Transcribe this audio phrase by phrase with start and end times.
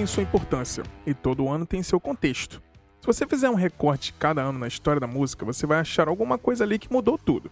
[0.00, 2.62] tem sua importância e todo ano tem seu contexto.
[3.02, 6.38] Se você fizer um recorte cada ano na história da música, você vai achar alguma
[6.38, 7.50] coisa ali que mudou tudo.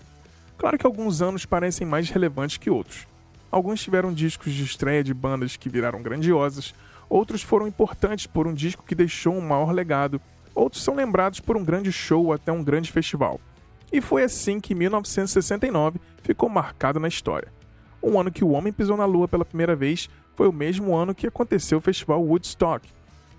[0.57, 3.07] Claro que alguns anos parecem mais relevantes que outros.
[3.51, 6.75] Alguns tiveram discos de estreia de bandas que viraram grandiosas,
[7.07, 10.19] outros foram importantes por um disco que deixou um maior legado,
[10.55, 13.39] outros são lembrados por um grande show ou até um grande festival.
[13.93, 17.53] E foi assim que 1969 ficou marcado na história.
[18.03, 21.17] Um ano que o homem pisou na lua pela primeira vez foi o mesmo ano
[21.17, 22.89] que aconteceu o festival Woodstock.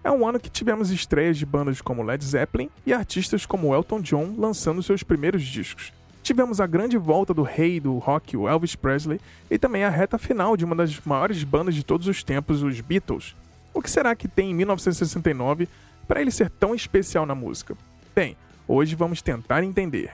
[0.03, 4.02] É um ano que tivemos estreias de bandas como Led Zeppelin e artistas como Elton
[4.02, 5.93] John lançando seus primeiros discos.
[6.21, 10.17] Tivemos a grande volta do rei do rock, o Elvis Presley, e também a reta
[10.17, 13.34] final de uma das maiores bandas de todos os tempos, os Beatles.
[13.73, 15.70] O que será que tem em 1969
[16.05, 17.77] para ele ser tão especial na música?
[18.13, 18.35] Bem,
[18.68, 20.12] hoje vamos tentar entender.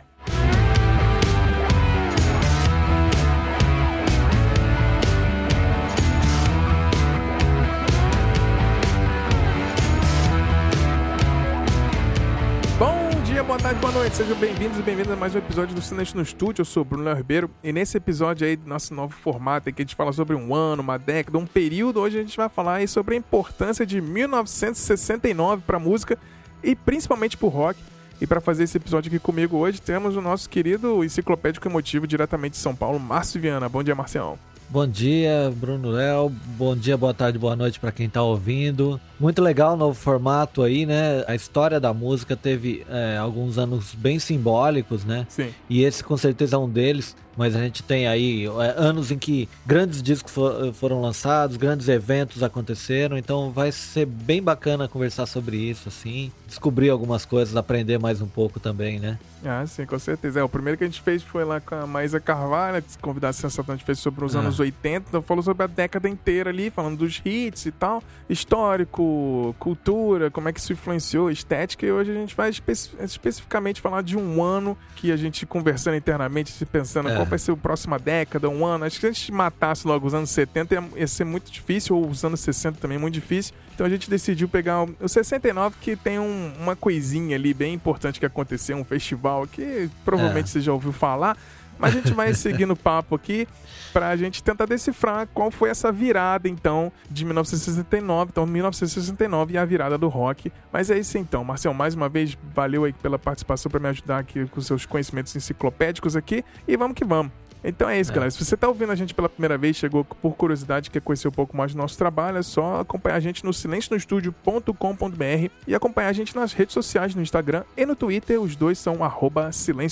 [13.66, 14.16] Tarde, boa noite.
[14.16, 16.62] Sejam bem-vindos e bem-vindas a mais um episódio do Silêncio no Estúdio.
[16.62, 19.84] Eu sou o Bruno Ribeiro e nesse episódio aí do nosso novo formato, que a
[19.84, 22.88] gente fala sobre um ano, uma década, um período, hoje a gente vai falar aí
[22.88, 26.16] sobre a importância de 1969 para a música
[26.64, 27.80] e principalmente para o rock.
[28.22, 32.52] E para fazer esse episódio aqui comigo hoje, temos o nosso querido enciclopédico emotivo diretamente
[32.52, 33.68] de São Paulo, Márcio Viana.
[33.68, 34.38] Bom dia, Marcião.
[34.68, 36.30] Bom dia, Bruno Léo.
[36.58, 39.00] Bom dia, boa tarde, boa noite para quem está ouvindo.
[39.20, 41.24] Muito legal o novo formato aí, né?
[41.28, 45.26] A história da música teve é, alguns anos bem simbólicos, né?
[45.30, 45.54] Sim.
[45.70, 47.16] E esse com certeza é um deles.
[47.38, 51.88] Mas a gente tem aí é, anos em que grandes discos for, foram lançados, grandes
[51.88, 53.18] eventos aconteceram.
[53.18, 56.32] Então vai ser bem bacana conversar sobre isso, assim.
[56.48, 59.18] Descobrir algumas coisas, aprender mais um pouco também, né?
[59.46, 60.40] Ah, sim, com certeza.
[60.40, 63.64] É, o primeiro que a gente fez foi lá com a Maísa Carvalho, convidada sensação,
[63.68, 64.40] a gente fez sobre os ah.
[64.40, 69.56] anos 80, então falou sobre a década inteira ali, falando dos hits e tal, histórico,
[69.60, 74.02] cultura, como é que isso influenciou, estética, e hoje a gente vai especi especificamente falar
[74.02, 77.16] de um ano que a gente conversando internamente, se pensando é.
[77.26, 78.86] Qual vai ser a próxima década, um ano.
[78.86, 81.96] Acho que se a gente matasse logo os anos 70 ia, ia ser muito difícil,
[81.96, 83.54] ou os anos 60 também muito difícil.
[83.74, 87.74] Então a gente decidiu pegar o, o 69, que tem um, uma coisinha ali bem
[87.74, 90.48] importante que aconteceu, um festival que provavelmente é.
[90.48, 91.38] você já ouviu falar.
[91.78, 93.48] Mas a gente vai seguindo o papo aqui
[93.94, 98.30] para a gente tentar decifrar qual foi essa virada, então, de 1969.
[98.32, 100.52] Então, 1969 e a virada do rock.
[100.72, 104.20] Mas é isso então, Marcel, mais uma vez, valeu aí pela participação para me ajudar
[104.20, 106.44] aqui com seus conhecimentos enciclopédicos aqui.
[106.68, 107.32] E vamos que vamos.
[107.66, 108.14] Então é isso, é.
[108.14, 108.30] galera.
[108.30, 111.32] Se você está ouvindo a gente pela primeira vez, chegou por curiosidade, quer conhecer um
[111.32, 116.14] pouco mais do nosso trabalho, é só acompanhar a gente no silencionostudio.com.br e acompanhar a
[116.14, 118.40] gente nas redes sociais, no Instagram e no Twitter.
[118.40, 119.50] Os dois são arroba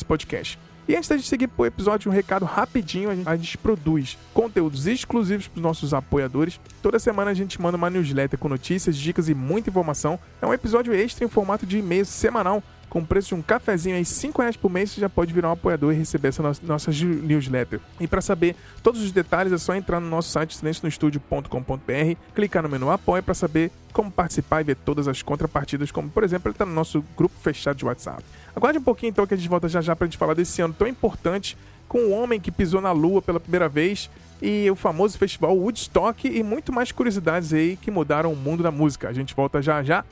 [0.08, 0.60] Podcast.
[0.88, 4.18] E antes da gente seguir pro episódio, um recado rapidinho: a gente, a gente produz
[4.34, 6.60] conteúdos exclusivos para os nossos apoiadores.
[6.82, 10.20] Toda semana a gente manda uma newsletter com notícias, dicas e muita informação.
[10.42, 12.62] É um episódio extra em formato de e-mail semanal
[12.94, 15.50] com o preço de um cafezinho aí, 5 reais por mês, você já pode virar
[15.50, 17.80] um apoiador e receber essa nossa, newsletter.
[18.00, 22.70] E para saber todos os detalhes, é só entrar no nosso site silencionostudio.com.br, clicar no
[22.70, 26.54] menu Apoia para saber como participar e ver todas as contrapartidas, como por exemplo, ele
[26.54, 28.24] está no nosso grupo fechado de WhatsApp.
[28.56, 30.62] Aguarde um pouquinho então que a gente volta já já para a gente falar desse
[30.62, 34.10] ano tão importante com o homem que pisou na lua pela primeira vez
[34.42, 38.72] e o famoso festival Woodstock e muito mais curiosidades aí que mudaram o mundo da
[38.72, 39.10] música.
[39.10, 40.04] A gente volta já já.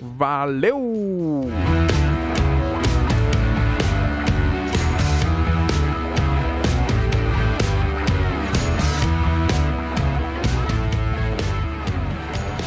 [0.00, 1.42] Valeu!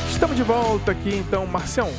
[0.09, 1.89] Estamos de volta aqui, então, Marcião.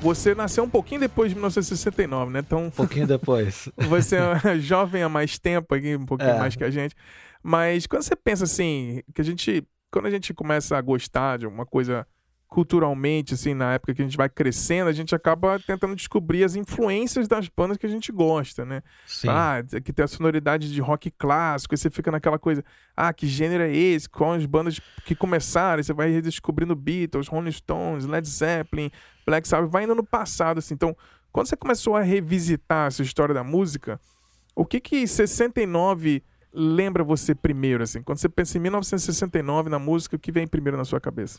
[0.00, 2.40] Você nasceu um pouquinho depois de 1969, né?
[2.40, 3.68] Então, um pouquinho depois.
[3.88, 6.38] você é jovem há mais tempo aqui, um pouquinho é.
[6.38, 6.94] mais que a gente.
[7.42, 11.46] Mas quando você pensa assim, que a gente, quando a gente começa a gostar de
[11.46, 12.06] uma coisa
[12.56, 16.56] culturalmente, assim, na época que a gente vai crescendo, a gente acaba tentando descobrir as
[16.56, 18.82] influências das bandas que a gente gosta, né?
[19.06, 19.28] Sim.
[19.28, 22.64] Ah, que tem a sonoridade de rock clássico, e você fica naquela coisa,
[22.96, 24.08] ah, que gênero é esse?
[24.08, 25.82] Quais as bandas que começaram?
[25.82, 28.90] E você vai redescobrindo Beatles, Rolling Stones, Led Zeppelin,
[29.26, 30.72] Black Sabbath, vai indo no passado, assim.
[30.72, 30.96] Então,
[31.30, 34.00] quando você começou a revisitar essa história da música,
[34.54, 36.22] o que que 69
[36.54, 38.00] lembra você primeiro, assim?
[38.00, 41.38] Quando você pensa em 1969 na música, o que vem primeiro na sua cabeça?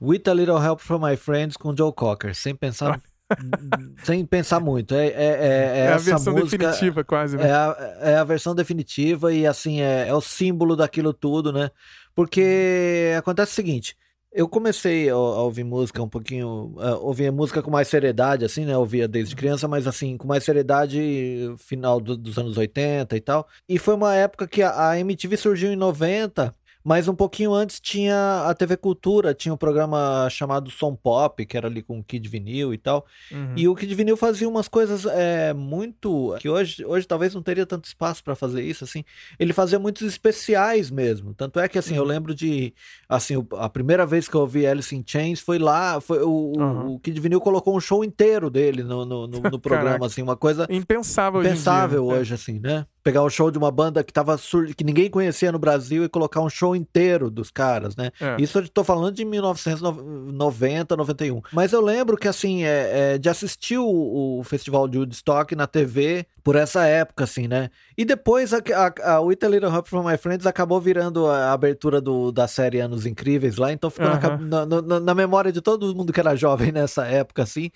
[0.00, 3.00] With a Little Help from My Friends com Joe Cocker, sem pensar
[4.04, 4.94] sem pensar muito.
[4.94, 7.48] É, é, é, é a versão música, definitiva, quase, né?
[7.48, 11.70] É a, é a versão definitiva e, assim, é, é o símbolo daquilo tudo, né?
[12.14, 13.96] Porque acontece o seguinte.
[14.30, 18.74] Eu comecei a, a ouvir música um pouquinho, ouvia música com mais seriedade, assim, né?
[18.74, 23.20] Eu ouvia desde criança, mas assim, com mais seriedade final do, dos anos 80 e
[23.20, 23.48] tal.
[23.68, 27.80] E foi uma época que a, a MTV surgiu em 90 Mas um pouquinho antes
[27.80, 32.04] tinha a TV Cultura, tinha um programa chamado Som Pop, que era ali com o
[32.04, 33.04] Kid Vinil e tal.
[33.30, 33.54] Uhum.
[33.56, 36.36] E o Kid Vinil fazia umas coisas é, muito.
[36.38, 39.04] que hoje, hoje talvez não teria tanto espaço para fazer isso, assim.
[39.38, 41.34] Ele fazia muitos especiais mesmo.
[41.34, 42.00] Tanto é que, assim, uhum.
[42.00, 42.72] eu lembro de.
[43.08, 46.00] Assim, a primeira vez que eu ouvi Alice in Chains foi lá.
[46.00, 46.94] Foi, o, uhum.
[46.94, 50.36] o Kid Vinil colocou um show inteiro dele no, no, no, no programa, assim, uma
[50.36, 50.66] coisa.
[50.70, 52.86] Impensável, impensável hoje, dia, hoje assim, né?
[53.08, 54.66] Pegar o show de uma banda que tava sur...
[54.74, 58.10] que ninguém conhecia no Brasil e colocar um show inteiro dos caras, né?
[58.20, 58.36] É.
[58.38, 61.40] Isso eu tô falando de 1990, 91.
[61.50, 65.66] Mas eu lembro que, assim, é, é de assistir o, o, Festival de Woodstock na
[65.66, 67.70] TV por essa época, assim, né?
[67.96, 71.52] E depois a, a, a With a Little Help From My Friends acabou virando a
[71.52, 75.94] abertura do, da série Anos Incríveis lá, então ficou na, na, na, memória de todo
[75.94, 77.70] mundo que era jovem nessa época, assim.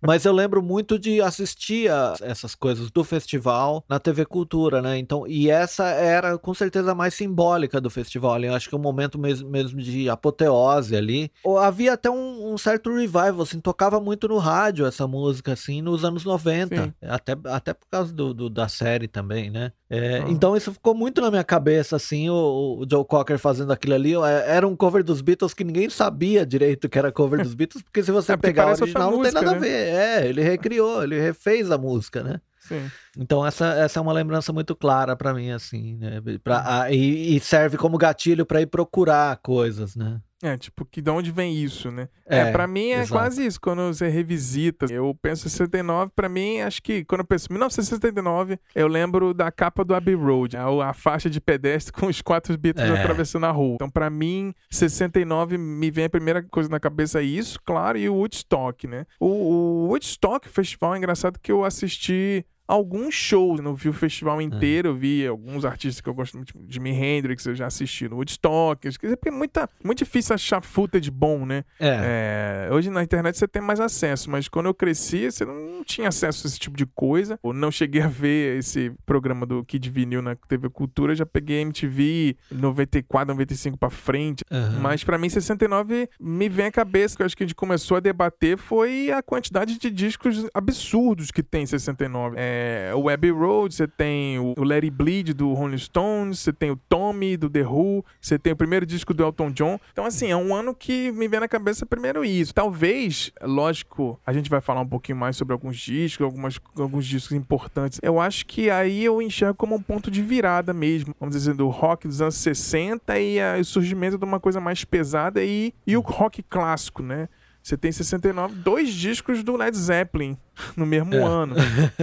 [0.00, 4.98] Mas eu lembro muito de assistir a essas coisas do festival na TV Cultura né?
[4.98, 8.38] Então, e essa era com certeza a mais simbólica do festival.
[8.42, 11.30] Eu acho que é um momento mesmo, mesmo de apoteose ali.
[11.60, 16.04] Havia até um, um, certo revival, assim, tocava muito no rádio essa música, assim, nos
[16.04, 16.94] anos 90.
[17.02, 19.72] Até, até por causa do, do, da série também, né?
[19.88, 20.30] É, uhum.
[20.30, 24.14] Então isso ficou muito na minha cabeça, assim, o, o, Joe Cocker fazendo aquilo ali.
[24.14, 27.82] É, era um cover dos Beatles que ninguém sabia direito que era cover dos Beatles,
[27.82, 29.56] porque se você é, pegar o original não música, tem nada né?
[29.56, 29.94] a ver.
[29.94, 32.40] É, ele recriou, ele refez a música, né?
[32.58, 32.90] Sim.
[33.16, 36.20] Então essa, essa é uma lembrança muito clara para mim, assim, né?
[36.42, 36.64] Pra, uhum.
[36.66, 40.20] a, e, e, serve como gatilho para ir procurar coisas, né?
[40.42, 42.08] É, tipo, que de onde vem isso, né?
[42.26, 43.12] É, é para mim é exato.
[43.12, 44.84] quase isso, quando você revisita.
[44.90, 49.32] Eu penso em 69, para mim, acho que quando eu penso em 1979, eu lembro
[49.32, 53.00] da capa do Abbey Road, a, a faixa de pedestre com os quatro Beatles é.
[53.00, 53.76] atravessando a rua.
[53.76, 58.06] Então, para mim, 69 me vem a primeira coisa na cabeça é isso, claro, e
[58.06, 59.06] o Woodstock, né?
[59.18, 63.60] O, o Woodstock Festival é engraçado que eu assisti alguns shows.
[63.60, 67.44] Não vi o festival inteiro, eu vi alguns artistas que eu gosto muito, Jimi Hendrix,
[67.46, 68.88] eu já assisti no Woodstock.
[68.98, 71.64] Porque é muita, muito difícil achar footage bom, né?
[71.78, 72.66] É.
[72.68, 76.08] É, hoje na internet você tem mais acesso, mas quando eu cresci, você não tinha
[76.08, 77.38] acesso a esse tipo de coisa.
[77.42, 81.60] Eu não cheguei a ver esse programa do Kid Vinil na TV Cultura, já peguei
[81.60, 84.44] MTV 94, 95 pra frente.
[84.50, 84.80] Uhum.
[84.80, 87.96] Mas para mim, 69 me vem à cabeça, que eu acho que a gente começou
[87.96, 92.36] a debater, foi a quantidade de discos absurdos que tem em 69.
[92.38, 96.52] É, é, o Abbey Road, você tem o Let It Bleed do Rolling Stones, você
[96.52, 99.78] tem o Tommy do The Who, você tem o primeiro disco do Elton John.
[99.92, 102.54] Então, assim, é um ano que me vem na cabeça primeiro isso.
[102.54, 107.36] Talvez, lógico, a gente vai falar um pouquinho mais sobre alguns discos, algumas, alguns discos
[107.36, 108.00] importantes.
[108.02, 111.68] Eu acho que aí eu enxergo como um ponto de virada mesmo, vamos dizer, do
[111.68, 116.00] rock dos anos 60 e o surgimento de uma coisa mais pesada e, e o
[116.00, 117.28] rock clássico, né?
[117.66, 120.38] Você tem 69, dois discos do Led Zeppelin
[120.76, 121.22] no mesmo é.
[121.24, 121.56] ano.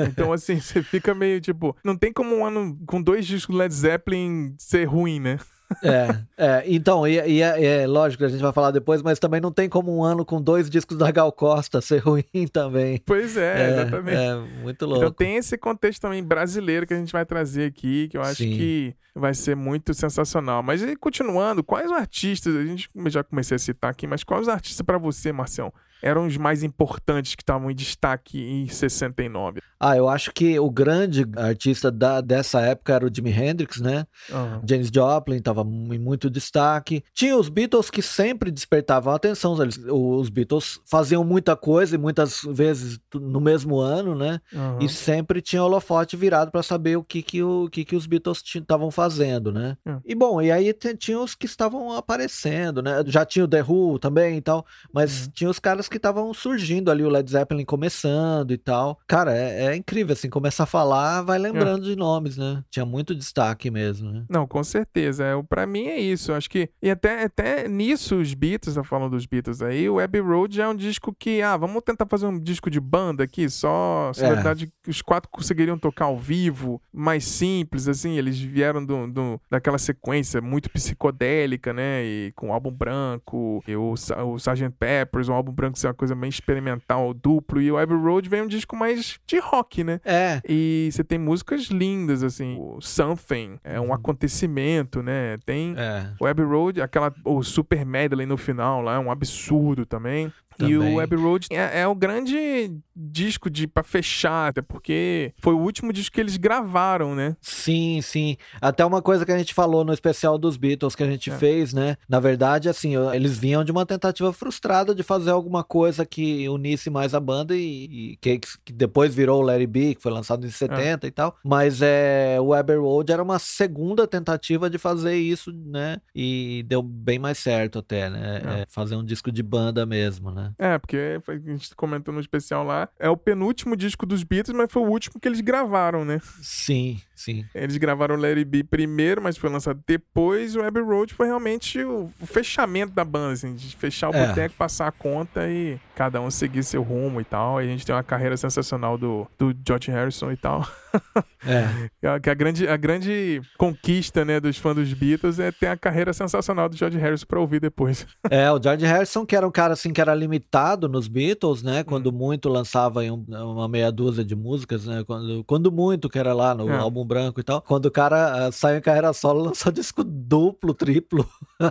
[0.10, 1.74] Então, assim, você fica meio tipo.
[1.86, 5.40] Não tem como um ano com dois discos do Led Zeppelin ser ruim, né?
[5.82, 6.08] É,
[6.38, 9.54] é, então, e, e é, é, lógico, a gente vai falar depois, mas também não
[9.54, 13.02] tem como um ano com dois discos da Gal Costa ser ruim também.
[13.06, 14.18] Pois é, é exatamente.
[14.18, 15.06] É, muito louco.
[15.06, 18.44] Então tem esse contexto também brasileiro que a gente vai trazer aqui, que eu acho
[18.44, 18.58] Sim.
[18.58, 20.64] que vai ser muito sensacional.
[20.64, 24.86] Mas e, continuando, quais artistas, a gente já comecei a citar aqui, mas quais artistas
[24.86, 25.72] para você, Marcião,
[26.04, 29.62] eram os mais importantes que estavam em destaque em 69?
[29.80, 34.06] Ah, eu acho que o grande artista da, dessa época era o Jimi Hendrix, né?
[34.30, 34.62] Uhum.
[34.68, 37.04] James Joplin estava em muito destaque.
[37.14, 39.62] Tinha os Beatles que sempre despertavam a atenção.
[39.62, 44.42] Eles, os Beatles faziam muita coisa e muitas vezes no mesmo ano, né?
[44.54, 44.80] Uhum.
[44.80, 48.42] E sempre tinha holofote virado para saber o que, que, o, que, que os Beatles
[48.56, 49.03] estavam fazendo,
[49.52, 49.78] né?
[49.86, 50.02] Uhum.
[50.06, 53.04] E bom, e aí tinha os que estavam aparecendo, né?
[53.06, 55.32] Já tinha o The Who também e tal, mas uhum.
[55.34, 59.00] tinha os caras que estavam surgindo ali, o Led Zeppelin começando e tal.
[59.08, 61.90] Cara, é, é incrível, assim, começa a falar, vai lembrando é.
[61.90, 62.64] de nomes, né?
[62.70, 64.26] Tinha muito destaque mesmo, né?
[64.30, 65.24] Não, com certeza.
[65.24, 66.34] É, para mim é isso.
[66.34, 66.70] Acho que.
[66.82, 70.66] E até, até nisso, os Beatles, tá falando dos Beatles aí, o Abbey Road já
[70.66, 74.12] é um disco que, ah, vamos tentar fazer um disco de banda aqui, só.
[74.18, 74.24] É.
[74.24, 78.18] na verdade, os quatro conseguiriam tocar ao vivo, mais simples, assim.
[78.18, 82.04] Eles vieram do, do, daquela sequência muito psicodélica, né?
[82.04, 84.70] E com o álbum branco, e o, o Sgt.
[84.80, 87.62] Peppers, um álbum branco ser uma coisa bem experimental, duplo.
[87.62, 90.00] E o Abbey Road vem um disco mais de rock, né?
[90.06, 90.42] É.
[90.48, 92.58] E você tem músicas lindas, assim.
[92.60, 93.94] O Something é um uhum.
[93.94, 95.38] acontecimento, né?
[95.46, 96.12] Tem é.
[96.20, 100.32] o Abbey Road, aquela, o Super Medley no final lá, é um absurdo também.
[100.60, 105.54] E o Abbey Road é, é o grande disco de para fechar, até porque foi
[105.54, 107.36] o último disco que eles gravaram, né?
[107.42, 108.38] Sim, sim.
[108.62, 111.38] Até uma coisa que a gente falou no especial dos Beatles que a gente é.
[111.38, 111.98] fez, né?
[112.08, 116.90] Na verdade, assim, eles vinham de uma tentativa frustrada de fazer alguma coisa que unisse
[116.90, 120.46] mais a banda e, e que, que, depois virou o Larry B, que foi lançado
[120.46, 121.08] em 70 é.
[121.08, 121.36] e tal.
[121.44, 125.98] Mas é, o Abbey Road era uma segunda tentativa de fazer isso, né?
[126.14, 128.42] E deu bem mais certo até, né?
[128.44, 128.62] É.
[128.62, 130.43] é fazer um disco de banda mesmo, né?
[130.58, 134.72] É, porque a gente comentou no especial lá, é o penúltimo disco dos Beatles, mas
[134.72, 136.20] foi o último que eles gravaram, né?
[136.42, 137.46] Sim, sim.
[137.54, 140.56] Eles gravaram Larry B primeiro, mas foi lançado depois.
[140.56, 144.28] O Abbey Road foi realmente o, fechamento da banda, assim, de fechar o é.
[144.28, 147.62] boteco, passar a conta e cada um seguir seu rumo e tal.
[147.62, 150.68] E a gente tem uma carreira sensacional do, do George Harrison e tal.
[151.46, 152.20] É.
[152.20, 156.14] que a grande, a grande conquista, né, dos fãs dos Beatles é ter a carreira
[156.14, 158.08] sensacional do George Harrison pra ouvir depois.
[158.30, 161.84] É, o George Harrison, que era um cara assim que era limitado nos Beatles, né?
[161.84, 162.14] Quando hum.
[162.14, 165.04] muito lançava um, uma meia dúzia de músicas, né?
[165.06, 166.78] Quando, quando muito, que era lá no é.
[166.78, 167.62] álbum branco e tal.
[167.62, 171.30] Quando o cara uh, saiu em carreira solo, lançou disco duplo, triplo,
[171.60, 171.68] é.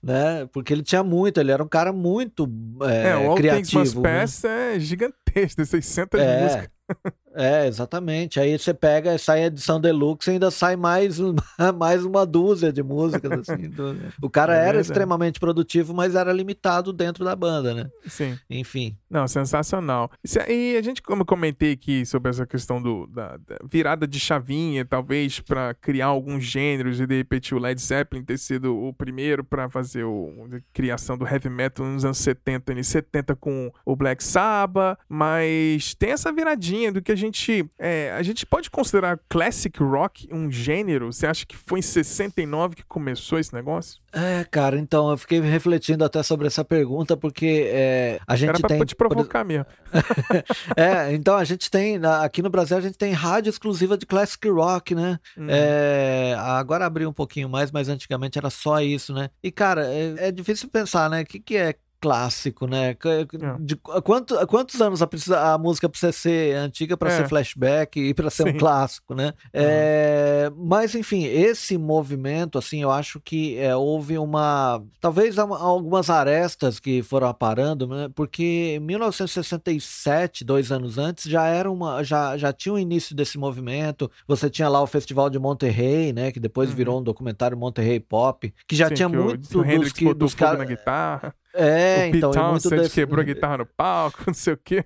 [0.02, 0.48] né?
[0.52, 2.48] Porque ele tinha muito, ele era um cara muito
[2.82, 3.78] é, é, o criativo.
[3.78, 4.76] All Things Must Pass né?
[4.76, 6.42] é gigantesco, 600 é.
[6.42, 6.70] músicas.
[7.34, 8.40] É, exatamente.
[8.40, 11.18] Aí você pega, sai a edição deluxe e ainda sai mais,
[11.78, 13.48] mais uma dúzia de músicas.
[13.48, 13.96] Assim, do...
[14.20, 17.90] O cara é era extremamente produtivo, mas era limitado dentro da banda, né?
[18.06, 18.38] Sim.
[18.48, 18.96] Enfim.
[19.10, 20.10] Não, sensacional.
[20.48, 24.18] E a gente, como eu comentei aqui sobre essa questão do, da, da virada de
[24.18, 28.92] chavinha, talvez para criar alguns gêneros, e de repente o Led Zeppelin ter sido o
[28.92, 33.70] primeiro para fazer o, a criação do heavy metal nos anos 70 e 70 com
[33.84, 37.64] o Black Sabbath, mas tem essa viradinha do que a gente.
[37.78, 41.12] É, a gente pode considerar classic rock um gênero?
[41.12, 44.00] Você acha que foi em 69 que começou esse negócio?
[44.12, 48.68] É, cara, então eu fiquei refletindo até sobre essa pergunta, porque é, a gente Era
[48.68, 48.84] tem.
[48.84, 49.64] te provocar mesmo.
[50.76, 51.98] é, então a gente tem.
[52.20, 55.18] Aqui no Brasil a gente tem rádio exclusiva de classic rock, né?
[55.36, 55.46] Hum.
[55.48, 59.30] É, agora abriu um pouquinho mais, mas antigamente era só isso, né?
[59.42, 61.22] E, cara, é, é difícil pensar, né?
[61.22, 62.90] O que, que é clássico, né?
[62.90, 63.56] É.
[63.60, 67.16] De, quanto, quantos anos a, precisa, a música precisa ser antiga para é.
[67.16, 68.50] ser flashback e para ser Sim.
[68.50, 69.26] um clássico, né?
[69.26, 69.50] Uhum.
[69.54, 76.80] É, mas enfim, esse movimento, assim, eu acho que é, houve uma, talvez algumas arestas
[76.80, 78.10] que foram aparando, né?
[78.12, 83.38] Porque em 1967, dois anos antes, já era uma, já, já tinha o início desse
[83.38, 84.10] movimento.
[84.26, 86.32] Você tinha lá o Festival de Monterrey, né?
[86.32, 86.74] Que depois uhum.
[86.74, 90.34] virou um documentário Monterrey Pop, que já Sim, tinha que muito o, dos, que, dos
[90.34, 91.32] caras na guitarra.
[91.54, 92.30] É, o então.
[92.30, 92.94] Pete muito desse...
[92.94, 94.84] quebrou a guitarra no palco, não sei o quê.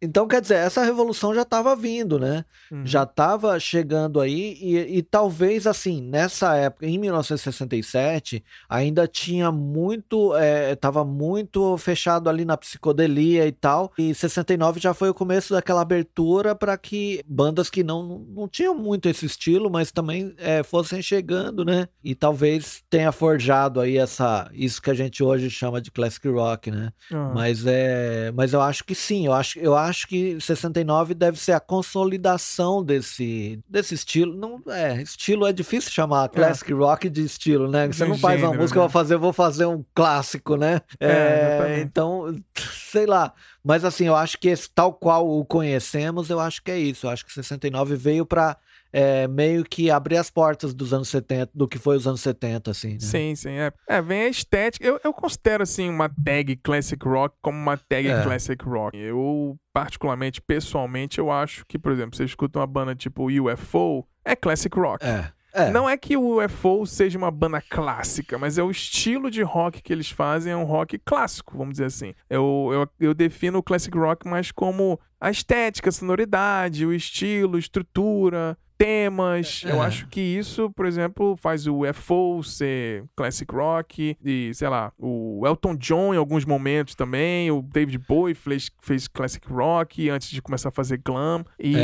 [0.00, 2.44] Então, quer dizer, essa revolução já estava vindo, né?
[2.70, 2.84] Uhum.
[2.84, 10.32] Já estava chegando aí, e, e, talvez assim, nessa época, em 1967, ainda tinha muito,
[10.72, 15.52] estava é, muito fechado ali na psicodelia e tal, e 69 já foi o começo
[15.52, 20.62] daquela abertura para que bandas que não, não tinham muito esse estilo, mas também é,
[20.62, 21.88] fossem chegando, né?
[22.02, 26.70] E talvez tenha forjado aí essa, isso que a gente hoje chama de classic rock,
[26.70, 26.92] né?
[27.10, 27.34] Uhum.
[27.34, 31.52] Mas, é, mas eu acho que sim, eu acho eu acho que 69 deve ser
[31.52, 34.34] a consolidação desse, desse estilo.
[34.34, 36.28] Não, é, estilo é difícil chamar é.
[36.28, 36.74] classic é.
[36.74, 37.86] rock de estilo, né?
[37.86, 38.84] Você não gênero, faz uma música, né?
[38.84, 40.80] eu vou fazer, vou fazer um clássico, né?
[41.00, 43.32] É, é então, sei lá.
[43.62, 47.06] Mas assim, eu acho que esse, tal qual o conhecemos, eu acho que é isso.
[47.06, 48.56] Eu acho que 69 veio para
[48.92, 52.70] é, meio que abrir as portas dos anos 70, do que foi os anos 70,
[52.70, 53.00] assim, né?
[53.00, 53.50] Sim, sim.
[53.50, 54.86] É, é vem a estética.
[54.86, 58.22] Eu, eu considero, assim, uma tag classic rock como uma tag é.
[58.22, 58.96] classic rock.
[58.96, 64.34] Eu, particularmente, pessoalmente, eu acho que, por exemplo, você escuta uma banda tipo UFO, é
[64.34, 65.04] classic rock.
[65.04, 65.32] É.
[65.52, 65.70] É.
[65.70, 69.82] Não é que o UFO seja uma banda clássica, mas é o estilo de rock
[69.82, 72.14] que eles fazem, é um rock clássico, vamos dizer assim.
[72.28, 77.58] Eu, eu, eu defino o classic rock mais como a estética, a sonoridade, o estilo,
[77.58, 79.62] estrutura, temas.
[79.66, 79.72] É.
[79.72, 84.92] Eu acho que isso, por exemplo, faz o UFO ser classic rock e, sei lá,
[84.96, 90.30] o Elton John em alguns momentos também, o David Bowie fez, fez classic rock antes
[90.30, 91.44] de começar a fazer glam.
[91.58, 91.76] E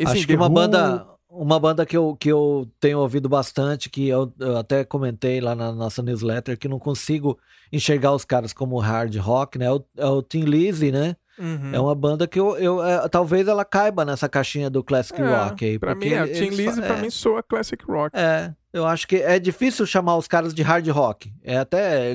[0.00, 0.02] é.
[0.04, 0.54] Assim, acho que uma Who...
[0.54, 5.40] banda uma banda que eu, que eu tenho ouvido bastante, que eu, eu, até comentei
[5.40, 7.36] lá na nossa newsletter, que não consigo
[7.72, 9.66] enxergar os caras como hard rock, né?
[9.66, 11.16] É o, é o Tim Lizzy, né?
[11.38, 11.70] Uhum.
[11.72, 15.24] É uma banda que eu, eu é, talvez ela caiba nessa caixinha do classic é,
[15.24, 15.78] rock aí.
[15.78, 18.16] Pra mim, a Tim Lizzy pra é, mim soa classic rock.
[18.16, 21.32] É, eu acho que é difícil chamar os caras de hard rock.
[21.42, 22.12] É até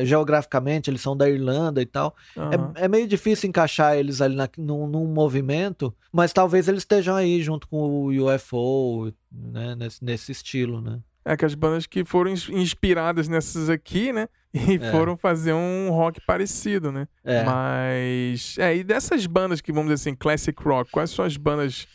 [0.00, 2.14] é, geograficamente, eles são da Irlanda e tal.
[2.36, 2.72] Uhum.
[2.74, 7.14] É, é, meio difícil encaixar eles ali na, num, num, movimento, mas talvez eles estejam
[7.14, 10.98] aí junto com o UFO, né, nesse, nesse estilo, né?
[11.30, 14.28] É que as bandas que foram inspiradas nessas aqui, né?
[14.54, 14.90] E é.
[14.90, 17.06] foram fazer um rock parecido, né?
[17.22, 17.44] É.
[17.44, 18.56] Mas.
[18.56, 21.86] É, e dessas bandas que, vamos dizer assim, classic rock, quais são as bandas,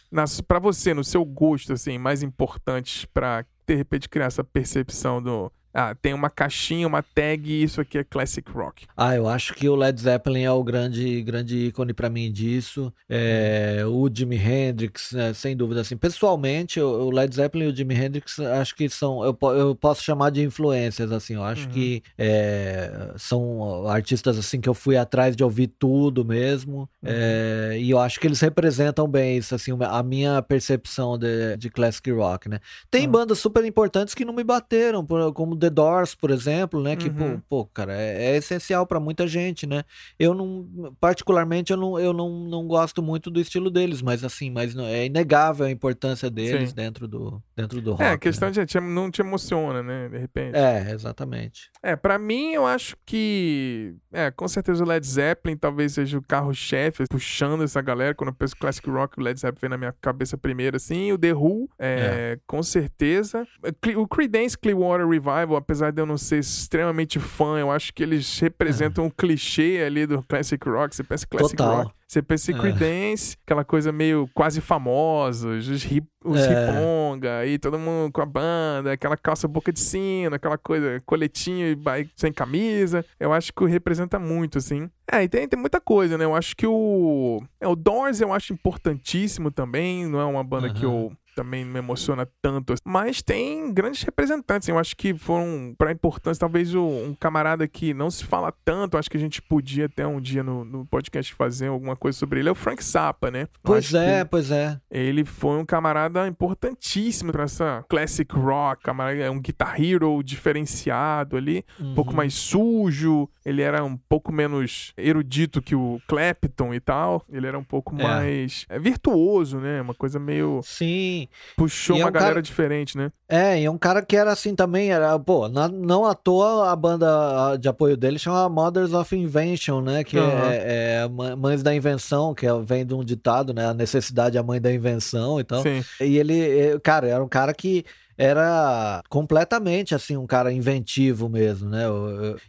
[0.48, 5.52] para você, no seu gosto, assim, mais importantes para de repente criar essa percepção do
[5.74, 8.86] ah, tem uma caixinha, uma tag e isso aqui é classic rock.
[8.96, 12.94] Ah, eu acho que o Led Zeppelin é o grande, grande ícone para mim disso.
[13.10, 15.98] É, o Jimi Hendrix, né, sem dúvida assim.
[15.98, 20.30] Pessoalmente, o Led Zeppelin e o Jimi Hendrix acho que são, eu, eu posso chamar
[20.30, 21.34] de influências assim.
[21.34, 21.74] Eu acho uhum.
[21.74, 26.90] que é, são artistas assim que eu fui atrás de ouvir tudo mesmo.
[27.02, 27.10] Uhum.
[27.10, 31.72] É, e eu acho que eles representam bem isso assim, a minha percepção de, de
[31.72, 32.60] classic rock, né?
[32.92, 33.12] Tem uhum.
[33.12, 35.04] bandas super importantes que não me bateram,
[35.34, 36.96] como The Doors, por exemplo, né?
[36.96, 37.40] Que, uhum.
[37.40, 39.84] pô, pô, cara, é, é essencial para muita gente, né?
[40.20, 44.50] Eu não, particularmente, eu não, eu não, não gosto muito do estilo deles, mas assim,
[44.50, 46.76] mas não, é inegável a importância deles Sim.
[46.76, 48.04] dentro do, dentro do rock.
[48.04, 48.66] É, a questão né?
[48.66, 50.10] de não te emociona, né?
[50.10, 50.56] De repente.
[50.56, 51.72] É, exatamente.
[51.82, 56.22] É, para mim, eu acho que, é, com certeza o Led Zeppelin talvez seja o
[56.22, 58.14] carro-chefe, puxando essa galera.
[58.14, 61.12] Quando eu penso Classic Rock, o Led Zeppelin vem na minha cabeça primeiro, assim.
[61.12, 62.40] O The Who, é, é.
[62.46, 63.48] com certeza.
[63.96, 68.40] O Creedence Clearwater Revival apesar de eu não ser extremamente fã, eu acho que eles
[68.40, 69.08] representam é.
[69.08, 70.96] um clichê ali do classic rock.
[70.96, 71.84] Você pensa classic Total.
[71.84, 72.60] rock, você pensa em é.
[72.60, 76.48] Creedence, aquela coisa meio quase famosa, os, hip, os é.
[76.48, 81.68] riponga, aí todo mundo com a banda, aquela calça boca de sino, aquela coisa, coletinho
[81.68, 83.06] e sem camisa.
[83.20, 84.90] Eu acho que representa muito, assim.
[85.12, 86.26] É, e tem, tem muita coisa, né?
[86.26, 87.42] Eu acho que o.
[87.60, 90.08] É, o Doors eu acho importantíssimo também.
[90.08, 90.74] Não é uma banda uhum.
[90.74, 92.74] que eu também me emociona tanto.
[92.86, 94.68] Mas tem grandes representantes.
[94.68, 98.98] Eu acho que foram, para importância, talvez um camarada que não se fala tanto.
[98.98, 102.40] Acho que a gente podia até um dia no, no podcast fazer alguma coisa sobre
[102.40, 102.50] ele.
[102.50, 103.48] É o Frank Zappa, né?
[103.62, 104.80] Pois é, pois é.
[104.90, 108.84] Ele foi um camarada importantíssimo para essa classic rock.
[108.84, 111.92] Camarada, é um guitar hero diferenciado ali, uhum.
[111.92, 112.18] um pouco uhum.
[112.18, 113.30] mais sujo.
[113.46, 117.26] Ele era um pouco menos erudito que o Clapton e tal.
[117.30, 118.04] Ele era um pouco é.
[118.04, 119.82] mais é, virtuoso, né?
[119.82, 120.62] Uma coisa meio.
[120.64, 121.23] Sim.
[121.56, 122.42] Puxou é uma um galera cara...
[122.42, 123.12] diferente, né?
[123.28, 126.72] É, e é um cara que era assim também, era, pô, na, não à toa
[126.72, 130.04] a banda de apoio dele chama Mothers of Invention, né?
[130.04, 130.30] Que uhum.
[130.50, 133.68] é, é, Mães da Invenção, que é, vem de um ditado, né?
[133.68, 135.62] A necessidade é a mãe da invenção e tal.
[135.64, 135.84] Sim.
[136.00, 137.86] E ele, cara, era um cara que
[138.18, 141.84] era completamente assim um cara inventivo mesmo, né?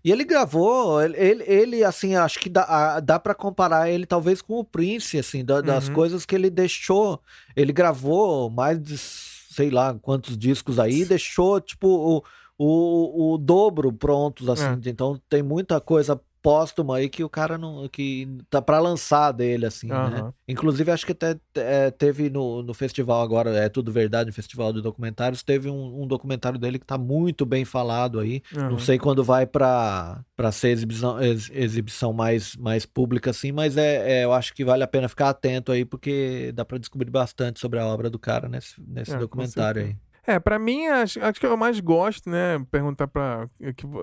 [0.04, 4.58] E ele gravou, ele, ele assim, acho que dá, dá para comparar ele talvez com
[4.58, 5.94] o Prince, assim, das uhum.
[5.94, 7.20] coisas que ele deixou.
[7.56, 12.22] Ele gravou mais de sei lá quantos discos aí, deixou tipo o,
[12.58, 14.80] o, o dobro prontos, assim.
[14.84, 14.90] É.
[14.90, 17.88] Então tem muita coisa póstumo aí que o cara não.
[17.88, 20.10] que tá para lançar dele, assim, uhum.
[20.10, 20.32] né?
[20.46, 24.70] Inclusive, acho que até é, teve no, no festival agora, é tudo verdade, no Festival
[24.70, 28.42] de Documentários, teve um, um documentário dele que tá muito bem falado aí.
[28.54, 28.72] Uhum.
[28.72, 33.78] Não sei quando vai para para ser exibição, ex, exibição mais, mais pública, assim, mas
[33.78, 37.10] é, é, eu acho que vale a pena ficar atento aí, porque dá para descobrir
[37.10, 39.96] bastante sobre a obra do cara nesse, nesse é, documentário aí.
[40.26, 42.64] É, para mim, acho, acho que eu mais gosto, né?
[42.70, 43.48] Perguntar para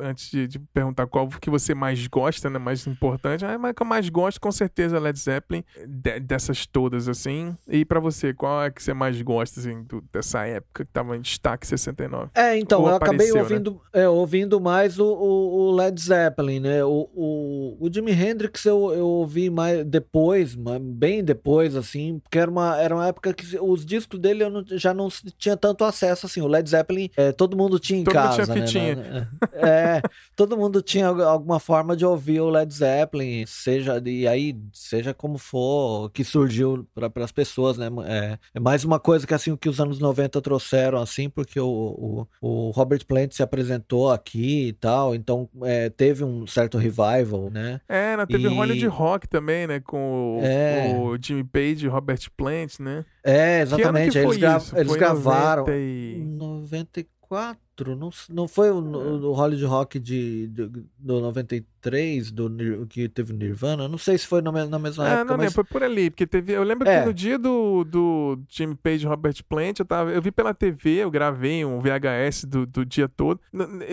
[0.03, 2.59] Antes de, de, perguntar qual que você mais gosta, né?
[2.59, 3.43] Mais importante.
[3.45, 5.63] Ah, mas que eu mais gosto, com certeza, Led Zeppelin.
[5.87, 7.55] De, dessas todas, assim.
[7.67, 11.17] E para você, qual é que você mais gosta, assim, do, dessa época que tava
[11.17, 12.29] em destaque 69?
[12.35, 13.39] É, então, Ou eu acabei né?
[13.39, 14.03] ouvindo, né?
[14.03, 16.83] é, ouvindo mais o, o, o, Led Zeppelin, né?
[16.83, 22.51] O, o, o Jimi Hendrix eu, eu ouvi mais depois, bem depois, assim, porque era
[22.51, 26.10] uma, era uma época que os discos dele eu não, já não tinha tanto acesso
[26.11, 28.61] acesso, assim, o Led Zeppelin, é, todo mundo tinha em todo casa, tinha né?
[28.61, 29.29] Fitinha.
[29.53, 30.01] É,
[30.35, 35.37] todo mundo tinha alguma forma de ouvir o Led Zeppelin, seja, e aí, seja como
[35.37, 37.87] for, que surgiu para as pessoas, né?
[38.05, 41.59] É, é, mais uma coisa que, assim, o que os anos 90 trouxeram, assim, porque
[41.59, 46.77] o, o, o Robert Plant se apresentou aqui e tal, então é, teve um certo
[46.77, 47.79] revival, né?
[47.87, 48.47] É, teve e...
[48.47, 49.79] Hollywood Rock também, né?
[49.79, 50.95] Com o, é.
[50.95, 53.05] o Jimmy Page e Robert Plant, né?
[53.23, 54.17] É, exatamente.
[54.17, 55.65] eles, gra eles gravaram.
[55.65, 56.23] 90 e...
[56.25, 60.67] 94, não, não foi o, o Hollywood Rock de, de,
[60.97, 61.71] do 93?
[61.81, 65.25] 3 do que teve Nirvana, não sei se foi na, na mesma é, época.
[65.25, 65.53] Não, mas...
[65.53, 66.53] foi por ali, porque teve.
[66.53, 66.99] Eu lembro é.
[66.99, 70.53] que no dia do, do Jimmy Page e Robert Plant, eu, tava, eu vi pela
[70.53, 73.41] TV, eu gravei um VHS do, do dia todo.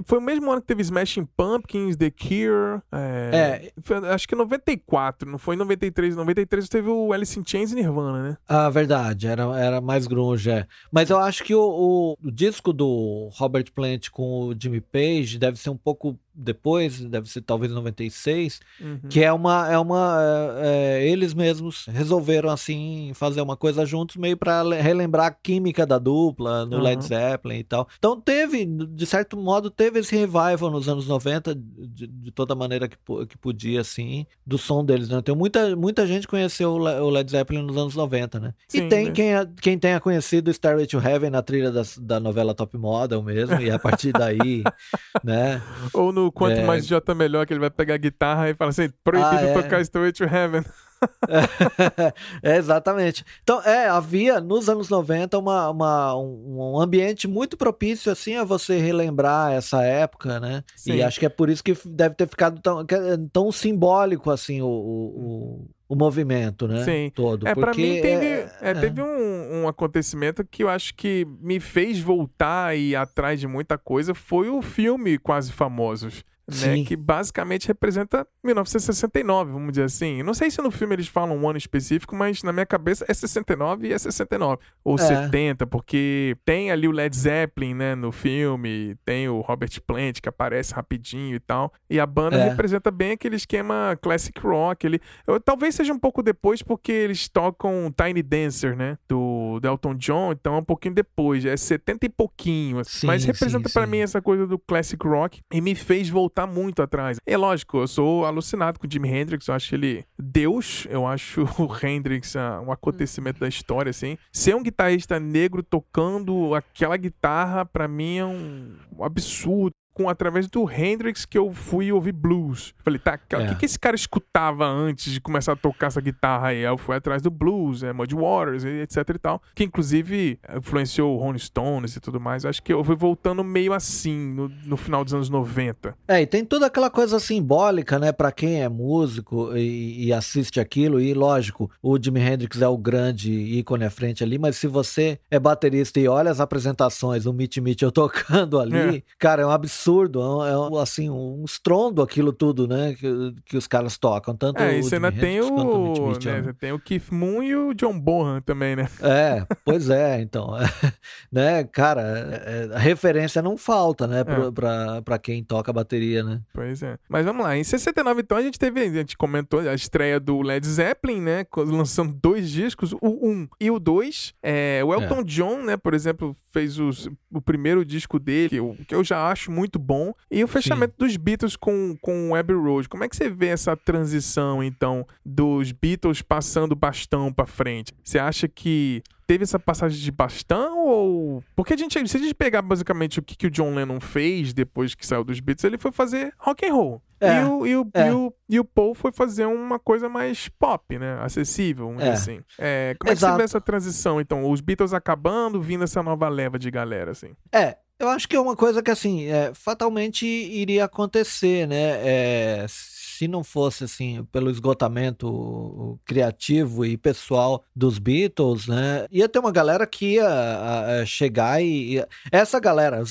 [0.05, 2.83] Foi o mesmo ano que teve Smashing Pumpkins, The Cure.
[2.92, 3.72] É, é.
[3.81, 6.14] Foi, acho que 94, não foi em 93.
[6.14, 8.37] 93 teve o Alice in Chains e Nirvana, né?
[8.46, 10.66] Ah, verdade, era, era mais grunge, é.
[10.92, 15.38] Mas eu acho que o, o, o disco do Robert Plant com o Jimmy Page
[15.38, 19.01] deve ser um pouco depois, deve ser talvez 96, uhum.
[19.11, 19.68] que é uma.
[19.70, 25.27] É uma é, é, eles mesmos resolveram assim fazer uma coisa juntos, meio para relembrar
[25.27, 26.83] a química da dupla no uhum.
[26.83, 27.88] Led Zeppelin e tal.
[27.98, 32.88] Então teve, de certo modo, teve esse revival nos anos 90, de, de toda maneira
[32.88, 32.96] que,
[33.27, 35.20] que podia, assim, do som deles, né?
[35.20, 38.55] Tem muita, muita gente conheceu o Led Zeppelin nos anos 90, né?
[38.68, 39.12] Sim, e tem né?
[39.12, 43.61] quem, quem tenha conhecido Starway to Heaven na trilha da, da novela Top Model mesmo,
[43.61, 44.62] e a partir daí,
[45.24, 45.61] né?
[45.92, 46.64] Ou no Quanto é...
[46.64, 49.54] Mais J Melhor, que ele vai pegar a guitarra e fala assim, proibido ah, é?
[49.54, 50.64] tocar Starway to Heaven.
[52.42, 53.24] é, exatamente.
[53.42, 58.78] Então, é, havia nos anos 90 uma, uma, um ambiente muito propício assim a você
[58.78, 60.64] relembrar essa época, né?
[60.74, 60.94] Sim.
[60.94, 62.84] E acho que é por isso que deve ter ficado tão,
[63.32, 66.85] tão simbólico assim o, o, o movimento, né?
[66.85, 67.11] Sim.
[67.14, 67.46] Todo.
[67.46, 71.27] É, para mim teve, é, é, é, teve um, um acontecimento que eu acho que
[71.40, 76.82] me fez voltar e ir atrás de muita coisa foi o filme Quase Famosos né,
[76.84, 80.22] que basicamente representa 1969, vamos dizer assim.
[80.22, 83.12] Não sei se no filme eles falam um ano específico, mas na minha cabeça é
[83.12, 84.58] 69 e é 69.
[84.82, 84.98] Ou é.
[84.98, 90.28] 70, porque tem ali o Led Zeppelin, né, no filme, tem o Robert Plant que
[90.28, 91.72] aparece rapidinho e tal.
[91.90, 92.48] E a banda é.
[92.48, 94.87] representa bem aquele esquema classic rock.
[94.87, 99.94] Ele, eu, talvez seja um pouco depois, porque eles tocam Tiny Dancer, né, do Delton
[99.94, 102.78] John, então é um pouquinho depois, é 70 e pouquinho.
[102.78, 103.00] Assim.
[103.00, 106.46] Sim, mas representa para mim essa coisa do classic rock e me fez voltar voltar
[106.46, 107.18] muito atrás.
[107.27, 111.42] É lógico, eu sou alucinado com o Jimi Hendrix, eu acho ele Deus, eu acho
[111.59, 114.16] o Hendrix uh, um acontecimento da história, assim.
[114.33, 120.70] Ser um guitarrista negro tocando aquela guitarra, para mim é um absurdo com através do
[120.70, 122.72] Hendrix que eu fui ouvir blues.
[122.84, 123.48] Falei, tá, o é.
[123.48, 126.61] que, que esse cara escutava antes de começar a tocar essa guitarra aí?
[126.61, 129.42] Eu fui atrás do blues, é, Muddy Waters, etc e tal.
[129.56, 132.44] Que inclusive influenciou o Rolling Stones e tudo mais.
[132.44, 135.96] Acho que eu fui voltando meio assim no, no final dos anos 90.
[136.06, 140.61] É, e tem toda aquela coisa simbólica, né, para quem é músico e, e, assiste
[140.61, 141.00] aquilo.
[141.00, 145.18] E lógico, o Jimi Hendrix é o grande ícone à frente ali, mas se você
[145.28, 149.02] é baterista e olha as apresentações, o Meet Meet eu tocando ali, é.
[149.18, 152.94] cara, é um absurdo absurdo, é, é assim, um estrondo aquilo tudo, né?
[152.94, 154.37] Que, que os caras tocam.
[154.37, 155.53] Tanto é, e você ainda tem o.
[155.53, 158.88] o né, você tem o Keith Moon e o John Bonham também, né?
[159.01, 160.51] É, pois é, então.
[161.33, 164.24] né, cara, é, a referência não falta, né?
[164.24, 164.51] Pra, é.
[164.51, 166.40] pra, pra, quem toca bateria, né?
[166.53, 166.98] Pois é.
[167.09, 170.42] Mas vamos lá, em 69, então, a gente teve, a gente comentou a estreia do
[170.42, 171.46] Led Zeppelin, né?
[171.57, 174.35] Lançando dois discos, o 1 um e o 2.
[174.42, 175.24] É, o Elton é.
[175.24, 179.31] John, né, por exemplo, fez os, o primeiro disco dele, que eu, que eu já
[179.31, 180.12] acho muito muito bom.
[180.30, 181.06] E o fechamento Sim.
[181.06, 182.88] dos Beatles com, com o Abbey Road.
[182.88, 187.94] Como é que você vê essa transição, então, dos Beatles passando bastão para frente?
[188.02, 191.44] Você acha que teve essa passagem de bastão ou.
[191.54, 194.52] Porque a gente, se a gente pegar basicamente o que, que o John Lennon fez
[194.52, 197.02] depois que saiu dos Beatles, ele foi fazer rock and roll.
[197.20, 198.08] É, e, o, e, o, é.
[198.08, 201.18] e, o, e o Paul foi fazer uma coisa mais pop, né?
[201.20, 202.12] Acessível, vamos é.
[202.12, 202.40] dizer assim.
[202.56, 203.32] É, como Exato.
[203.32, 204.48] é que você vê essa transição, então?
[204.48, 207.32] Os Beatles acabando, vindo essa nova leva de galera, assim?
[207.52, 211.98] É, eu acho que é uma coisa que, assim, é, fatalmente iria acontecer, né?
[212.04, 219.06] É, se não fosse, assim, pelo esgotamento criativo e pessoal dos Beatles, né?
[219.11, 222.06] Ia ter uma galera que ia chegar e, e.
[222.30, 223.02] Essa galera,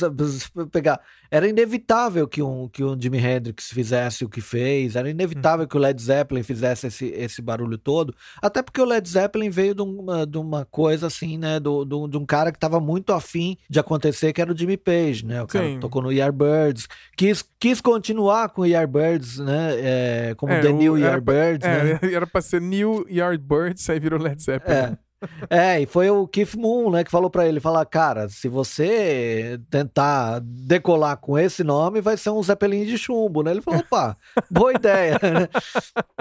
[0.71, 5.66] pegar era inevitável que um, que um Jimi Hendrix fizesse o que fez, era inevitável
[5.66, 5.68] hum.
[5.68, 9.76] que o Led Zeppelin fizesse esse, esse barulho todo, até porque o Led Zeppelin veio
[9.76, 13.13] de uma, de uma coisa assim, né, do, do, de um cara que estava muito
[13.13, 15.74] afim de acontecer, que era o Jimmy Page, né, o cara Sim.
[15.76, 20.72] que tocou no Yardbirds, quis, quis continuar com o Yardbirds, né, é, como é, The
[20.72, 22.00] New Yardbirds, né.
[22.02, 24.76] É, era pra ser New Yardbirds, aí virou Led Zeppelin.
[24.94, 25.07] É.
[25.49, 29.60] É, e foi o Keith Moon, né, que falou para ele, falar, cara, se você
[29.69, 33.51] tentar decolar com esse nome, vai ser um Zeppelin de chumbo, né?
[33.51, 34.15] Ele falou, opa,
[34.49, 35.49] boa ideia, né?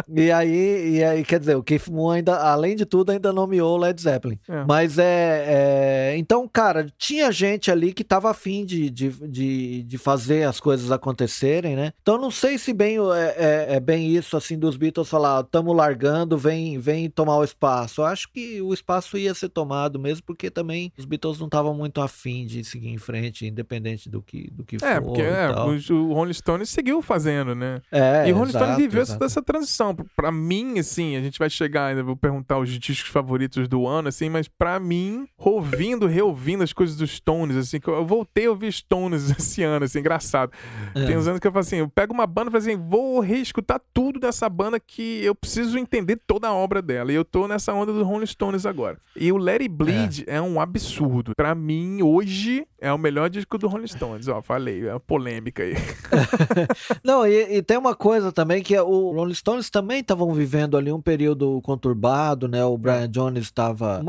[0.08, 3.76] E aí, e aí, quer dizer, o Keith Moon ainda, além de tudo, ainda nomeou
[3.76, 4.38] Led Zeppelin.
[4.48, 4.64] É.
[4.64, 9.98] Mas é, é, Então, cara, tinha gente ali que tava afim de, de, de, de
[9.98, 11.92] fazer as coisas acontecerem, né?
[12.00, 15.72] Então, não sei se bem é, é, é bem isso, assim, dos Beatles falar, tamo
[15.72, 18.00] largando, vem, vem tomar o espaço.
[18.00, 21.46] Eu acho que o espaço espaço ia ser tomado mesmo, porque também os Beatles não
[21.46, 25.02] estavam muito afim de seguir em frente, independente do que, do que é, for.
[25.02, 27.82] Porque, é, porque o Rolling Stones seguiu fazendo, né?
[27.90, 29.24] É, e o Rolling Stones viveu exato.
[29.24, 29.94] essa transição.
[30.14, 34.08] Pra mim, assim, a gente vai chegar ainda, vou perguntar os discos favoritos do ano,
[34.08, 38.50] assim, mas pra mim, ouvindo, reouvindo as coisas dos Stones, assim, que eu voltei a
[38.50, 40.52] ouvir Stones esse ano, assim, engraçado.
[40.94, 41.06] É.
[41.06, 43.18] Tem uns anos que eu falo assim, eu pego uma banda e falo assim, vou
[43.18, 47.10] reescutar tudo dessa banda que eu preciso entender toda a obra dela.
[47.10, 48.98] E eu tô nessa onda do Rolling Stones agora agora.
[49.16, 51.32] E o Let It Bleed é, é um absurdo.
[51.34, 55.64] Para mim, hoje, É o melhor disco do Rolling Stones, ó, falei, é uma polêmica
[55.64, 55.74] aí.
[57.02, 60.76] Não, e, e, tem uma coisa também que é o Rolling Stones também estavam vivendo
[60.76, 62.64] ali um período conturbado, né?
[62.64, 64.00] O Brian Jones estava,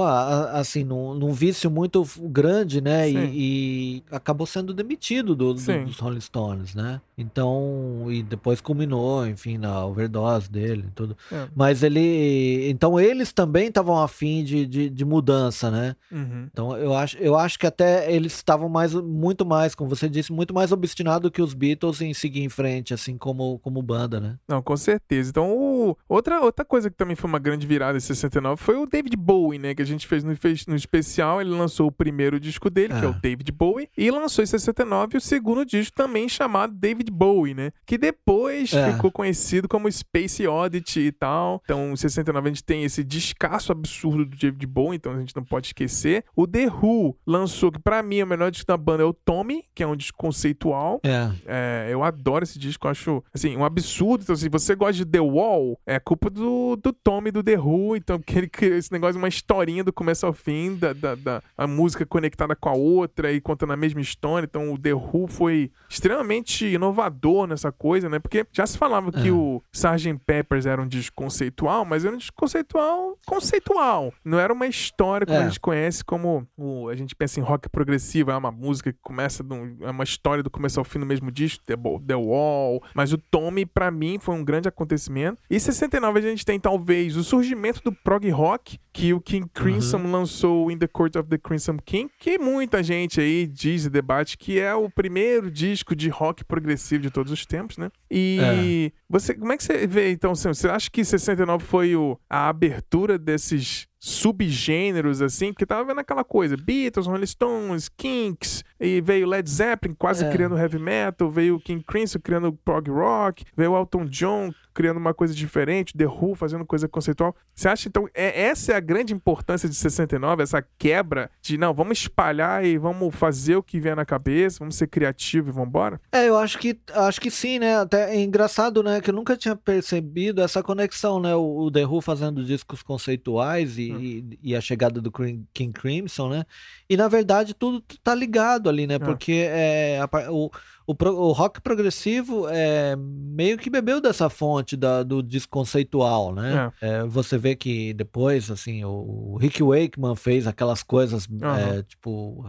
[0.52, 3.10] assim, num, num, vício muito grande, né?
[3.10, 7.02] E, e, acabou sendo demitido do, do, dos Rolling Stones, né?
[7.18, 11.18] Então, e depois culminou, enfim, na overdose dele e tudo.
[11.32, 11.48] É.
[11.56, 15.96] Mas ele, então eles também estavam afim de, de, de mudança, né?
[16.12, 16.48] Uhum.
[16.54, 20.32] Então eu acho, eu acho que até eles estavam mais, muito mais, como você disse,
[20.32, 24.38] muito mais obstinados que os Beatles em seguir em frente, assim como, como banda, né?
[24.48, 25.30] Não, com certeza.
[25.30, 25.98] Então, o...
[26.08, 29.60] outra, outra coisa que também foi uma grande virada em 69 foi o David Bowie,
[29.60, 29.76] né?
[29.76, 31.42] Que a gente fez no, fez no especial.
[31.42, 33.20] Ele lançou o primeiro disco dele, que é o ah.
[33.22, 37.72] David Bowie, e lançou em 69 o segundo disco também chamado David Bowie, né?
[37.86, 38.94] Que depois é.
[38.94, 41.62] ficou conhecido como Space Oddity e tal.
[41.64, 45.36] Então, em 69 a gente tem esse descasso absurdo do David Bowie, então a gente
[45.36, 46.24] não pode esquecer.
[46.36, 49.14] O The Who lançou, que pra mim é o melhor disco da banda, é o
[49.14, 51.00] Tommy, que é um disco conceitual.
[51.04, 51.32] É.
[51.46, 54.24] é eu adoro esse disco, acho, assim, um absurdo.
[54.24, 57.96] Então, se você gosta de The Wall, é culpa do, do Tommy do The Who,
[57.96, 61.44] então, porque ele criou esse negócio, uma historinha do começo ao fim, da, da, da
[61.58, 64.46] a música conectada com a outra e contando a mesma história.
[64.46, 68.20] Então, o The Who foi extremamente inovador nessa coisa, né?
[68.20, 69.22] Porque já se falava é.
[69.22, 70.20] que o Sgt.
[70.26, 74.14] Peppers era um disco conceitual, mas era um disco conceitual conceitual.
[74.24, 75.44] Não era uma história como é.
[75.44, 79.00] a gente conhece como o, a gente pensa em rock progressivo, é uma música que
[79.02, 79.43] começa,
[79.82, 82.84] é uma história do começo ao fim do mesmo disco, The, The Wall.
[82.93, 85.41] Mas o Tommy, para mim, foi um grande acontecimento.
[85.50, 89.47] E em 69 a gente tem talvez o surgimento do prog rock, que o King
[89.54, 90.12] Crimson uhum.
[90.12, 94.38] lançou In the Court of the Crimson King, que muita gente aí diz e debate
[94.38, 97.91] que é o primeiro disco de rock progressivo de todos os tempos, né?
[98.10, 98.91] E é.
[99.10, 103.17] você, como é que você vê então, você acha que 69 foi o, a abertura
[103.17, 109.50] desses subgêneros, assim, porque tava vendo aquela coisa, Beatles, Rolling Stones, Kinks, e veio Led
[109.50, 110.30] Zeppelin quase é.
[110.30, 115.34] criando heavy metal, veio King Crimson criando prog rock, veio Elton John criando uma coisa
[115.34, 117.36] diferente, The Who fazendo coisa conceitual.
[117.56, 121.74] Você acha, então, é, essa é a grande importância de 69, essa quebra de, não,
[121.74, 125.70] vamos espalhar e vamos fazer o que vier na cabeça, vamos ser criativos e vamos
[125.70, 126.00] embora?
[126.12, 127.76] É, eu acho que, acho que sim, né?
[127.80, 131.34] Até é engraçado, né, que eu nunca tinha percebido essa conexão, né?
[131.34, 133.97] O, o The Who fazendo discos conceituais e, hum.
[134.00, 136.46] E, e, a chegada do King Crimson, né?
[136.90, 138.96] E, na verdade, tudo tá ligado ali, né?
[138.96, 139.00] É.
[139.00, 140.50] Porque é, a, o
[140.88, 146.72] o, o rock progressivo é, meio que bebeu dessa fonte da, do desconceitual, né?
[146.82, 146.88] É.
[146.88, 151.84] É, você vê que depois, assim, o, o Rick Wakeman fez aquelas coisas, uhum.
[151.86, 152.46] tipo,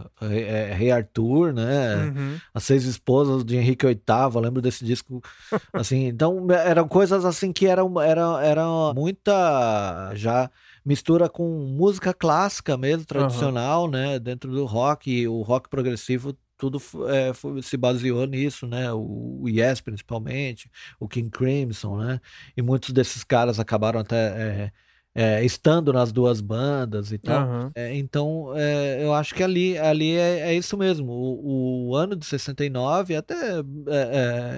[0.73, 1.95] Rei Arthur, né?
[1.97, 2.37] Uhum.
[2.53, 3.99] As Seis Esposas de Henrique VIII,
[4.33, 5.21] eu lembro desse disco,
[5.73, 6.07] assim.
[6.07, 10.49] Então, eram coisas, assim, que eram, eram, eram muita, já
[10.85, 13.91] mistura com música clássica mesmo, tradicional, uhum.
[13.91, 14.19] né?
[14.19, 18.91] Dentro do rock, o rock progressivo tudo é, foi, se baseou nisso, né?
[18.91, 22.19] O, o, Yes, principalmente, o King Crimson, né?
[22.55, 24.71] E muitos desses caras acabaram até é,
[25.15, 27.47] é, estando nas duas bandas e tal.
[27.47, 27.71] Uhum.
[27.93, 31.11] então, é, eu acho que ali, ali é, é isso mesmo.
[31.13, 33.35] O, o, ano de 69, até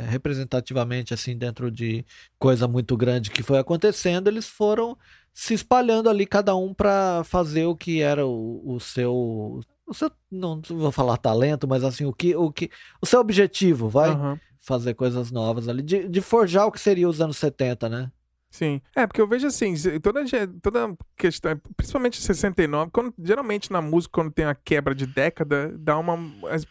[0.10, 2.03] representativamente, assim, dentro de
[2.39, 4.97] coisa muito grande que foi acontecendo, eles foram
[5.33, 10.09] se espalhando ali, cada um para fazer o que era o, o seu o seu,
[10.31, 12.69] não vou falar talento, mas assim, o que, o que,
[13.01, 14.37] o seu objetivo, vai uhum.
[14.57, 18.11] fazer coisas novas ali, de, de forjar o que seria os anos 70, né?
[18.51, 18.81] Sim.
[18.93, 20.21] É, porque eu vejo assim, toda,
[20.61, 25.97] toda questão, principalmente 69, quando, geralmente na música, quando tem a quebra de década, dá
[25.97, 26.19] uma.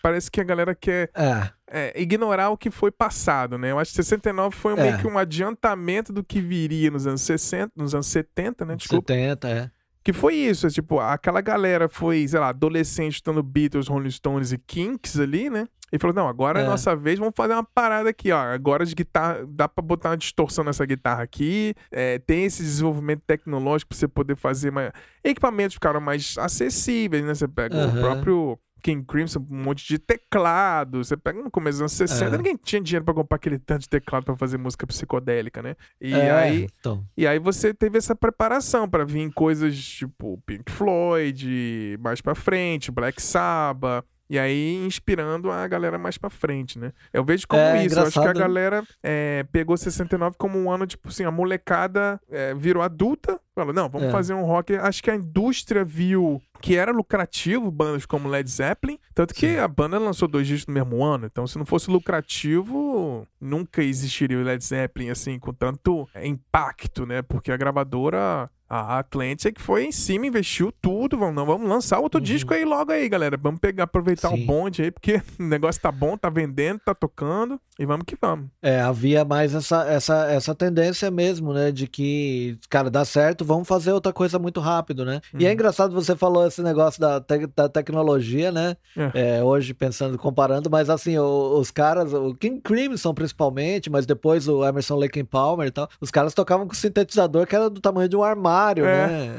[0.02, 1.50] Parece que a galera quer é.
[1.66, 3.70] É, ignorar o que foi passado, né?
[3.70, 4.82] Eu acho que 69 foi é.
[4.82, 8.76] meio que um adiantamento do que viria nos anos 60, nos anos 70, né?
[8.76, 9.14] Desculpa.
[9.14, 9.70] 70, é.
[10.02, 14.50] Que foi isso, é, tipo, aquela galera foi, sei lá, adolescente estando Beatles, Rolling Stones
[14.50, 15.66] e Kinks ali, né?
[15.92, 16.62] E falou: não, agora é.
[16.62, 18.38] é a nossa vez, vamos fazer uma parada aqui, ó.
[18.38, 21.74] Agora de guitarra, dá pra botar uma distorção nessa guitarra aqui.
[21.90, 24.92] É, tem esse desenvolvimento tecnológico pra você poder fazer mais.
[25.24, 27.34] Equipamentos ficaram mais acessíveis, né?
[27.34, 27.88] Você pega uhum.
[27.88, 31.04] o próprio King Crimson, um monte de teclado.
[31.04, 32.36] Você pega no começo dos anos 60, é.
[32.38, 35.76] ninguém tinha dinheiro pra comprar aquele tanto de teclado pra fazer música psicodélica, né?
[36.00, 36.68] E é, aí.
[36.78, 37.04] Então.
[37.16, 42.90] E aí você teve essa preparação para vir coisas tipo Pink Floyd, mais pra frente,
[42.90, 44.04] Black Sabbath.
[44.30, 46.92] E aí, inspirando a galera mais pra frente, né?
[47.12, 47.98] Eu vejo como é, isso.
[47.98, 52.20] Eu acho que a galera é, pegou 69 como um ano, tipo assim, a molecada
[52.30, 54.10] é, virou adulta Falou, não, vamos é.
[54.10, 54.74] fazer um rock.
[54.74, 59.58] Acho que a indústria viu que era lucrativo bandas como Led Zeppelin, tanto que Sim.
[59.58, 64.38] a banda lançou dois discos no mesmo ano, então se não fosse lucrativo, nunca existiria
[64.38, 67.22] o Led Zeppelin assim com tanto impacto, né?
[67.22, 71.18] Porque a gravadora a Atlantic foi em cima, investiu tudo.
[71.18, 72.24] Vamos, não, vamos lançar outro uhum.
[72.24, 73.36] disco aí logo aí, galera.
[73.36, 74.44] Vamos pegar, aproveitar Sim.
[74.44, 77.60] o bonde aí, porque o negócio tá bom, tá vendendo, tá tocando.
[77.76, 78.46] E vamos que vamos.
[78.62, 81.72] É, havia mais essa, essa, essa tendência mesmo, né?
[81.72, 85.20] De que, cara, dá certo, vamos fazer outra coisa muito rápido, né?
[85.34, 85.40] Uhum.
[85.40, 85.54] E é uhum.
[85.54, 88.76] engraçado você falou esse negócio da, te da tecnologia, né?
[88.96, 89.38] É.
[89.38, 94.48] É, hoje pensando, comparando, mas assim, o, os caras, o King Crimson principalmente, mas depois
[94.48, 98.08] o Emerson Lake Palmer e tal, os caras tocavam com sintetizador que era do tamanho
[98.08, 99.06] de um armário é.
[99.06, 99.36] né?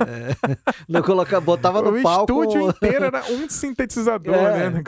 [0.48, 0.58] É.
[0.88, 2.34] Não coloca, botava no o palco.
[2.34, 4.84] O estúdio inteiro era um sintetizador, é, né?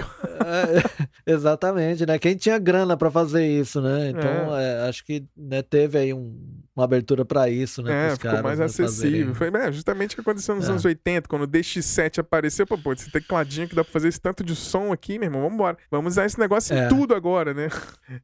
[1.25, 2.17] É, exatamente, né?
[2.17, 4.09] Quem tinha grana para fazer isso, né?
[4.09, 4.53] Então,
[4.87, 8.07] acho que né, teve aí um, uma abertura para isso, né?
[8.07, 9.35] É, ficou caras, mais né, acessível.
[9.35, 12.93] Foi é, justamente o que aconteceu nos anos 80, quando o DX7 apareceu, pô, pô,
[12.93, 15.77] esse tecladinho que dá pra fazer esse tanto de som aqui, meu irmão, vamos embora.
[15.91, 17.69] Vamos usar esse negócio em tudo agora, né?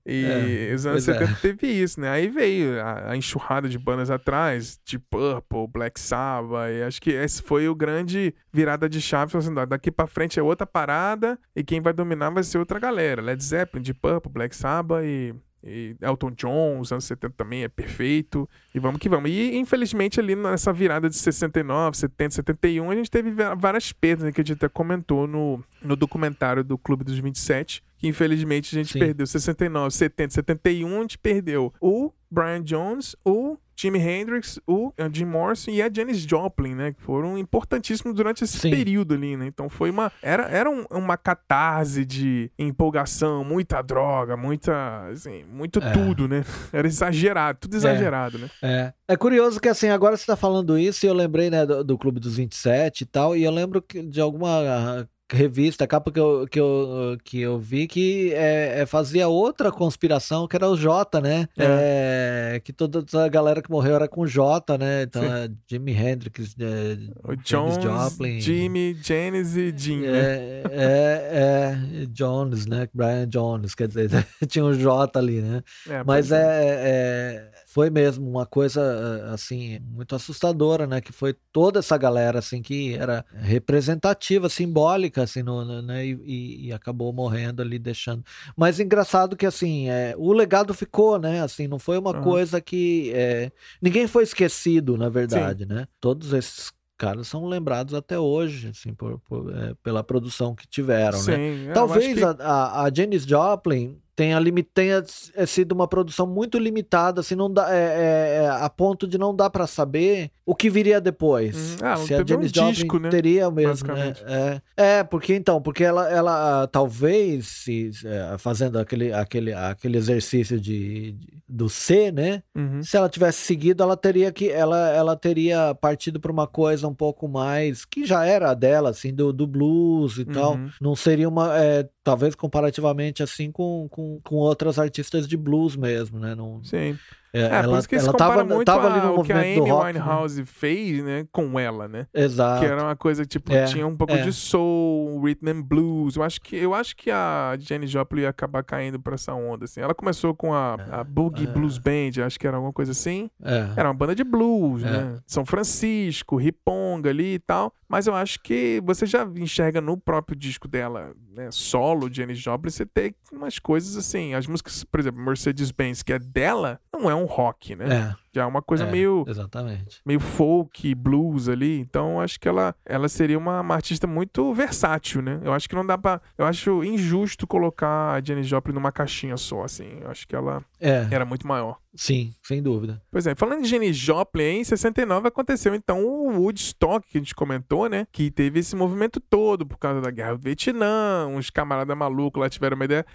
[0.06, 2.10] E os anos 70 teve isso, né?
[2.10, 6.72] Aí veio a, a enxurrada de bandas atrás, de Purple, Black Sabbath.
[6.72, 9.38] E acho que esse foi o grande virada de chave.
[9.38, 13.22] Assim, daqui para frente é outra parada e quem vai dominar vai ser outra galera.
[13.22, 17.68] Led Zeppelin, de Purple, Black Sabbath e e Elton John, os anos 70 também é
[17.68, 18.50] perfeito.
[18.74, 19.30] E vamos que vamos.
[19.30, 24.32] E infelizmente ali nessa virada de 69, 70, 71, a gente teve várias perdas né,
[24.32, 27.84] que a gente até comentou no, no documentário do Clube dos 27.
[28.00, 29.00] Que infelizmente a gente Sim.
[29.00, 35.10] perdeu 69, 70, 71, a gente perdeu o Brian Jones, o Jimi Hendrix, o eh,
[35.12, 36.92] Jim Morrison e a Janis Joplin, né?
[36.92, 38.70] Que foram importantíssimos durante esse Sim.
[38.72, 39.48] período ali, né?
[39.48, 40.12] Então foi uma.
[40.22, 45.08] Era, era um, uma catarse de empolgação, muita droga, muita.
[45.08, 45.92] Assim, muito é.
[45.92, 46.44] tudo, né?
[46.74, 48.42] Era exagerado, tudo exagerado, é.
[48.42, 48.50] né?
[48.62, 48.94] É.
[49.14, 51.98] É curioso que, assim, agora você tá falando isso e eu lembrei, né, do, do
[51.98, 56.60] Clube dos 27 e tal, e eu lembro de alguma revista, capa que eu, que
[56.60, 61.48] eu, que eu vi que é, é, fazia outra conspiração, que era o Jota, né?
[61.58, 62.56] É.
[62.56, 65.04] É, que toda, toda, a galera que morreu era com Jota, né?
[65.04, 68.40] Então, é Jimi Hendrix, é, o Jones, Joplin.
[68.40, 70.10] Jimmy, Janis e Jim, né?
[70.10, 72.88] É, é, é, Jones, né?
[72.94, 74.10] Brian Jones, quer dizer,
[74.48, 75.62] tinha um Jota ali, né?
[75.88, 81.00] É, Mas é foi mesmo uma coisa eh, assim muito assustadora, né?
[81.00, 86.04] Que foi toda essa galera assim que era representativa, simbólica, assim, no, né?
[86.04, 88.24] E, e, acabou morrendo ali, deixando.
[88.58, 91.44] Mas engraçado que assim é, o legado ficou, né?
[91.44, 92.24] Assim, não foi uma uhum.
[92.24, 95.72] coisa que é, ninguém foi esquecido, na verdade, Sim.
[95.72, 95.88] né?
[96.02, 101.20] Todos esses caras são lembrados até hoje, assim, por, por é, pela produção que tiveram,
[101.20, 101.36] né?
[101.36, 101.74] Sim, né?
[101.74, 102.24] Talvez que...
[102.24, 104.38] a, a, a Janis Joplin tenha,
[104.74, 105.04] tenha
[105.34, 109.34] é, sido uma produção muito limitada, assim, não dá, é, é, a ponto de não
[109.34, 111.76] dar para saber o que viria depois.
[111.76, 113.10] Hum, ah, Se a Janis um Joplin disco, né?
[113.10, 114.14] teria mesmo, né?
[114.28, 117.92] É, é, porque então, porque ela, ela talvez se,
[118.40, 122.44] fazendo aquele, aquele, aquele exercício de, de do C, né?
[122.56, 122.84] Uhum.
[122.84, 126.94] Se ela tivesse seguido, ela teria que ela, ela teria partido para uma coisa um
[126.94, 130.34] pouco mais que já era dela, assim, do, do blues e uhum.
[130.34, 130.60] tal.
[130.80, 136.20] Não seria uma é, talvez comparativamente assim com, com, com outras artistas de blues mesmo,
[136.20, 136.34] né?
[136.36, 136.98] Não, Sim.
[137.34, 139.40] É, é ela, por isso que ela tava, muito tava ali no o que a
[139.40, 140.00] Amy rock, né?
[140.00, 140.46] Winehouse né?
[140.46, 142.08] fez, né, com ela, né?
[142.14, 142.62] Exato.
[142.62, 144.22] Que era uma coisa tipo é, tinha um pouco é.
[144.22, 146.16] de soul, rhythm and blues.
[146.16, 149.66] Eu acho que eu acho que a Jenny Joplin ia acabar caindo para essa onda
[149.66, 149.82] assim.
[149.82, 151.52] Ela começou com a, a Boogie é.
[151.52, 153.30] Blues Band, acho que era alguma coisa assim.
[153.44, 153.70] É.
[153.76, 155.18] Era uma banda de blues, né?
[155.26, 157.74] São Francisco, Riponga ali e tal.
[157.90, 162.70] Mas eu acho que você já enxerga no próprio disco dela, né, solo, Jenny Joplin,
[162.70, 167.16] você tem umas coisas assim, as músicas, por exemplo, Mercedes-Benz, que é dela, não é
[167.20, 168.16] um rock, né?
[168.16, 168.29] É.
[168.34, 169.24] Já é uma coisa é, meio.
[169.28, 170.02] Exatamente.
[170.06, 171.80] Meio folk, blues ali.
[171.80, 175.40] Então acho que ela, ela seria uma, uma, artista muito versátil, né?
[175.44, 176.22] Eu acho que não dá pra.
[176.38, 180.00] Eu acho injusto colocar a Janis Joplin numa caixinha só, assim.
[180.02, 181.08] Eu acho que ela é.
[181.12, 181.78] era muito maior.
[181.96, 183.02] Sim, sem dúvida.
[183.10, 187.34] Pois é, falando de Janis Joplin, em 69 aconteceu então o Woodstock que a gente
[187.34, 188.06] comentou, né?
[188.12, 192.50] Que teve esse movimento todo por causa da guerra do Vietnã, uns camaradas malucos lá
[192.50, 193.06] tiveram uma ideia.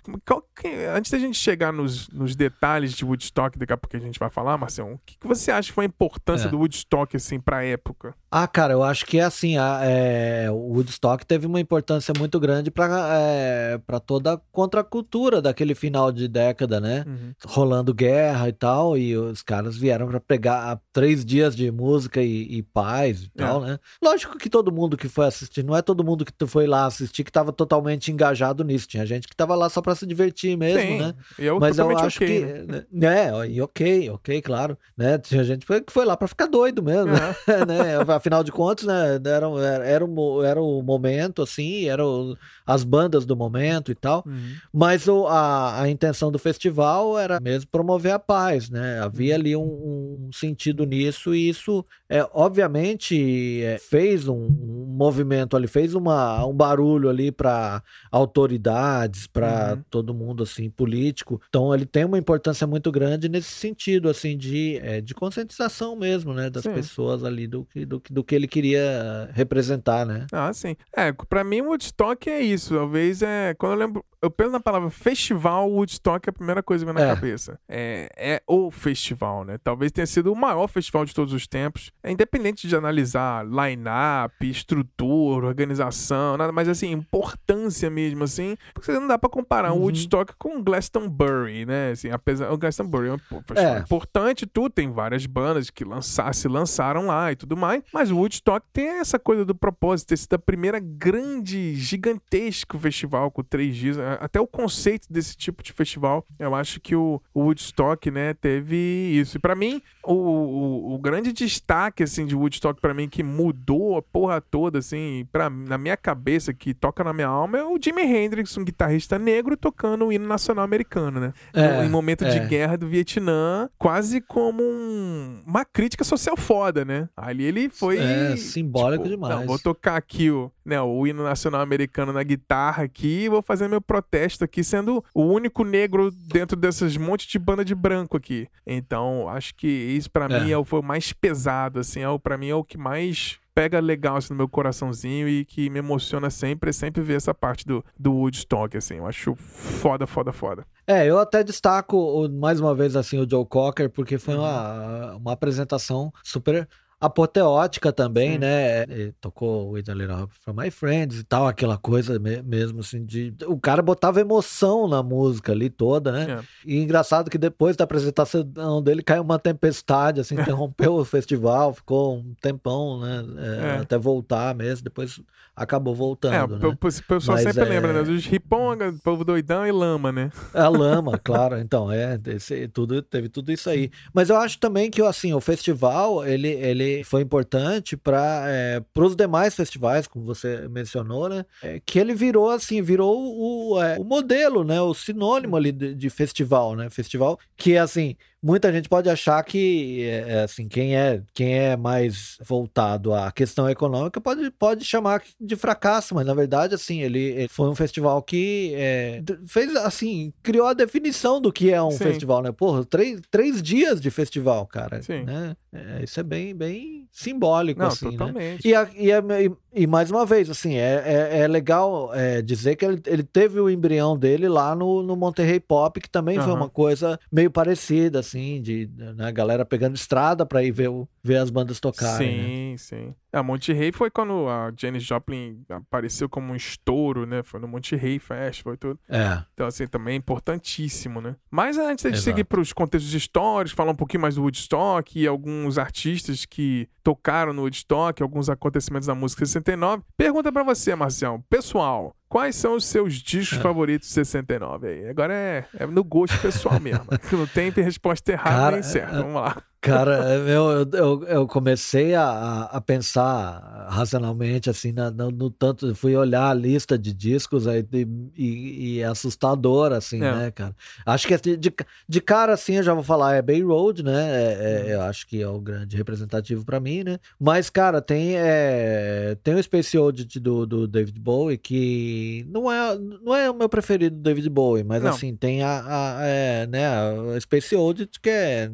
[0.56, 4.18] Que, antes da gente chegar nos, nos detalhes de Woodstock, daqui a pouco a gente
[4.18, 6.50] vai falar, Marcelo, que, que você acha que foi a importância é.
[6.50, 8.14] do Woodstock, assim, pra época?
[8.36, 12.40] Ah, cara, eu acho que é assim, a, é, o Woodstock teve uma importância muito
[12.40, 17.04] grande para é, pra toda a contracultura daquele final de década, né?
[17.06, 17.32] Uhum.
[17.46, 22.56] Rolando guerra e tal, e os caras vieram para pegar três dias de música e,
[22.56, 23.46] e paz e é.
[23.46, 23.78] tal, né?
[24.02, 27.22] Lógico que todo mundo que foi assistir, não é todo mundo que foi lá assistir
[27.22, 30.80] que tava totalmente engajado nisso, tinha gente que tava lá só para se divertir mesmo,
[30.80, 31.14] Sim, né?
[31.38, 32.84] Eu Mas eu acho okay, que, né?
[32.90, 33.48] né?
[33.48, 35.18] E ok, ok, claro, né?
[35.18, 37.34] Tinha gente que foi lá para ficar doido mesmo, é.
[37.64, 38.04] né?
[38.24, 42.34] Afinal de contas, né, era, era, era, o, era o momento, assim, eram
[42.66, 44.54] as bandas do momento e tal, uhum.
[44.72, 49.54] mas o, a, a intenção do festival era mesmo promover a paz, né, havia ali
[49.54, 55.94] um, um sentido nisso e isso, é, obviamente, é, fez um, um, movimento ali, fez
[55.94, 59.84] uma, um barulho ali para autoridades, para uhum.
[59.90, 64.78] todo mundo, assim, político, então ele tem uma importância muito grande nesse sentido, assim, de,
[64.82, 66.72] é, de conscientização mesmo, né, das Sim.
[66.72, 70.26] pessoas ali do, do, do que ele queria representar, né?
[70.32, 70.76] Ah, sim.
[70.96, 72.74] É, pra mim Woodstock é isso.
[72.74, 73.54] Talvez é.
[73.54, 76.98] Quando eu lembro eu penso na palavra festival, Woodstock é a primeira coisa que vem
[76.98, 77.14] na é.
[77.14, 77.60] cabeça.
[77.68, 79.58] É, é o festival, né?
[79.62, 81.92] Talvez tenha sido o maior festival de todos os tempos.
[82.02, 88.56] É independente de analisar line-up, estrutura, organização, nada, mas assim, importância mesmo, assim.
[88.72, 89.78] Porque não dá pra comparar uhum.
[89.78, 91.90] um Woodstock com Glastonbury, né?
[91.90, 92.52] Assim, apesar.
[92.52, 93.78] O Glastonbury é um festival é.
[93.80, 94.70] importante, tudo.
[94.70, 97.82] Tem várias bandas que lançar, se lançaram lá e tudo mais.
[97.92, 103.30] Mas o Woodstock tem essa coisa do propósito, ter sido a primeira grande, gigantesco festival
[103.30, 107.42] com três dias até o conceito desse tipo de festival, eu acho que o, o
[107.42, 109.36] Woodstock, né, teve isso.
[109.36, 113.96] E para mim, o, o, o, grande destaque, assim, de Woodstock para mim, que mudou
[113.96, 117.78] a porra toda, assim, pra, na minha cabeça, que toca na minha alma, é o
[117.80, 121.32] Jimi Hendrix, um guitarrista negro, tocando o hino nacional americano, né?
[121.52, 122.28] É, em momento é.
[122.28, 127.08] de guerra do Vietnã, quase como um, uma crítica social foda, né?
[127.16, 127.98] Ali ele foi...
[127.98, 129.36] É, simbólico tipo, demais.
[129.36, 133.42] Não, vou tocar aqui o, né, o hino nacional americano na guitarra aqui e vou
[133.42, 138.16] fazer meu protesto aqui, sendo o único negro dentro dessas monte de banda de branco
[138.16, 138.48] aqui.
[138.66, 140.40] Então, acho que isso para é.
[140.40, 142.78] mim é o, foi o mais pesado, assim, é o, pra mim é o que
[142.78, 147.32] mais pega legal assim, no meu coraçãozinho e que me emociona sempre, sempre ver essa
[147.32, 148.96] parte do, do Woodstock, assim.
[148.96, 150.66] Eu acho foda, foda, foda.
[150.86, 155.16] É, eu até destaco mais uma vez assim o Joe Cocker, porque foi uma, uhum.
[155.18, 156.68] uma apresentação super
[157.06, 158.38] apoteótica também, Sim.
[158.38, 158.82] né?
[158.84, 163.04] Ele tocou With a Little Help from My Friends e tal, aquela coisa mesmo assim
[163.04, 163.34] de.
[163.46, 166.38] O cara botava emoção na música ali toda, né?
[166.40, 166.44] É.
[166.64, 172.16] E engraçado que depois da apresentação dele caiu uma tempestade, assim, interrompeu o festival, ficou
[172.16, 173.24] um tempão, né?
[173.36, 173.78] É, é.
[173.78, 175.20] Até voltar mesmo, depois
[175.56, 176.56] acabou voltando.
[176.56, 176.68] É, né?
[176.68, 177.64] o pessoal sempre é...
[177.64, 178.02] lembra, né?
[178.02, 180.30] Dos riponga, povo doidão e lama, né?
[180.52, 181.58] A lama, claro.
[181.58, 183.90] Então, é, esse, tudo, teve tudo isso aí.
[184.12, 189.16] Mas eu acho também que, assim, o festival, ele, ele foi importante para é, os
[189.16, 191.44] demais festivais, como você mencionou, né?
[191.62, 194.80] É, que ele virou, assim, virou o, é, o modelo, né?
[194.80, 196.90] O sinônimo ali de, de festival, né?
[196.90, 201.76] Festival que, assim, muita gente pode achar que é, é, assim quem é quem é
[201.76, 207.18] mais voltado à questão econômica pode, pode chamar de fracasso mas na verdade assim ele,
[207.18, 211.90] ele foi um festival que é, fez assim criou a definição do que é um
[211.90, 211.98] Sim.
[212.04, 215.24] festival né porra três, três dias de festival cara Sim.
[215.24, 218.10] né é, isso é bem bem simbólico Não, assim né?
[218.10, 218.68] totalmente.
[218.68, 222.84] né e, e, e, mais uma vez assim é, é, é legal é, dizer que
[222.84, 226.44] ele, ele teve o embrião dele lá no, no Monterrey Pop que também uhum.
[226.44, 231.08] foi uma coisa meio parecida assim de né, galera pegando estrada para ir ver, o,
[231.22, 232.28] ver as bandas tocarem.
[232.28, 232.76] Sim, né?
[232.76, 233.14] sim.
[233.32, 237.42] A Monte Rei foi quando a Janis Joplin apareceu como um estouro, né?
[237.42, 239.00] Foi no Monte Rei Festival e tudo.
[239.08, 239.42] É.
[239.54, 241.34] Então, assim, também é importantíssimo, né?
[241.50, 242.22] Mas antes de Exato.
[242.22, 246.88] seguir para os contextos históricos, falar um pouquinho mais do Woodstock e alguns artistas que
[247.04, 251.44] tocaram no Woodstock, alguns acontecimentos da música 69, pergunta para você, Marcião.
[251.50, 253.62] Pessoal, Quais são os seus discos é.
[253.62, 255.08] favoritos de 69 aí?
[255.08, 257.06] Agora é, é no gosto pessoal mesmo.
[257.32, 259.16] Não tem resposta errada Cara, nem certa.
[259.16, 259.62] É, Vamos lá.
[259.84, 266.48] Cara, eu, eu, eu comecei a, a pensar racionalmente, assim, no, no, tanto, fui olhar
[266.48, 267.86] a lista de discos aí,
[268.34, 270.34] e, e é assustador, assim, é.
[270.34, 270.74] né, cara?
[271.04, 271.70] Acho que de,
[272.08, 274.30] de cara, assim, eu já vou falar, é Bay Road, né?
[274.30, 274.88] É, é, uhum.
[274.88, 277.18] eu acho que é o grande representativo para mim, né?
[277.38, 282.13] Mas, cara, tem, é, tem o Space Oddity do, do David Bowie, que
[282.48, 285.10] não é, não é o meu preferido do David Bowie, mas, não.
[285.10, 288.70] assim, tem a, a é, né, a Space Oddity, que é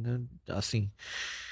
[0.49, 0.91] assim.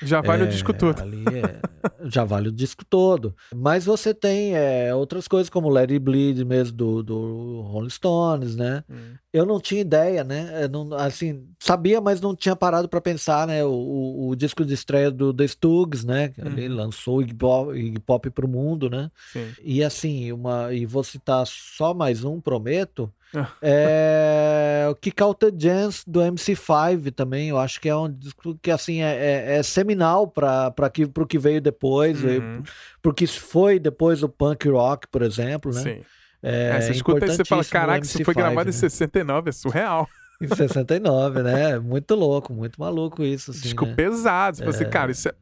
[0.03, 1.03] Já vale é, o disco todo.
[1.03, 1.61] É,
[2.05, 3.35] já vale o disco todo.
[3.55, 8.57] Mas você tem é, outras coisas, como Let It Bleed mesmo, do, do Rolling Stones,
[8.57, 8.85] né?
[8.89, 9.15] Hum.
[9.33, 10.69] Eu não tinha ideia, né?
[10.69, 13.65] Não, assim, sabia, mas não tinha parado para pensar, né?
[13.65, 16.33] O, o, o, disco de estreia do The Stooges, né?
[16.39, 16.57] Hum.
[16.57, 19.11] Ele lançou Iggy Pop, Iggy Pop pro mundo, né?
[19.33, 19.53] Sim.
[19.63, 23.13] E assim, uma, e vou citar só mais um, prometo,
[23.61, 28.59] é, o Kick Out the Jams do MC5 também, eu acho que é um disco
[28.63, 30.73] que assim é, é, é seminal para
[31.17, 32.63] o que veio depois, uhum.
[33.03, 35.83] para o que foi depois o punk rock, por exemplo, né?
[35.83, 36.01] Sim.
[36.43, 38.71] É, é, você escuta e você fala, caraca, isso foi gravado né?
[38.71, 40.09] em 69, é surreal.
[40.41, 41.79] Em 69, né?
[41.81, 43.51] Muito louco, muito maluco isso.
[43.51, 43.95] Assim, Disco né?
[43.95, 44.59] pesado.
[44.59, 44.67] Você é...
[44.67, 45.35] fala assim, cara, isso é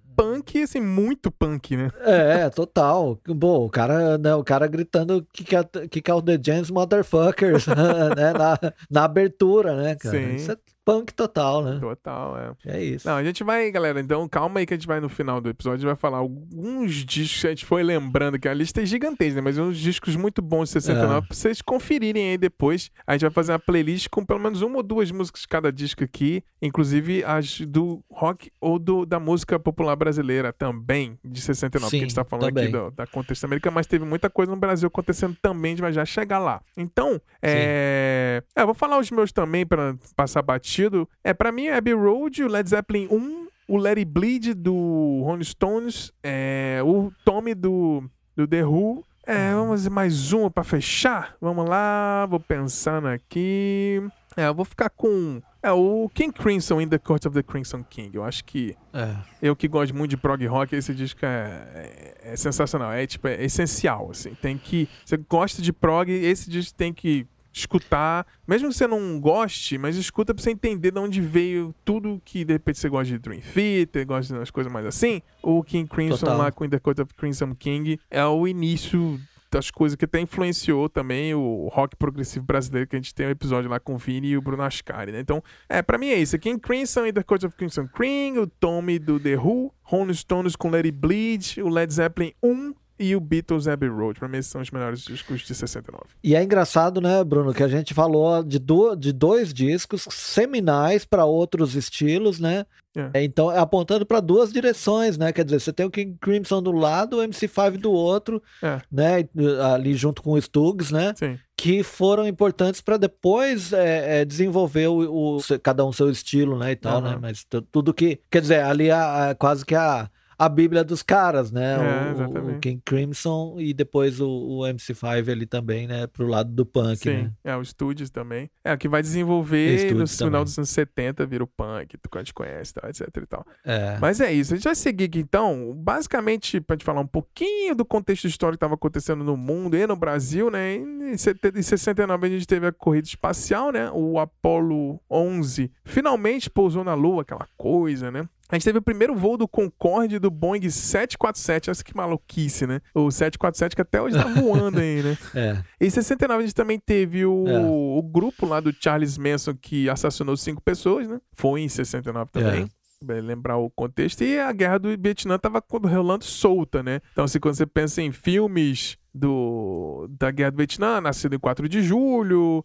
[0.47, 1.91] punk, assim, muito punk, né?
[2.01, 3.19] É, total.
[3.27, 7.67] Bom, o cara, né, o cara gritando kick out, kick out the James Motherfuckers,
[8.17, 8.59] né, na,
[8.91, 10.17] na abertura, né, cara?
[10.17, 10.37] Sim.
[10.37, 11.81] Isso é punk total, né?
[11.81, 12.77] Total, é.
[12.77, 13.09] É isso.
[13.09, 15.49] Não, a gente vai, galera, então calma aí que a gente vai no final do
[15.49, 19.35] episódio, vai falar alguns discos que a gente foi lembrando, que a lista é gigantesca,
[19.35, 19.41] né?
[19.41, 21.21] Mas uns discos muito bons de 69 é.
[21.23, 22.93] pra vocês conferirem aí depois.
[23.05, 25.73] A gente vai fazer uma playlist com pelo menos uma ou duas músicas de cada
[25.73, 31.91] disco aqui, inclusive as do rock ou do, da música popular brasileira também, de 69,
[31.91, 32.65] Sim, que a gente tá falando também.
[32.65, 35.83] aqui do, da contexto americano, mas teve muita coisa no Brasil acontecendo também, a gente
[35.83, 36.63] vai já chegar lá.
[36.77, 38.41] Então, é...
[38.55, 41.09] é vou falar os meus também para passar batido sentido.
[41.25, 45.45] É, para mim é Abbey Road, o Led Zeppelin 1, o It Bleed do Rolling
[45.45, 48.05] Stones, é, o Tommy do,
[48.37, 49.05] do The Who.
[49.27, 49.63] É, uhum.
[49.63, 51.35] vamos fazer mais uma para fechar.
[51.41, 54.01] Vamos lá, vou pensando aqui.
[54.37, 57.83] É, eu vou ficar com é, o King Crimson in the Court of the Crimson
[57.83, 58.15] King.
[58.15, 58.77] Eu acho que.
[58.93, 59.17] É.
[59.43, 62.93] Eu que gosto muito de prog rock, esse disco é, é, é sensacional.
[62.93, 64.11] É tipo, é essencial.
[64.13, 64.33] Assim.
[64.35, 64.89] Tem que.
[65.05, 67.27] Você gosta de prog, esse disco tem que
[67.59, 72.21] escutar, mesmo que você não goste, mas escuta pra você entender de onde veio tudo
[72.23, 75.23] que de repente você gosta de Dream Theater, gosta de umas coisas mais assim.
[75.43, 76.37] O King Crimson Total.
[76.37, 79.19] lá com The Court of Crimson King é o início
[79.51, 83.31] das coisas que até influenciou também o rock progressivo brasileiro, que a gente tem um
[83.31, 85.21] episódio lá com o Vini e o Bruno Ascari, né?
[85.21, 86.39] Então, é, pra mim é isso.
[86.39, 90.57] King Crimson e The Court of Crimson King, o Tommy do The Who, Rolling Stones
[90.57, 94.19] com Let It Bleed, o Led Zeppelin 1, e o Beatles Abbey Road.
[94.19, 96.05] Pra mim, esses são os melhores discos de 69.
[96.23, 101.05] E é engraçado, né, Bruno, que a gente falou de, do, de dois discos seminais
[101.05, 102.65] para outros estilos, né?
[103.13, 103.23] É.
[103.23, 105.31] Então, é apontando para duas direções, né?
[105.31, 108.81] Quer dizer, você tem o King Crimson do lado, o MC5 do outro, é.
[108.91, 109.29] né?
[109.75, 111.13] Ali junto com o Stugs, né?
[111.15, 111.39] Sim.
[111.55, 116.73] Que foram importantes para depois é, é, desenvolver o, o, cada um seu estilo, né?
[116.73, 117.11] E tal, uhum.
[117.11, 117.19] né?
[117.21, 118.19] Mas tudo que.
[118.31, 121.75] Quer dizer, ali a, a, quase que a a Bíblia dos caras, né?
[121.75, 126.07] É, o, o, King Crimson e depois o, o, MC5 ali também, né?
[126.07, 127.33] Pro lado do punk, Sim, né?
[127.45, 128.51] é, o Studios também.
[128.65, 132.75] É, o que vai desenvolver no final dos anos 70 vira o punk, gente conhece,
[132.75, 133.47] tá, etc e tal.
[133.65, 133.99] É.
[134.01, 137.75] Mas é isso, a gente vai seguir aqui então, basicamente, pra gente falar um pouquinho
[137.75, 140.77] do contexto histórico que estava acontecendo no mundo e no Brasil, né?
[140.77, 143.91] Em 69 a gente teve a corrida espacial, né?
[143.93, 148.29] O Apollo 11 finalmente pousou na Lua, aquela coisa, né?
[148.49, 151.71] A gente teve o primeiro voo do Concorde do Boeing 747.
[151.71, 152.81] Olha que maluquice, né?
[152.95, 155.19] O 747 que até hoje tá voando aí, né?
[155.35, 155.63] é.
[155.81, 157.59] Em 69 a gente também teve o, é.
[157.59, 161.21] o grupo lá do Charles Manson que assassinou cinco pessoas, né?
[161.35, 162.63] Foi em 69 também.
[162.65, 162.87] É
[163.21, 164.25] lembrar o contexto.
[164.25, 167.01] E a guerra do Vietnã tava rolando solta, né?
[167.13, 171.69] Então, assim, quando você pensa em filmes do, da Guerra do Vietnã, nascido em 4
[171.69, 172.65] de julho,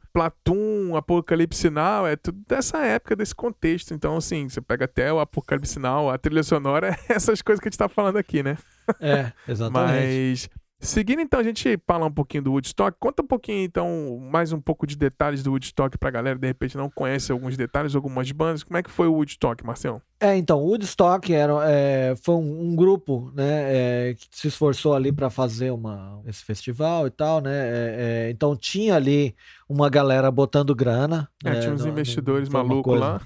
[0.96, 3.94] Apocalipse Now, é tudo dessa época, desse contexto.
[3.94, 7.68] Então, assim, você pega até o Apocalipse Now, a trilha sonora, é essas coisas que
[7.68, 8.58] a gente tá falando aqui, né?
[9.00, 9.94] É, exatamente.
[9.94, 10.50] Mas
[10.82, 12.98] Seguindo então, a gente fala um pouquinho do Woodstock.
[13.00, 16.76] Conta um pouquinho então, mais um pouco de detalhes do Woodstock pra galera, de repente
[16.76, 18.64] não conhece alguns detalhes, algumas bandas.
[18.64, 20.02] Como é que foi o Woodstock, Marcelo?
[20.20, 24.96] É, então, o Woodstock era, é, foi um, um, grupo, né, é, que se esforçou
[24.96, 29.36] ali para fazer uma, esse festival e tal, né, é, é, então tinha ali
[29.70, 31.30] uma galera botando grana.
[31.44, 33.22] É, né, tinha uns no, investidores malucos lá.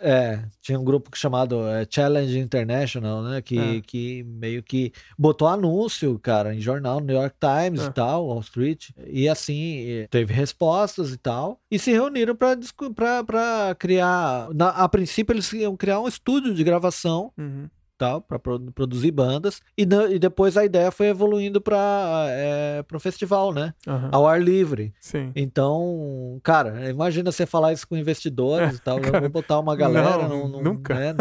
[0.00, 3.42] É, tinha um grupo chamado é, Challenge International, né?
[3.42, 3.80] Que, é.
[3.80, 7.86] que meio que botou anúncio, cara, em jornal, New York Times é.
[7.86, 8.90] e tal, Wall Street.
[9.06, 11.60] E assim, teve respostas e tal.
[11.70, 14.48] E se reuniram para criar.
[14.54, 17.32] Na, a princípio, eles iam criar um estúdio de gravação.
[17.36, 17.68] Uhum
[18.00, 19.60] tal, para produzir bandas.
[19.76, 23.74] E, e, depois a ideia foi evoluindo para é, o festival, né?
[23.86, 24.08] Uhum.
[24.10, 24.94] Ao ar livre.
[24.98, 25.30] Sim.
[25.36, 28.98] Então, cara, imagina você falar isso com investidores é, e tal.
[28.98, 30.26] Cara, vou botar uma galera.
[30.26, 30.94] Não, nunca.
[30.94, 31.14] Né,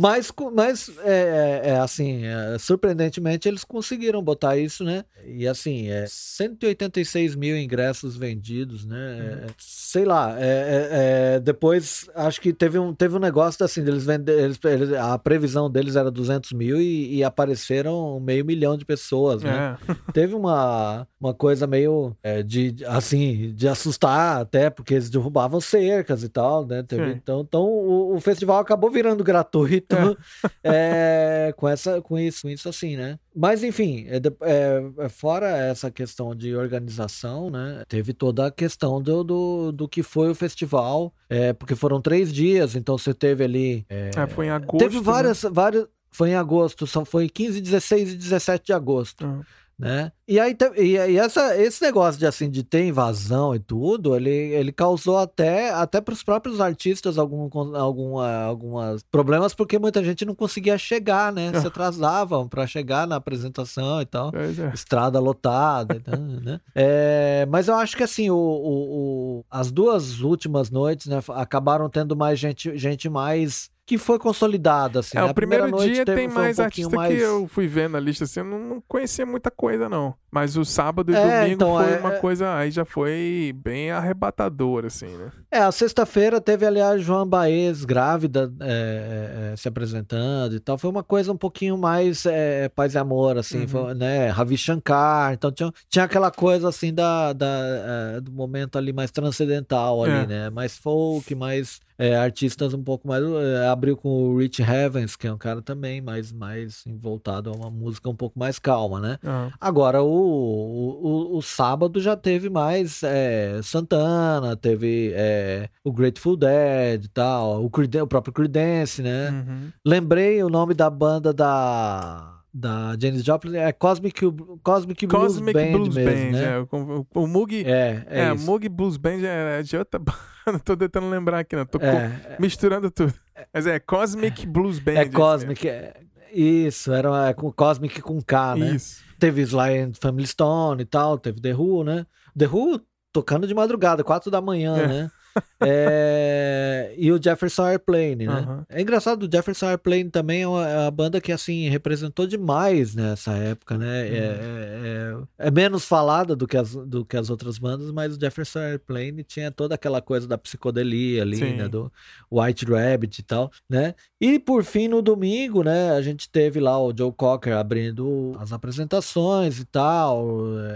[0.00, 5.04] Mas, mas é, é, é assim, é, surpreendentemente eles conseguiram botar isso, né?
[5.26, 8.96] E assim, é 186 mil ingressos vendidos, né?
[8.96, 9.46] Uhum.
[9.46, 14.04] É, sei lá, é, é, depois acho que teve um, teve um negócio assim, eles
[14.04, 18.84] venderam, eles, eles, a previsão deles era 200 mil e, e apareceram meio milhão de
[18.84, 19.76] pessoas, né?
[20.14, 26.28] teve uma, uma coisa meio de, assim, de assustar até, porque eles derrubavam cercas e
[26.28, 26.84] tal, né?
[26.84, 30.16] Teve, então, então o, o festival acabou virando gratuito então,
[30.62, 31.48] é.
[31.48, 33.18] é, com, essa, com isso, com isso assim, né?
[33.34, 37.82] Mas enfim, é, é, é, fora essa questão de organização, né?
[37.88, 42.32] Teve toda a questão do, do, do que foi o festival, é, porque foram três
[42.32, 43.86] dias, então você teve ali.
[43.88, 44.78] É, foi em agosto.
[44.78, 45.50] Teve várias, né?
[45.52, 45.86] várias.
[46.10, 49.44] Foi em agosto, só foi 15, 16 e 17 de agosto.
[49.78, 50.10] Né?
[50.26, 54.72] E aí e, essa, esse negócio de assim de ter invasão e tudo, ele, ele
[54.72, 60.34] causou até até para os próprios artistas algum, algum algumas problemas porque muita gente não
[60.34, 61.52] conseguia chegar, né?
[61.60, 64.74] Se atrasavam para chegar na apresentação e tal, é.
[64.74, 66.60] estrada lotada, então, né?
[66.74, 71.88] É, mas eu acho que assim o, o, o, as duas últimas noites, né, acabaram
[71.88, 75.16] tendo mais gente gente mais que foi consolidada, assim.
[75.16, 77.16] É, o primeiro dia tem mais um artista mais...
[77.16, 80.14] que eu fui vendo na lista, assim, eu não, conhecia muita coisa, não.
[80.30, 81.98] Mas o sábado e é, domingo então, foi é...
[81.98, 85.30] uma coisa, aí já foi bem arrebatador, assim, né?
[85.50, 90.76] É, a sexta-feira teve, aliás, João Baez grávida é, é, se apresentando e tal.
[90.76, 93.68] Foi uma coisa um pouquinho mais é, paz e amor, assim, uhum.
[93.68, 94.28] foi, né?
[94.28, 99.10] Ravi Shankar, então tinha, tinha aquela coisa, assim, da, da é, do momento ali mais
[99.10, 100.50] transcendental ali, né?
[100.50, 103.22] Mais folk, mais é, artistas um pouco mais.
[103.24, 107.52] É, abriu com o Rich Heavens, que é um cara também mais, mais voltado a
[107.52, 109.18] uma música um pouco mais calma, né?
[109.24, 109.50] Uhum.
[109.60, 117.04] Agora, o, o, o, sábado já teve mais é, Santana, teve é, o Grateful Dead
[117.04, 119.30] e tal, o, o próprio Creedence, né?
[119.30, 119.72] Uhum.
[119.84, 124.20] Lembrei o nome da banda da da Janis Joplin é Cosmic,
[124.64, 126.44] Cosmic, Blues Cosmic Band Blues mesmo, Band, né?
[126.44, 130.58] É, o, o, Moog, é, é, é Moog Blues Band é, é de outra banda,
[130.64, 133.14] tô tentando lembrar aqui, não, tô é, misturando tudo.
[133.54, 134.94] Mas é Cosmic Blues Band.
[134.94, 136.00] É Cosmic, é,
[136.32, 138.74] isso, era com Cosmic com K, né?
[138.74, 139.04] Isso.
[139.20, 142.06] Teve Sly and Family Stone e tal, teve The Who, né?
[142.36, 142.80] The Who
[143.12, 144.86] tocando de madrugada, quatro da manhã, é.
[144.86, 145.10] né?
[145.60, 148.46] É, e o Jefferson Airplane, né?
[148.48, 148.64] Uhum.
[148.68, 152.94] É engraçado, o Jefferson Airplane também é uma, é uma, banda que, assim, representou demais
[152.94, 153.86] nessa época, né?
[153.86, 154.14] Uhum.
[154.14, 158.20] É, é, é, menos falada do que, as, do que as outras bandas, mas o
[158.20, 161.56] Jefferson Airplane tinha toda aquela coisa da psicodelia ali, Sim.
[161.56, 161.68] né?
[161.68, 161.92] Do
[162.30, 163.94] White Rabbit e tal, né?
[164.20, 165.92] E, por fim, no domingo, né?
[165.92, 170.26] A gente teve lá o Joe Cocker abrindo as apresentações e tal.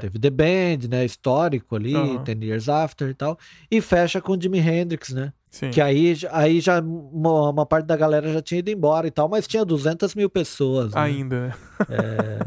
[0.00, 1.04] Teve The Band, né?
[1.04, 2.22] Histórico ali, uhum.
[2.22, 3.36] Ten Years After e tal.
[3.68, 5.32] E fecha com Jimi Hendrix, né?
[5.50, 5.70] Sim.
[5.70, 9.28] Que aí, aí já uma, uma, parte da galera já tinha ido embora e tal,
[9.28, 10.94] mas tinha 200 mil pessoas.
[10.94, 11.00] Né?
[11.00, 11.54] Ainda, né?
[11.90, 12.38] É,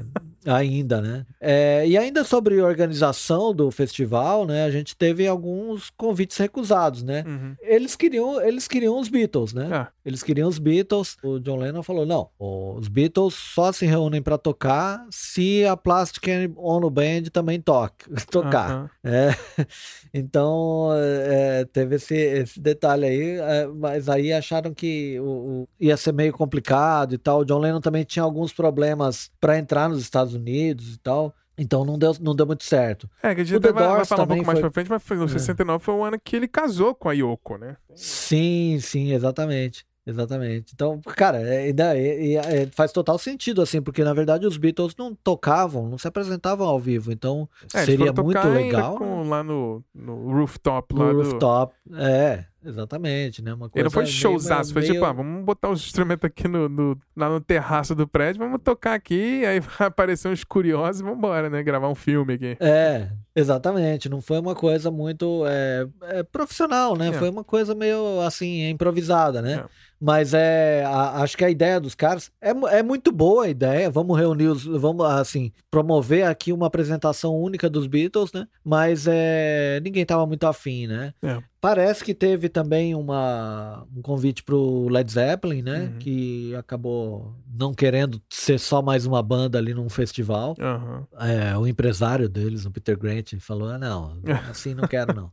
[0.46, 1.26] Ainda, né?
[1.42, 4.64] É, e ainda sobre organização do festival, né?
[4.64, 7.24] A gente teve alguns convites recusados, né?
[7.26, 7.56] Uhum.
[7.62, 9.70] Eles queriam, eles queriam os Beatles, né?
[9.72, 9.88] Ah.
[10.06, 11.18] Eles queriam os Beatles.
[11.24, 16.26] O John Lennon falou: não, os Beatles só se reúnem para tocar se a Plastic
[16.58, 18.84] Ono Band também toca, tocar.
[18.84, 18.90] Uhum.
[19.04, 19.36] É,
[20.14, 25.98] então é, teve esse, esse detalhe aí, é, mas aí acharam que o, o, ia
[25.98, 27.40] ser meio complicado e tal.
[27.40, 31.34] O John Lennon também tinha alguns problemas para entrar nos Estados Unidos e tal.
[31.58, 33.10] Então não deu, não deu muito certo.
[33.24, 34.62] É, que a gente vai, vai, falar um pouco mais foi...
[34.62, 35.30] pra frente, mas foi, no é.
[35.30, 37.78] 69 foi o ano que ele casou com a Yoko, né?
[37.96, 39.86] Sim, sim, exatamente.
[40.08, 40.72] Exatamente.
[40.74, 45.16] Então, cara, é, é, é, faz total sentido, assim, porque na verdade os Beatles não
[45.16, 48.98] tocavam, não se apresentavam ao vivo, então é, seria muito legal.
[48.98, 52.46] Com, lá no, no rooftop lá no rooftop, é.
[52.66, 53.54] Exatamente, né?
[53.54, 54.86] Uma coisa Ele não foi showzaço, meio...
[54.86, 58.40] foi tipo, ah, vamos botar os instrumentos aqui no, no, lá no terraço do prédio,
[58.40, 61.62] vamos tocar aqui, aí vai aparecer uns curiosos e vamos embora, né?
[61.62, 62.58] Gravar um filme aqui.
[62.60, 64.10] É, exatamente.
[64.10, 67.10] Não foi uma coisa muito é, é profissional, né?
[67.10, 67.14] É.
[67.14, 69.66] Foi uma coisa meio assim, improvisada, né?
[70.06, 73.90] Mas é, a, acho que a ideia dos caras é, é muito boa a ideia.
[73.90, 78.48] Vamos reunir os, vamos assim, promover aqui uma apresentação única dos Beatles, né?
[78.64, 81.12] Mas é, ninguém tava muito afim, né?
[81.24, 81.42] É.
[81.60, 85.90] Parece que teve também uma, um convite pro Led Zeppelin, né?
[85.92, 85.98] Uhum.
[85.98, 90.56] Que acabou não querendo ser só mais uma banda ali num festival.
[90.60, 91.04] Uhum.
[91.20, 95.32] É, o empresário deles, o Peter Grant, falou: ah, não, assim não quero não.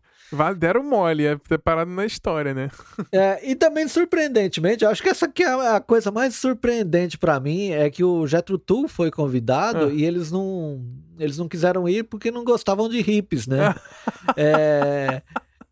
[0.57, 2.71] Deram mole, é preparado na história, né?
[3.13, 7.39] É, e também surpreendentemente, eu acho que essa aqui é a coisa mais surpreendente para
[7.39, 9.93] mim é que o Jethro Tull foi convidado ah.
[9.93, 10.83] e eles não
[11.19, 13.75] eles não quiseram ir porque não gostavam de hippies, né?
[14.37, 15.23] é,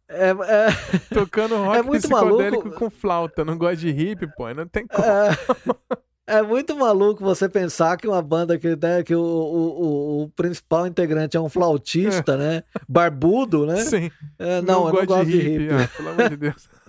[0.08, 2.78] É, é, Tocando rock É muito psicodélico maluco.
[2.78, 3.44] com flauta.
[3.44, 4.52] Não gosta de hip, pô.
[4.52, 5.04] Não tem como.
[5.04, 5.30] é,
[6.26, 10.86] é muito maluco você pensar que uma banda que, né, que o, o, o, principal
[10.86, 12.62] integrante é um flautista, né?
[12.88, 13.76] Barbudo, né?
[13.76, 14.10] Sim.
[14.38, 15.68] É, não, eu não gosto de hippie.
[15.74, 16.68] Ah, pelo amor de Deus.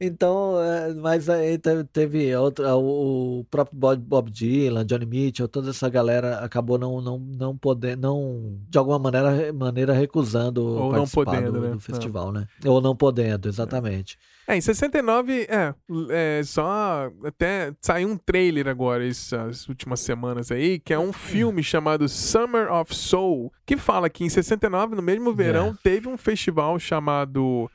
[0.00, 1.58] então, é, mas aí
[1.92, 7.56] teve, outra, o, próprio Bob, Dylan, Johnny Mitchell, toda essa galera acabou não, não, não
[7.56, 11.70] podendo, não, de alguma maneira, maneira recusando Ou não participar podendo, do, né?
[11.70, 12.46] do festival, né?
[12.64, 14.18] Ou não podendo, exatamente.
[14.46, 15.74] É, em 69, é,
[16.10, 21.62] é só até saiu um trailer agora essas últimas semanas aí, que é um filme
[21.62, 25.74] chamado Summer of Soul, que fala que em 69, no mesmo verão, É.
[25.82, 27.03] teve um festival chamado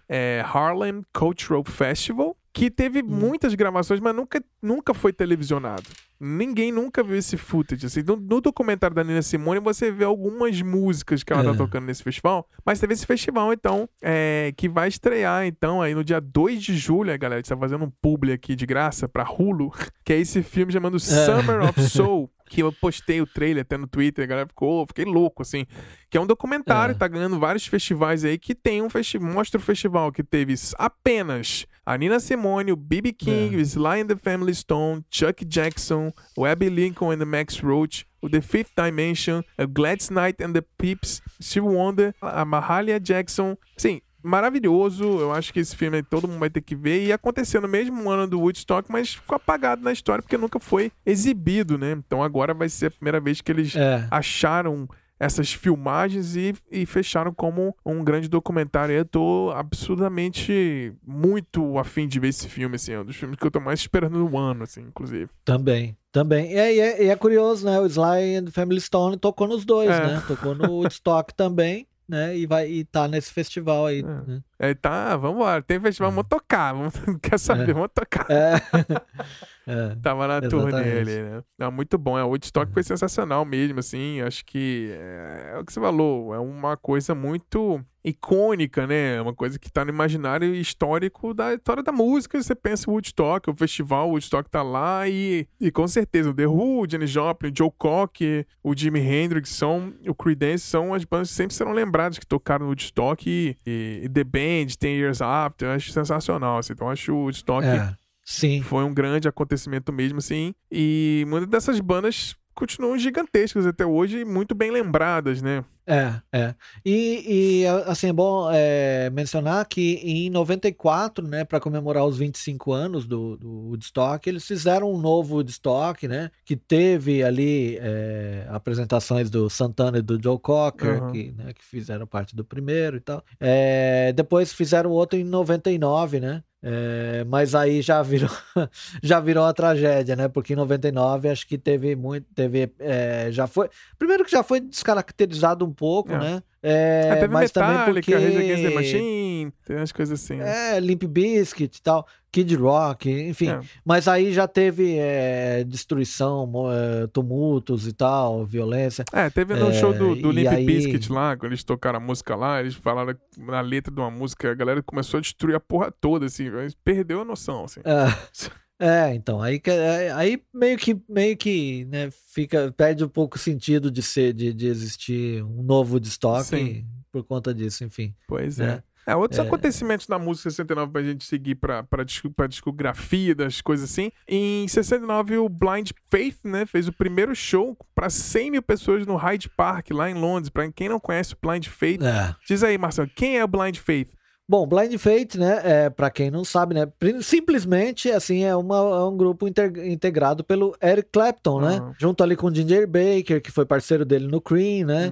[0.07, 5.89] é, Harlem Cultural Festival, que teve muitas gravações, mas nunca, nunca foi televisionado.
[6.19, 7.85] Ninguém nunca viu esse footage.
[7.85, 8.03] Assim.
[8.03, 11.55] No, no documentário da Nina Simone, você vê algumas músicas que ela tá É.
[11.55, 12.47] tocando nesse festival.
[12.65, 16.75] Mas teve esse festival, então, é, que vai estrear, então, aí no dia 2 de
[16.77, 19.71] julho, galera, a gente tá fazendo um publi aqui de graça pra Hulu,
[20.03, 22.29] que é esse filme chamado Summer of Soul.
[22.51, 25.67] Que eu postei o trailer até no Twitter, a galera ficou, fiquei louco, assim.
[26.09, 26.97] Que é um documentário, É.
[26.97, 30.55] tá ganhando vários festivais aí, que tem um festival, mostra o festival que teve
[30.93, 33.13] apenas a Nina Simone, o B.B.
[33.13, 33.57] King, É.
[33.57, 38.05] o Sly and the Family Stone, Chuck Jackson, o Abby Lincoln and the Max Roach,
[38.21, 43.55] o The Fifth Dimension, o Gladys Knight and the Pips, Steve Wonder, a Mahalia Jackson.
[43.77, 45.03] Sim, maravilhoso.
[45.03, 47.05] Eu acho que esse filme todo mundo vai ter que ver.
[47.05, 50.91] E aconteceu no mesmo ano do Woodstock, mas ficou apagado na história porque nunca foi
[51.05, 51.91] exibido, né?
[51.93, 54.05] Então agora vai ser a primeira vez que eles É.
[54.11, 54.87] acharam
[55.21, 58.95] essas filmagens e, e fecharam como um grande documentário.
[58.95, 62.93] Eu tô absurdamente muito afim de ver esse filme, assim.
[62.93, 65.27] É um dos filmes que eu tô mais esperando no ano, assim, inclusive.
[65.43, 66.51] Também, também.
[66.53, 67.79] E é, e é, e é curioso, né?
[67.79, 70.07] O Sly and the Family Stone tocou nos dois, É.
[70.07, 70.23] né?
[70.27, 72.35] Tocou no Woodstock também, né?
[72.37, 73.99] E, vai, e tá nesse festival aí.
[73.99, 74.03] É.
[74.03, 74.41] né?
[74.59, 75.61] Aí tá, vambora.
[75.61, 76.73] Tem festival, vamos tocar.
[76.73, 77.69] Vamos, quer saber?
[77.69, 77.73] É.
[77.73, 78.25] Vamos tocar.
[78.29, 78.55] É.
[79.69, 79.95] é.
[80.01, 80.95] Tava na turnê Exatamente.
[80.95, 81.01] Uhum.
[81.01, 81.43] ali, né?
[81.57, 82.17] Não, muito bom.
[82.17, 84.21] É, o Woodstock foi sensacional mesmo, assim.
[84.21, 86.33] Acho que é, é o que você falou.
[86.33, 89.15] É uma coisa muito icônica, né?
[89.15, 92.41] É Uma coisa que tá no imaginário histórico da história da música.
[92.41, 96.33] Você pensa o Woodstock, o festival, o Woodstock tá lá e, e com certeza o
[96.33, 100.93] The Who, o Janis Joplin, o Joe Cocker, o Jimi Hendrix, são, o Creedence são
[100.93, 104.73] as bandas que sempre serão lembradas que tocaram no Woodstock e, e, e The Band,
[104.79, 105.67] Ten Years After.
[105.67, 106.73] Eu acho sensacional, assim.
[106.73, 107.95] Então acho o Woodstock É.
[108.29, 108.61] Sim.
[108.61, 110.53] foi um grande acontecimento mesmo, assim.
[110.71, 115.63] E muitas dessas bandas continuam gigantescas até hoje e muito bem lembradas, né?
[115.87, 116.55] É, é.
[116.85, 122.71] E, e, assim, é bom é, mencionar que em 94, né, para comemorar os 25
[122.71, 129.31] anos do, do Woodstock, eles fizeram um novo Woodstock, né, que teve ali é, apresentações
[129.31, 131.11] do Santana e do Joe Cocker, Uhum.
[131.11, 133.23] que, né, que fizeram parte do primeiro e tal.
[133.39, 136.43] É, depois fizeram outro em 99, né?
[136.61, 138.29] É, mas aí já virou
[139.01, 140.27] já virou uma tragédia, né?
[140.27, 144.59] Porque em 99 acho que teve muito, teve é, já foi primeiro que já foi
[144.59, 146.17] descaracterizado um pouco, É.
[146.19, 146.43] né?
[146.61, 150.35] É, teve mas também Metallica, porque Rage Against the Machine, tem umas coisas assim.
[150.35, 150.75] né?
[150.75, 153.49] é, Limp Bizkit e tal, Kid Rock, enfim.
[153.49, 153.59] É.
[153.85, 159.05] Mas aí já teve é, destruição, é, tumultos e tal, violência.
[159.13, 162.01] É, teve no É, show do, do Limp aí- Bizkit lá, quando eles tocaram a
[162.01, 165.59] música lá, eles falaram na letra de uma música, a galera começou a destruir a
[165.59, 166.49] porra toda, assim,
[166.83, 167.79] perdeu a noção, assim.
[167.85, 168.05] É,
[168.79, 173.39] é, então, aí, é, aí meio que, meio que, né, fica, perde um pouco o
[173.39, 175.99] sentido de ser, de, de existir um novo
[176.45, 176.85] Sim.
[177.11, 178.13] por conta disso, enfim.
[178.27, 178.81] Pois né?
[178.85, 178.89] é.
[179.07, 179.41] É, outros É.
[179.41, 184.11] acontecimentos da música 69 pra gente seguir pra, pra, disco- pra discografia das coisas assim.
[184.27, 189.15] Em 69, o Blind Faith, né, fez o primeiro show pra 100 mil pessoas no
[189.15, 190.49] Hyde Park, lá em Londres.
[190.49, 192.35] Pra quem não conhece o Blind Faith, É.
[192.47, 194.09] diz aí, Marcelo, quem é o Blind Faith?
[194.49, 196.87] Bom, Blind Fate, né, é, para quem não sabe, né,
[197.21, 201.93] simplesmente, assim, é, uma, é um grupo integrado pelo Eric Clapton, né, Aham.
[201.99, 205.09] junto ali com o Ginger Baker, que foi parceiro dele no Cream, né,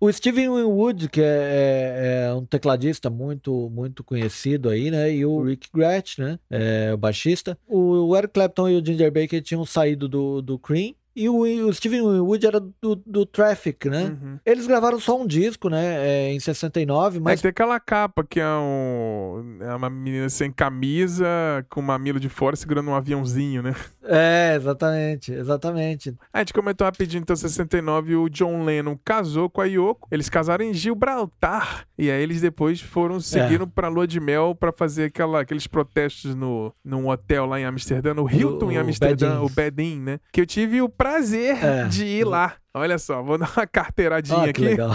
[0.00, 0.08] Uhum.
[0.08, 5.24] o Steven Winwood, que é, é- é um tecladista muito, muito conhecido aí, né, e
[5.26, 7.58] o Rick Gretsch, né, é, o baixista.
[7.66, 11.68] O, o Eric Clapton e o Ginger Baker tinham saído do, do Cream, e o,
[11.68, 14.04] o Steven Winwood era do, do Traffic, né.
[14.04, 14.38] Uhum.
[14.44, 18.40] Eles gravaram só um disco, né, é, em 69, Mas mas tem aquela capa que
[18.40, 21.26] é, um, é uma menina sem camisa,
[21.68, 23.74] com uma mamilo de fora, segurando um aviãozinho, né?
[24.04, 26.14] É, exatamente, exatamente.
[26.32, 30.08] A gente comentou rapidinho, então, 69, o John Lennon casou com a Yoko.
[30.10, 31.86] Eles casaram em Gibraltar.
[31.98, 36.34] E aí eles depois foram, seguiram pra lua de mel pra fazer aquela, aqueles protestos
[36.34, 39.44] no, num hotel lá em Amsterdã, no Hilton em o Amsterdã, Bed-In.
[39.44, 40.20] o Bed-In, né?
[40.32, 41.07] Que eu tive o prazer
[41.50, 41.84] É.
[41.84, 42.54] de ir lá.
[42.74, 44.52] Olha só, vou dar uma carteiradinha Ah, aqui.
[44.60, 44.90] que legal.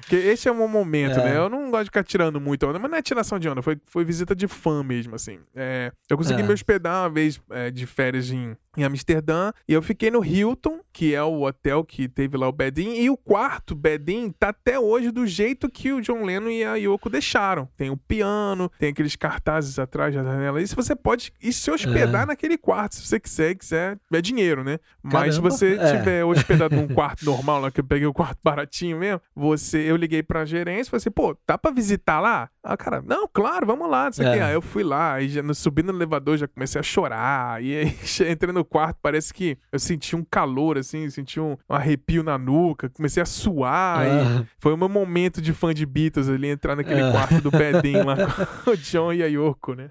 [0.00, 1.24] Porque esse é um momento, É.
[1.24, 1.36] né?
[1.36, 3.78] Eu não gosto de ficar tirando muito onda, mas não é tiração de onda, foi,
[3.86, 5.38] foi visita de fã mesmo, assim.
[5.54, 6.44] É, eu consegui É.
[6.44, 10.80] me hospedar uma vez é, de férias em, em Amsterdã e eu fiquei no Hilton,
[10.92, 14.78] que é o hotel que teve lá o Bedin, e o quarto Bedin tá até
[14.78, 17.68] hoje do jeito que o John Lennon e a Yoko deixaram.
[17.76, 20.60] Tem o piano, tem aqueles cartazes atrás da janela.
[20.60, 22.26] Isso você pode ir se hospedar É.
[22.26, 23.98] naquele quarto, se você quiser, quiser.
[24.12, 24.78] É dinheiro, né?
[25.02, 25.96] Mas se Caramba, você é.
[25.98, 29.96] tiver hospedado num quarto normal, lá que eu peguei o quarto baratinho mesmo, você, eu
[29.96, 32.48] liguei pra gerência e falei assim, pô, dá pra visitar lá?
[32.64, 34.34] Ah, cara, não, claro, vamos lá, não sei É.
[34.34, 34.40] quê.
[34.40, 37.96] Aí eu fui lá, aí já, subi no elevador, já comecei a chorar, e aí
[38.30, 42.38] entrei no quarto, parece que eu senti um calor, assim, senti um, um arrepio na
[42.38, 46.48] nuca, comecei a suar, e Ah, foi o meu momento de fã de Beatles ali,
[46.48, 47.10] entrar naquele É.
[47.10, 48.16] quarto do Bedin lá
[48.64, 49.88] com o John e a Yoko, né?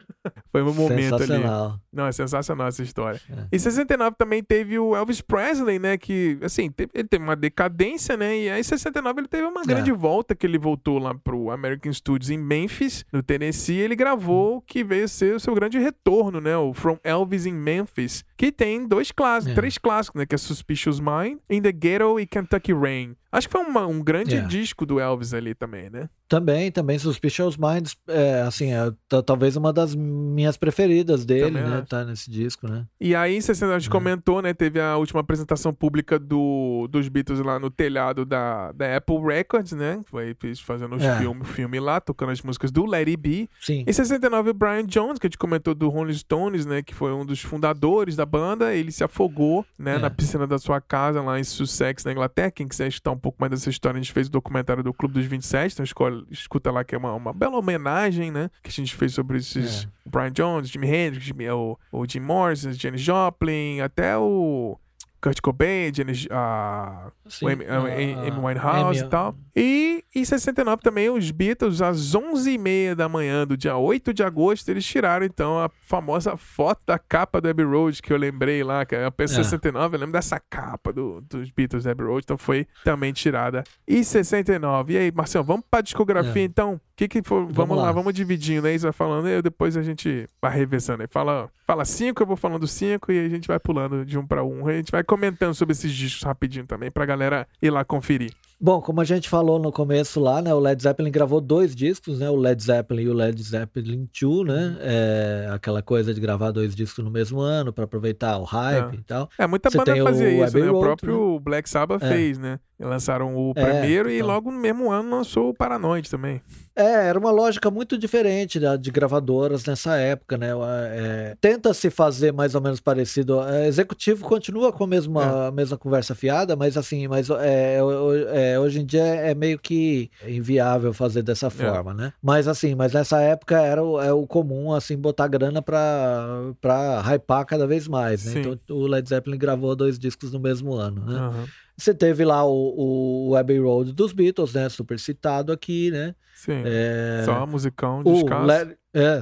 [0.51, 1.25] Foi o meu momento ali.
[1.27, 1.79] sensacional.
[1.91, 3.19] Não, é sensacional essa história.
[3.29, 3.55] É.
[3.55, 5.97] Em 69 também teve o Elvis Presley, né?
[5.97, 8.37] Que, assim, ele teve uma decadência, né?
[8.37, 11.91] E aí em 69 ele teve uma grande volta, que ele voltou lá pro American
[11.93, 15.77] Studios em Memphis, no Tennessee, e ele gravou o que veio ser o seu grande
[15.79, 16.55] retorno, né?
[16.57, 19.55] O From Elvis in Memphis, que tem dois clássicos, É.
[19.55, 20.25] três clássicos, né?
[20.25, 23.15] Que é Suspicious Mind, In the Ghetto e Kentucky Rain.
[23.31, 24.41] Acho que foi uma- um grande É.
[24.41, 26.09] disco do Elvis ali também, né?
[26.27, 28.91] Também, também Suspicious Minds, é, assim, é
[29.25, 31.77] talvez uma das minhas preferidas dele, Também né?
[31.79, 31.87] acho.
[31.87, 32.85] Tá nesse disco, né?
[33.01, 33.91] E aí, em 69, a gente É.
[33.91, 34.53] comentou, né?
[34.53, 39.73] Teve a última apresentação pública do, dos Beatles lá no telhado da, da Apple Records,
[39.73, 40.01] né?
[40.05, 41.17] Foi fazendo os É.
[41.19, 43.49] filme, filme lá, tocando as músicas do It Be.
[43.59, 43.83] Sim.
[43.85, 46.81] Em 69, o Brian Jones, que a gente comentou do Rolling Stones, né?
[46.81, 49.95] Que foi um dos fundadores da banda, ele se afogou, né?
[49.95, 49.99] É.
[49.99, 52.51] Na piscina da sua casa lá em Sussex, na Inglaterra.
[52.51, 55.13] Quem quiser escutar um pouco mais dessa história, a gente fez o documentário do Clube
[55.13, 58.49] dos 27, então escolhe, escuta lá que é uma, uma bela homenagem, né?
[58.63, 60.09] Que a gente fez sobre esses É.
[60.09, 64.77] Brian Jones, Jimi Hendrix, Jimmy, o, o Jim Morrison, Janis Joplin, até o
[65.21, 67.45] Kurt Cobain, Janis, a Sim.
[67.45, 69.35] o Amy, a- Ah, Amy Winehouse Amy- e tal.
[69.55, 74.69] E em 69 também os Beatles, às 11h30 da manhã do dia 8 de agosto,
[74.69, 78.85] eles tiraram então a famosa foto da capa do Abbey Road, que eu lembrei lá,
[78.85, 79.27] que é a É.
[79.27, 83.63] 69, eu lembro dessa capa do, dos Beatles da Abbey Road, então foi também tirada
[83.87, 84.93] em 69.
[84.93, 86.45] E aí, Marcelo, vamos pra discografia É.
[86.45, 86.81] então?
[87.01, 87.83] Que que for, vamos, Vamos lá.
[87.85, 87.91] lá.
[87.91, 91.07] vamos dividindo aí, você vai falando, e depois a gente vai reversando aí.
[91.09, 94.43] Fala, fala cinco, eu vou falando cinco, e a gente vai pulando de um pra
[94.43, 94.67] um.
[94.67, 98.31] A gente vai comentando sobre esses discos rapidinho também, pra galera ir lá conferir.
[98.63, 100.53] Bom, como a gente falou no começo lá, né?
[100.53, 102.29] O Led Zeppelin gravou dois discos, né?
[102.29, 104.77] O Led Zeppelin e o Led Zeppelin 2, né?
[104.81, 108.99] É, aquela coisa de gravar dois discos no mesmo ano pra aproveitar o hype É.
[108.99, 109.29] e tal.
[109.39, 110.69] É, muita Você banda fazia o isso, né?
[110.69, 112.07] O Road, próprio Black Sabbath É.
[112.09, 112.59] fez, né?
[112.79, 114.35] Lançaram o É, primeiro e total.
[114.35, 116.41] logo no mesmo ano lançou o Paranoid também.
[116.75, 120.47] É, era uma lógica muito diferente da, de gravadoras nessa época, né?
[120.91, 123.39] É, Tenta-se fazer mais ou menos parecido.
[123.43, 128.13] É, executivo continua com a mesma, a mesma conversa fiada, mas assim, mas é, o-
[128.51, 132.13] é, hoje em dia é meio que inviável fazer dessa forma, né?
[132.21, 137.01] Mas assim, mas nessa época era o, é o comum, assim, botar grana pra, pra
[137.01, 138.31] hypar cada vez mais, né?
[138.33, 138.39] Sim.
[138.39, 141.17] Então o Led Zeppelin gravou dois discos no mesmo ano, né?
[141.17, 141.45] Aham.
[141.77, 144.69] Você teve lá o, o Abbey Road dos Beatles, né?
[144.69, 146.13] Super citado aqui, né?
[146.35, 146.61] Sim.
[146.65, 148.45] É, Só musicão, descasso.
[148.45, 149.21] Let, é,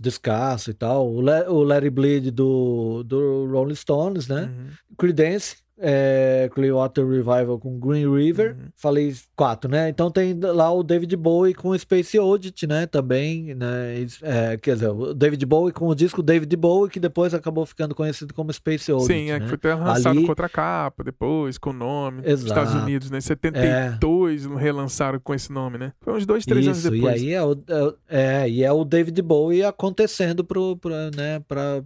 [0.00, 1.06] descasso e tal.
[1.10, 4.42] O, Let, o Let It Bleed do, do Rolling Stones, né?
[4.42, 4.68] Uhum.
[4.96, 8.56] Creedence, é, Clearwater Revival com Green River.
[8.56, 8.68] Uhum.
[8.76, 9.88] Falei quatro, né?
[9.88, 12.86] Então tem lá o David Bowie com Space Oddity, né?
[12.86, 14.06] Também, né?
[14.22, 17.94] É, quer dizer, o David Bowie com o disco David Bowie, que depois acabou ficando
[17.94, 19.40] conhecido como Space Oddity, Sim, é né?
[19.40, 22.22] que foi até lançado Ali- com outra capa, depois, com o nome.
[22.24, 22.48] Exato.
[22.48, 23.18] Estados Unidos, né?
[23.18, 25.92] Em 72 relançaram com esse nome, né?
[26.00, 27.22] Foi uns dois, três anos Isso, depois.
[27.22, 27.52] e aí é o,
[28.08, 31.82] é, é, e é o David Bowie acontecendo pro, pro né, pra,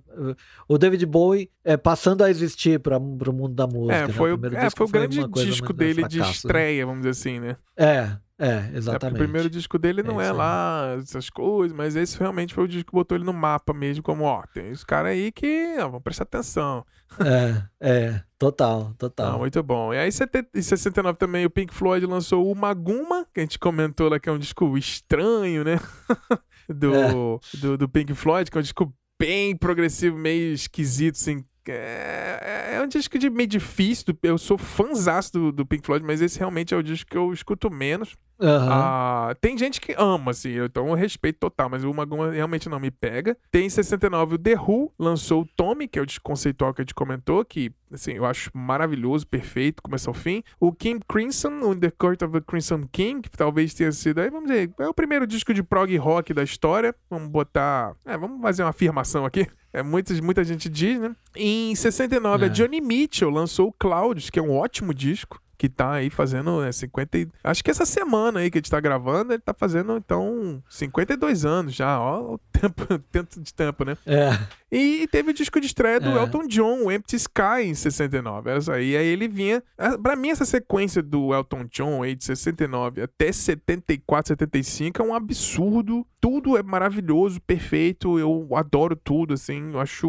[0.69, 3.82] o David Bowie é, passando a existir para o mundo da música.
[3.91, 4.13] É, né?
[4.13, 6.31] foi, o, primeiro é, disco foi o grande coisa disco muito dele de fracasso, né?
[6.31, 7.57] estreia, vamos dizer assim, né?
[7.77, 9.15] É, é, É, exatamente.
[9.15, 12.69] o primeiro disco dele não É é, lá essas coisas, mas esse realmente foi o
[12.69, 15.85] disco que botou ele no mapa mesmo, como, ó, tem esse cara aí que, ó,
[15.85, 16.85] vamos prestar atenção.
[17.21, 19.35] É, é, total, total.
[19.35, 19.93] Ah, muito bom.
[19.93, 20.09] E aí,
[20.55, 24.29] em 69 também, o Pink Floyd lançou o Maguma, que a gente comentou lá que
[24.29, 25.79] é um disco estranho, né?
[26.69, 27.57] do, É.
[27.59, 31.45] do, do Pink Floyd, que é um disco bem progressivo, meio esquisito, assim.
[31.71, 34.17] É, é um disco de meio difícil.
[34.23, 37.33] Eu sou fãzaço do, do Pink Floyd, mas esse realmente é o disco que eu
[37.33, 38.17] escuto menos.
[38.43, 38.69] Aham.
[38.73, 42.81] Ah, tem gente que ama, assim, então eu respeito total, mas o Maguma realmente não
[42.81, 43.37] me pega.
[43.51, 46.81] Tem em 69 o The Who, lançou o Tommy, que é o disco conceitual que
[46.81, 50.43] a gente comentou, que, assim, eu acho maravilhoso, perfeito, começo ao fim.
[50.59, 54.29] O Kim Crimson, o The Court of the Crimson King, que talvez tenha sido, aí
[54.31, 56.95] vamos dizer, é o primeiro disco de prog rock da história.
[57.09, 59.47] Vamos botar, é, vamos fazer uma afirmação aqui.
[59.73, 61.15] É, muita, muita gente diz, né?
[61.37, 62.49] Em 69, É.
[62.49, 65.41] a Johnny Mitchell lançou o Clouds, que é um ótimo disco.
[65.63, 67.19] Que tá aí fazendo né, 50.
[67.19, 70.61] e- Acho que essa semana aí que a gente tá gravando, ele tá fazendo, então,
[70.69, 72.01] 52 anos já.
[72.01, 73.97] Ó, o tempo, tanto de tempo, né?
[74.05, 74.31] É.
[74.73, 76.23] E teve o disco de estreia do É.
[76.23, 78.51] Elton John, o Empty Sky, em 69.
[78.51, 79.63] Essa aí, aí ele vinha.
[79.79, 85.05] ah, Pra mim, essa sequência do Elton John aí de 69 até 74, 75 é
[85.05, 86.05] um absurdo.
[86.21, 88.19] Tudo é maravilhoso, perfeito.
[88.19, 89.71] Eu adoro tudo, assim.
[89.75, 90.09] Eu acho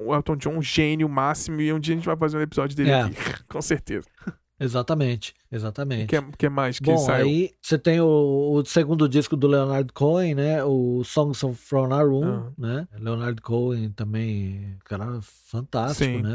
[0.00, 1.60] o Elton John um gênio máximo.
[1.60, 3.00] E um dia a gente vai fazer um episódio dele É.
[3.00, 3.14] aqui,
[3.48, 4.06] com certeza.
[4.58, 6.06] Exatamente, O exatamente.
[6.06, 7.26] que, que mais que Bom, saiu?
[7.26, 8.06] aí você tem o,
[8.54, 10.64] o segundo disco do Leonard Cohen, né?
[10.64, 12.52] O Songs from Our Room, Ah.
[12.56, 12.88] né?
[12.98, 16.22] Leonard Cohen também, cara, fantástico, Sim.
[16.22, 16.30] né?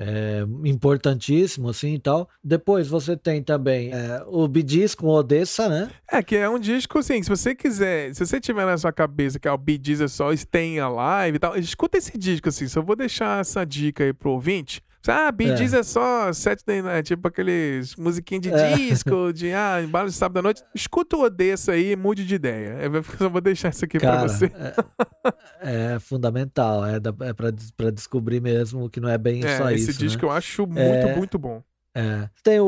[0.00, 2.28] É, importantíssimo, assim e tal.
[2.42, 5.90] Depois você tem também é, o Gees com Odessa, né?
[6.10, 9.38] É, que é um disco assim, se você quiser, se você tiver na sua cabeça
[9.38, 12.80] que é o Gees é só Stay Alive e tal, escuta esse disco assim, só
[12.80, 14.82] vou deixar essa dica aí pro ouvinte.
[15.10, 15.56] Ah, Bee É.
[15.56, 18.74] Gees é só Saturday Night, tipo aqueles musiquinhos de É.
[18.76, 20.62] disco, de ah, embalo de sábado à noite.
[20.74, 22.76] Escuta o Odessa aí e mude de ideia.
[22.82, 24.52] Eu só vou deixar isso aqui Cara, pra você.
[25.60, 29.56] é, é fundamental, é, da- é pra, pra descobrir mesmo que não é bem É,
[29.56, 30.28] só esse isso, disco né?
[30.28, 31.16] eu acho muito, É.
[31.16, 31.62] muito bom.
[32.00, 32.30] É.
[32.42, 32.66] Tem o,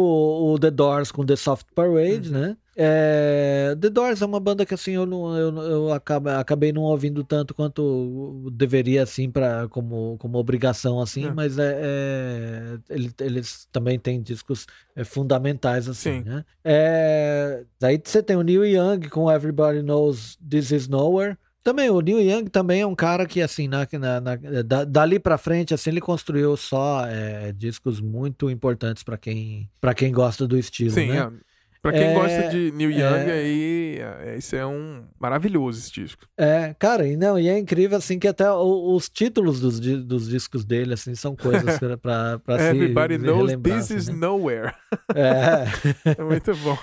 [0.55, 2.41] o The Doors com The Soft Parade, Uhum.
[2.41, 2.57] né?
[2.83, 7.23] É, The Doors é uma banda que assim eu, não, eu, eu acabei não ouvindo
[7.23, 11.33] tanto quanto deveria assim para como, como obrigação assim, É.
[11.33, 14.67] mas é, é, ele- eles também têm discos
[14.97, 16.29] é, fundamentais assim, Sim.
[16.29, 16.45] né?
[16.65, 21.37] É, daí você tem o Neil Young com Everybody Knows This Is Nowhere.
[21.63, 25.19] Também, o Neil Young também é um cara que, assim, na, na- na- da- dali
[25.19, 30.47] pra frente, assim, ele construiu só é, discos muito importantes pra quem, pra quem gosta
[30.47, 31.19] do estilo, Sim, né?
[31.19, 31.50] é.
[31.83, 33.33] Pra quem É, gosta de Neil Young, é.
[33.33, 36.27] aí, é, esse é um maravilhoso esse disco.
[36.39, 40.29] É, cara, e não, e é incrível, assim, que até o- os títulos dos, dos
[40.29, 44.09] discos dele, assim, são coisas pra, pra, pra se Everybody knows relembrar, this assim, is
[44.09, 44.15] né?
[44.15, 44.75] nowhere.
[45.15, 45.65] É,
[46.19, 46.77] É muito bom.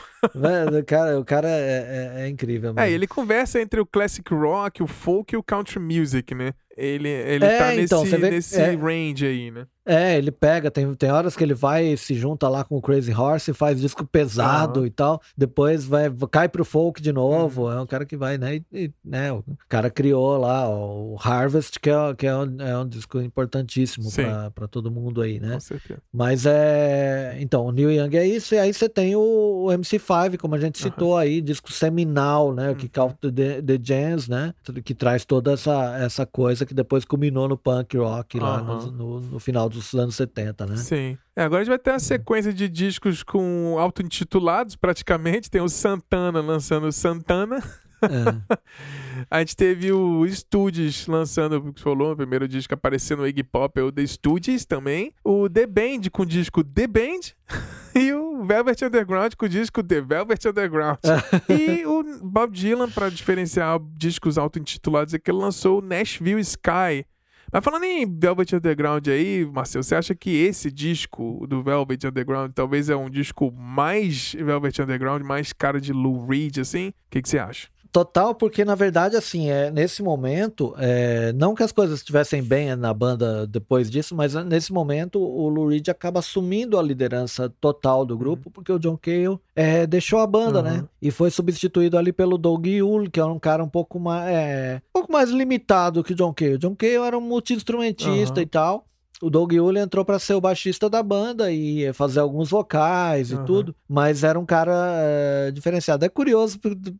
[0.87, 2.79] Cara, o cara é, é- é incrível mesmo.
[2.87, 6.53] É, ele conversa entre o classic rock, o folk e o country music, né?
[6.75, 8.71] Ele, ele É, tá nesse, então, você vê- nesse é.
[8.75, 9.65] range aí, né?
[9.87, 12.81] É, ele pega, tem, tem horas que ele vai e se junta lá com o
[12.81, 14.87] Crazy Horse e faz disco pesado Aham.
[14.87, 15.21] e tal.
[15.35, 17.63] Depois vai, cai pro folk de novo.
[17.63, 17.71] Uhum.
[17.71, 18.55] É um cara que vai, né?
[18.55, 22.77] E, e, né o cara criou lá o Harvest, que é, que é, um, é
[22.77, 24.09] um disco importantíssimo
[24.53, 25.53] pra todo mundo aí, né?
[25.53, 26.01] Com certeza.
[26.11, 27.37] Mas é.
[27.39, 30.59] Então, o Neil Young é isso, e aí você tem o, o MC5, como a
[30.59, 32.67] gente citou aí, disco seminal, né?
[32.67, 32.75] O Uhum.
[32.75, 34.53] Kick Out the, the Jams, né?
[34.83, 39.19] Que traz toda essa, essa coisa que depois culminou no punk rock lá no, no,
[39.21, 40.77] no final dos anos 70, né?
[40.77, 41.17] Sim.
[41.35, 45.49] É, agora a gente vai ter uma sequência de discos com auto-intitulados, praticamente.
[45.49, 47.61] Tem o Santana lançando Santana.
[48.01, 48.57] É.
[49.29, 53.43] A gente teve o Studios lançando, o que falou, o primeiro disco aparecendo no Iggy
[53.43, 55.11] Pop, é o The Studios também.
[55.23, 57.19] O The Band com o disco The Band.
[57.95, 60.99] E o Velvet Underground com o disco The Velvet Underground.
[61.49, 67.07] e o Bob Dylan, pra diferenciar discos auto-intitulados, é que ele lançou o Nashville Sky.
[67.51, 72.51] Mas falando em Velvet Underground aí, Marcelo, você acha que esse disco do Velvet Underground
[72.53, 76.89] talvez é um disco mais Velvet Underground, mais cara de Lou Reed, assim?
[76.89, 77.69] O que, que você acha?
[77.97, 82.75] Total, porque na verdade, assim, é, nesse momento, é, não que as coisas estivessem bem
[82.75, 88.05] na banda depois disso, mas nesse momento o Lou Reed acaba assumindo a liderança total
[88.05, 90.63] do grupo, porque o John Cale é, deixou a banda, Uhum.
[90.65, 90.83] né?
[91.01, 94.79] E foi substituído ali pelo Doug Yule, que é um cara um pouco mais, é,
[94.89, 96.53] um pouco mais limitado que o John Cale.
[96.53, 98.43] O John Cale era um multi-instrumentista Uhum.
[98.43, 98.85] e tal.
[99.21, 103.35] O Doug Yule entrou pra ser o baixista da banda e fazer alguns vocais e
[103.35, 103.45] Uhum.
[103.45, 106.05] tudo, mas era um cara é, diferenciado.
[106.05, 106.59] É curioso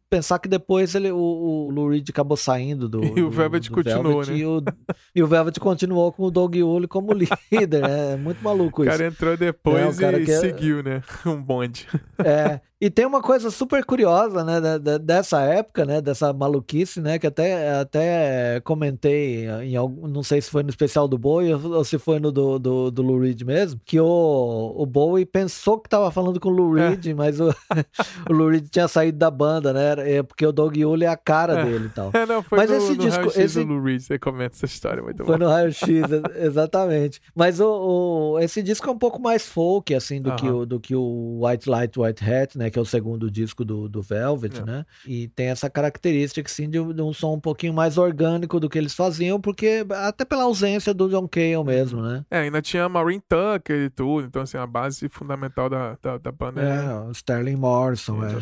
[0.09, 3.01] pensar que depois ele, o, o Lou Reed acabou saindo do.
[3.18, 4.38] E o Velvet continuou, Velvet né?
[4.39, 4.63] E o,
[5.15, 7.11] e o Velvet continuou com o Doug Yule como
[7.51, 7.82] líder.
[7.84, 8.13] né?
[8.13, 8.97] É muito maluco O isso.
[8.97, 11.03] cara entrou depois É, o cara e que é- seguiu, né?
[11.26, 11.86] Um bonde.
[12.18, 17.01] É, e tem uma coisa super curiosa, né, da- da- dessa época, né, dessa maluquice,
[17.01, 21.51] né, que até, até comentei em algum, não sei se foi no especial do Boi
[21.53, 25.25] ou, ou se foi no do, do, do Lou Reed mesmo, que o, o Bowie
[25.25, 26.89] pensou que tava falando com o Lou é.
[26.89, 27.13] Reed, é.
[27.15, 27.49] mas o,
[28.30, 30.17] o Lou Reed tinha saído da banda, né?
[30.17, 31.65] É porque o Doug Yule é a cara é.
[31.65, 32.11] dele e tal.
[32.17, 34.65] É, não, foi mas no, esse no disco, esse do Lou Reed, você comenta essa
[34.65, 35.88] história muito Foi no Raio X,
[36.36, 37.21] exatamente.
[37.36, 40.36] Mas o, o, esse disco é um pouco mais folk, assim, do, uh -huh.
[40.38, 42.66] que, o, do que o White Light, White Hat, né?
[42.70, 44.65] Que é o segundo disco do, do Velvet, é.
[44.65, 44.86] né?
[45.05, 48.78] E tem essa característica, assim, de, de um som um pouquinho mais orgânico do que
[48.78, 52.26] eles faziam, porque até pela ausência do John Cale mesmo, né?
[52.30, 56.32] É, ainda tinha Marine Tucker e tudo, então assim, a base fundamental da, da, da
[56.32, 56.86] banda é...
[56.86, 58.38] É, o Sterling Morrison, é,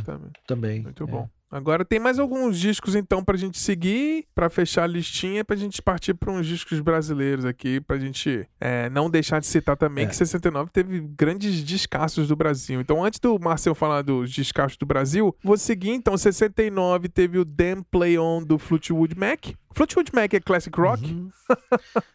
[0.48, 0.82] também.
[0.82, 1.08] Muito é.
[1.08, 1.30] bom.
[1.56, 5.82] Agora tem mais alguns discos então pra gente seguir, pra fechar a listinha, pra gente
[5.82, 10.08] partir pra uns discos brasileiros aqui, pra gente é, não deixar de citar também é.
[10.10, 12.82] que 69 teve grandes descassos do Brasil.
[12.82, 17.46] Então antes do Marcel falar dos descassos do Brasil, vou seguir então, 69 teve o
[17.46, 19.46] Damn Play On do Fleetwood Mac.
[19.74, 21.06] Fleetwood Mac é classic rock?
[21.06, 21.30] Uhum.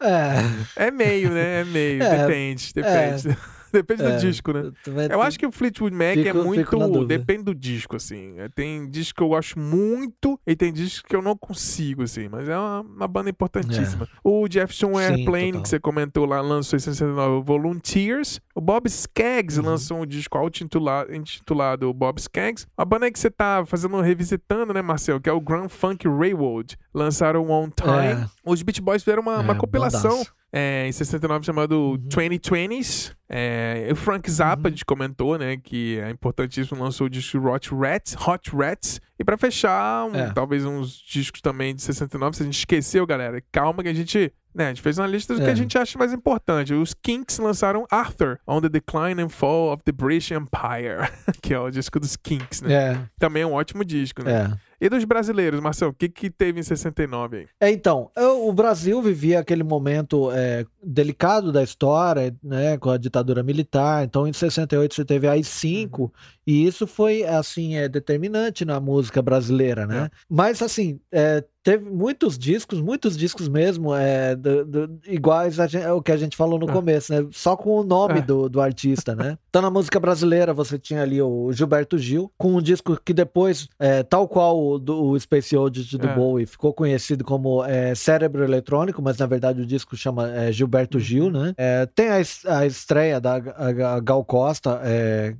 [0.77, 0.85] é.
[0.87, 1.61] é meio, né?
[1.61, 2.27] É meio, é.
[2.27, 3.35] depende, depende.
[3.73, 3.81] É.
[3.81, 4.71] Depende é, do disco, né?
[5.09, 7.05] Eu acho que o Fleetwood Mac fico, é muito.
[7.05, 8.37] Depende do disco, assim.
[8.37, 12.27] É, tem disco que eu gosto muito e tem disco que eu não consigo, assim.
[12.29, 14.05] Mas é uma, uma banda importantíssima.
[14.05, 14.07] É.
[14.23, 18.39] O Jefferson Airplane, Sim, que você comentou lá, lançou em 69 Volunteers.
[18.53, 19.65] O Bob Skaggs uhum.
[19.65, 22.67] lançou um disco auto-intitulado intitulado Bob Skaggs.
[22.77, 25.19] A banda que você tá fazendo, revisitando, né, Marcel?
[25.19, 26.77] Que é o Grand Funk Railroad.
[26.93, 28.23] Lançaram On Time.
[28.23, 28.29] É.
[28.45, 31.97] Os Beat Boys fizeram uma, uma é, compilação é, em 69 chamado uhum.
[32.09, 33.13] 2020s.
[33.29, 34.75] É, o Frank Zappa, uhum.
[34.85, 38.99] comentou, né, que é importantíssimo, lançou o disco Hot Rats, Hot Rats.
[39.17, 40.31] E para fechar, um, é.
[40.33, 44.33] talvez uns discos também de 69, se a gente esqueceu, galera, calma que a gente
[44.53, 45.45] né, a gente fez uma lista do é.
[45.45, 46.73] que a gente acha mais importante.
[46.73, 51.09] Os Kinks lançaram Arthur, On the Decline and Fall of the British Empire,
[51.41, 52.73] que é o disco dos Kinks, né?
[52.73, 52.99] É.
[53.17, 54.33] Também é um ótimo disco, né?
[54.33, 54.70] É.
[54.81, 57.47] E dos brasileiros, Marcelo, o que, que teve em 69 aí?
[57.59, 62.97] É, então, eu, o Brasil vivia aquele momento é, delicado da história, né, com a
[62.97, 64.03] ditadura militar.
[64.03, 66.09] Então, em 68 você teve as 5 uhum.
[66.47, 70.05] e isso foi, assim, é, determinante na música brasileira, né?
[70.05, 70.17] É.
[70.27, 76.11] Mas, assim, é, teve muitos discos, muitos discos mesmo, é, do, do, iguais ao que
[76.11, 76.73] a gente falou no é.
[76.73, 77.27] começo, né?
[77.31, 78.21] Só com o nome é.
[78.21, 79.37] do, do artista, né?
[79.51, 83.67] Então, na música brasileira, você tinha ali o Gilberto Gil, com um disco que depois,
[83.77, 86.15] é, tal qual o, do, o Space Oddity do é.
[86.15, 90.97] Bowie, ficou conhecido como é, Cérebro Eletrônico, mas na verdade o disco chama é, Gilberto
[90.97, 91.03] uhum.
[91.03, 91.53] Gil, né?
[91.93, 92.21] tem a,
[92.59, 94.81] a estreia da a, a Gal Costa,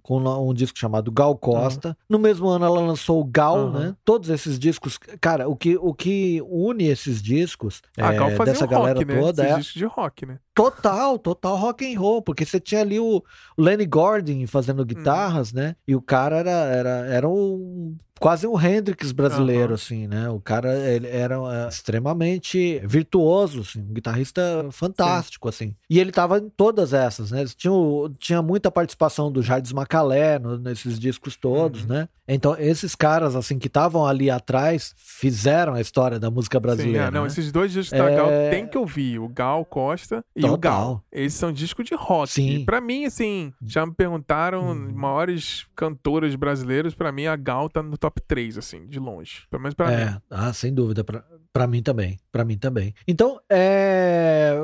[0.04, 1.90] com um disco chamado Gal Costa.
[1.90, 1.96] Uhum.
[2.10, 3.72] No mesmo ano ela lançou o Gal, uhum.
[3.72, 3.96] né?
[4.04, 8.66] Todos esses discos, cara, o que, o que que une esses discos ah, é, dessa
[8.66, 9.20] um galera rock, né?
[9.20, 9.50] toda né?
[9.52, 10.40] é discos de rock, né?
[10.54, 13.24] Total, total rock and roll, porque você tinha ali o
[13.58, 15.58] Lenny Gordon fazendo guitarras, hum.
[15.58, 15.76] né?
[15.88, 19.74] E o cara era, era, era um quase um Hendrix brasileiro, uhum.
[19.74, 20.30] assim, né?
[20.30, 24.42] O cara ele era uh, extremamente virtuoso, assim, um guitarrista
[24.72, 25.66] fantástico, Sim.
[25.66, 25.76] assim.
[25.90, 27.44] E ele tava em todas essas, né?
[27.58, 27.74] Tinha,
[28.20, 31.88] tinha muita participação do Jardim Macalé no, nesses discos todos, uhum.
[31.88, 32.10] né?
[32.28, 37.06] Então, esses caras, assim, que estavam ali atrás, fizeram a história da música brasileira.
[37.06, 37.28] Sim, é, não, né?
[37.28, 38.16] esses dois discos da é...
[38.16, 40.56] Gal tem que ouvir, o Gal Costa e Total.
[40.56, 41.06] o Gal.
[41.12, 42.32] Eles são discos de rock.
[42.32, 42.50] Sim.
[42.50, 44.92] E pra mim, assim, já me perguntaram, hum.
[44.94, 49.48] maiores cantoras brasileiras, pra mim a Gal tá no top top 3, assim, de longe.
[49.50, 50.18] Pelo menos pra é, mim.
[50.30, 51.04] Ah, sem dúvida.
[51.04, 51.24] Pra,
[51.54, 52.20] pra mim também.
[52.32, 52.94] Pra mim também.
[53.08, 54.56] Então, é,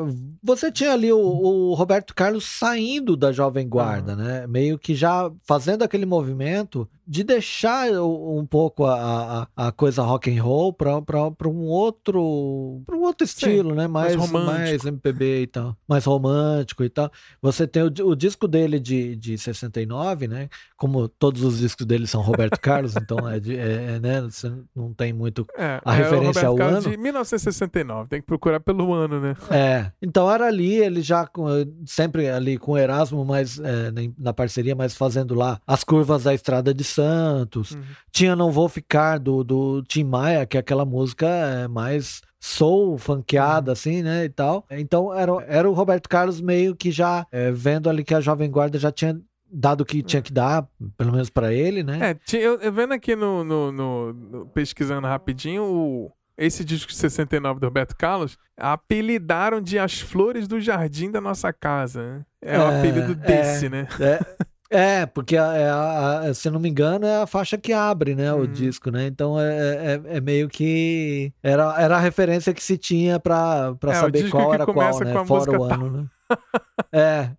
[0.42, 4.20] você tinha ali o, o, Roberto Carlos saindo da Jovem Guarda, uhum.
[4.20, 4.48] né?
[4.48, 10.30] Meio que já fazendo aquele movimento de deixar um pouco a, a, a coisa rock
[10.30, 11.00] and roll para
[11.48, 13.88] um outro para um outro estilo, Sim, né?
[13.88, 17.10] Mais, mais, mais MPB e tal, mais romântico e tal.
[17.42, 20.50] Você tem o, o disco dele de, de 69, né?
[20.76, 24.22] Como todos os discos dele são Roberto Carlos, então é, de, é, é, né?
[24.22, 26.90] Você não tem muito é, a referência ao Carlos ano.
[26.90, 29.36] De 1969, tem que procurar pelo ano, né?
[29.50, 29.92] É.
[30.02, 31.30] Então era ali ele já
[31.86, 36.34] sempre ali com o Erasmo, mas é, na parceria, mas fazendo lá as curvas da
[36.34, 37.72] Estrada de Santos.
[37.72, 37.82] Uhum.
[38.12, 42.98] Tinha Não Vou Ficar, do, do Tim Maia, que é aquela música é, mais soul,
[42.98, 43.74] funkeada, uhum.
[43.74, 44.66] assim, né, e tal.
[44.72, 48.50] Então era, era o Roberto Carlos meio que já é, vendo ali que a Jovem
[48.50, 49.20] Guarda já tinha
[49.52, 50.68] dado o que tinha que dar,
[50.98, 52.12] pelo menos para ele, né?
[52.12, 56.98] É, eu, eu vendo aqui no, no, no, no, pesquisando rapidinho, o, esse disco de
[56.98, 62.02] 69 do Roberto Carlos, apelidaram de As Flores do Jardim da Nossa Casa.
[62.02, 62.26] Né?
[62.42, 63.88] É, é o apelido desse, é, né?
[64.00, 64.48] É.
[64.70, 68.14] É, porque, a, é a, a, se não me engano, é a faixa que abre,
[68.16, 68.48] né, o uhum.
[68.48, 69.08] disco, né?
[69.08, 69.46] Então é,
[69.94, 74.54] é, é, meio que era, era a referência que se tinha para é, saber qual
[74.54, 75.26] era qual, né?
[75.26, 76.06] Fora o ano, né?
[76.92, 77.32] é.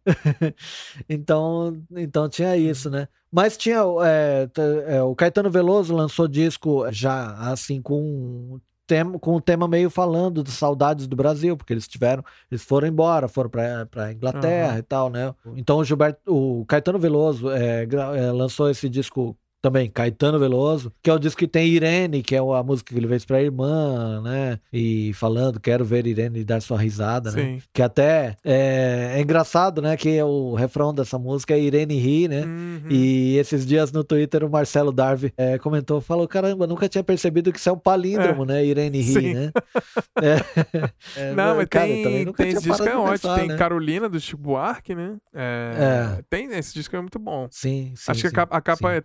[1.09, 3.07] então, então tinha isso, né?
[3.31, 4.49] Mas tinha é,
[4.87, 8.59] é, o Caetano Veloso lançou disco já assim com
[8.89, 12.89] tema, com o tema meio falando de saudades do Brasil, porque eles tiveram, eles foram
[12.89, 14.79] embora, foram para Inglaterra uhum.
[14.79, 15.35] e tal, né?
[15.55, 21.11] Então o Gilberto, o Caetano Veloso é, é, lançou esse disco também Caetano Veloso, que
[21.11, 24.21] é o disco que tem Irene, que é a música que ele fez pra irmã,
[24.23, 24.59] né?
[24.73, 27.43] E falando, quero ver Irene dar sua risada, né?
[27.43, 27.63] Sim.
[27.73, 29.97] Que até é, é, engraçado, né?
[29.97, 32.45] Que o refrão dessa música é Irene ri, né?
[32.45, 32.83] Uhum.
[32.89, 37.53] E esses dias no Twitter o Marcelo Darvi é, comentou, falou, caramba, nunca tinha percebido
[37.53, 38.47] que isso é um palíndromo, é.
[38.47, 38.65] né?
[38.65, 39.35] Irene ri, Sim.
[39.35, 39.51] né?
[41.17, 41.33] É.
[41.33, 43.57] Não, mas cara, tem, tem esse disco é ótimo, pensar, tem né?
[43.57, 45.17] Carolina do Chico Buarque, né?
[45.33, 47.47] É, Tem, esse disco é muito bom.
[47.51, 49.01] Sim, sim Acho sim, que a capa, a capa é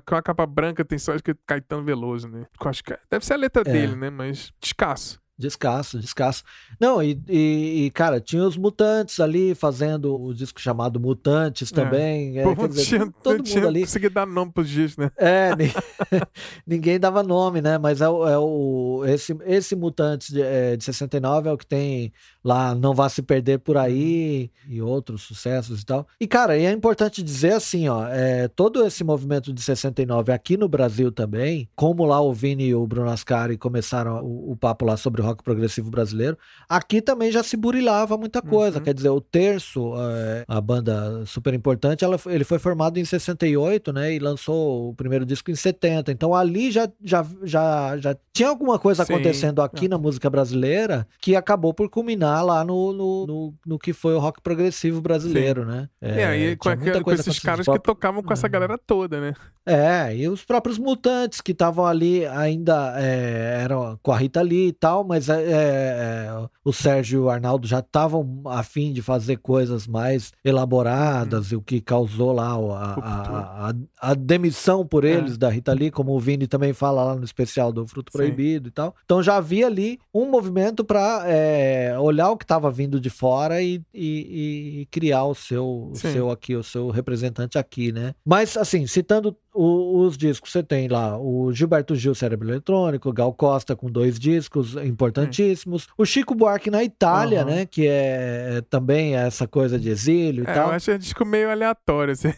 [0.00, 2.46] com a capa branca tem só acho que Caetano Veloso, né?
[2.60, 3.72] Acho que é, deve ser a letra é.
[3.72, 4.10] dele, né?
[4.10, 5.20] Mas escasso.
[5.36, 6.44] Descasso, descasso.
[6.78, 11.74] Não, e, e, e, cara, tinha os Mutantes ali fazendo o disco chamado Mutantes é.
[11.74, 12.38] também.
[12.38, 12.42] É.
[12.42, 13.80] É, Pô, dizer, tinha, todo mundo tinha ali.
[13.80, 15.10] consegui dar nome pros discos, né?
[15.16, 15.50] É,
[16.64, 17.78] ninguém dava nome, né?
[17.78, 21.66] Mas é o, é o esse, esse Mutantes de, é, de 69 é o que
[21.66, 22.12] tem
[22.44, 26.06] lá Não Vá Se Perder Por Aí e outros sucessos e tal.
[26.20, 30.56] E, cara, e é importante dizer assim, ó, é, todo esse movimento de 69 aqui
[30.56, 34.84] no Brasil também, como lá o Vini e o Bruno Ascari começaram o, o papo
[34.84, 38.78] lá sobre rock progressivo brasileiro, aqui também já se burilava muita coisa.
[38.78, 38.84] Uhum.
[38.84, 43.92] Quer dizer, o Terço, é, a banda super importante, ela, ele foi formado em 68,
[43.92, 44.14] né?
[44.14, 46.12] E lançou o primeiro disco em 70.
[46.12, 49.14] Então ali já, já, já, já tinha alguma coisa Sim.
[49.14, 49.88] acontecendo aqui é.
[49.88, 54.18] na música brasileira que acabou por culminar lá no, no, no, no que foi o
[54.18, 55.68] rock progressivo brasileiro, Sim.
[55.68, 55.88] né?
[56.00, 58.50] É, e aí com, aquele, com esses caras que tocavam com essa é.
[58.50, 59.34] galera toda, né?
[59.66, 64.68] É, e os próprios mutantes que estavam ali ainda é, eram com a Rita Lee
[64.68, 69.36] e tal, mas é, é, o Sérgio e o Arnaldo já estavam afim de fazer
[69.38, 71.58] coisas mais elaboradas, hum.
[71.58, 75.12] o que causou lá a, a, a, a demissão por é.
[75.12, 78.18] eles da Rita Lee, como o Vini também fala lá no especial do Fruto Sim.
[78.18, 78.94] Proibido e tal.
[79.04, 83.62] Então já havia ali um movimento para é, olhar o que estava vindo de fora
[83.62, 88.14] e, e, e criar o seu, o seu aqui, o seu representante aqui, né?
[88.24, 93.32] Mas assim, citando o, os discos, você tem lá o Gilberto Gil Cérebro Eletrônico, Gal
[93.32, 94.76] Costa com dois discos
[95.08, 97.50] importantíssimos, o Chico Buarque na Itália, uhum.
[97.50, 97.66] né?
[97.66, 100.68] Que é também essa coisa de exílio e é, tal.
[100.68, 102.32] Eu acho um disco meio aleatório, assim.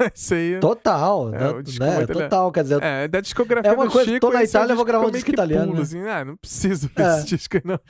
[0.14, 0.58] Isso aí.
[0.60, 1.62] Total, é, né?
[1.78, 2.06] né?
[2.06, 2.82] Total, quer dizer.
[2.82, 5.30] É, da discografia é uma coisa, Chico, tô na Itália, eu vou gravar um disco
[5.30, 5.66] italiano.
[5.66, 5.82] Pulo, né?
[5.82, 7.18] assim, ah, não preciso ver é.
[7.18, 7.80] esse disco aí, não.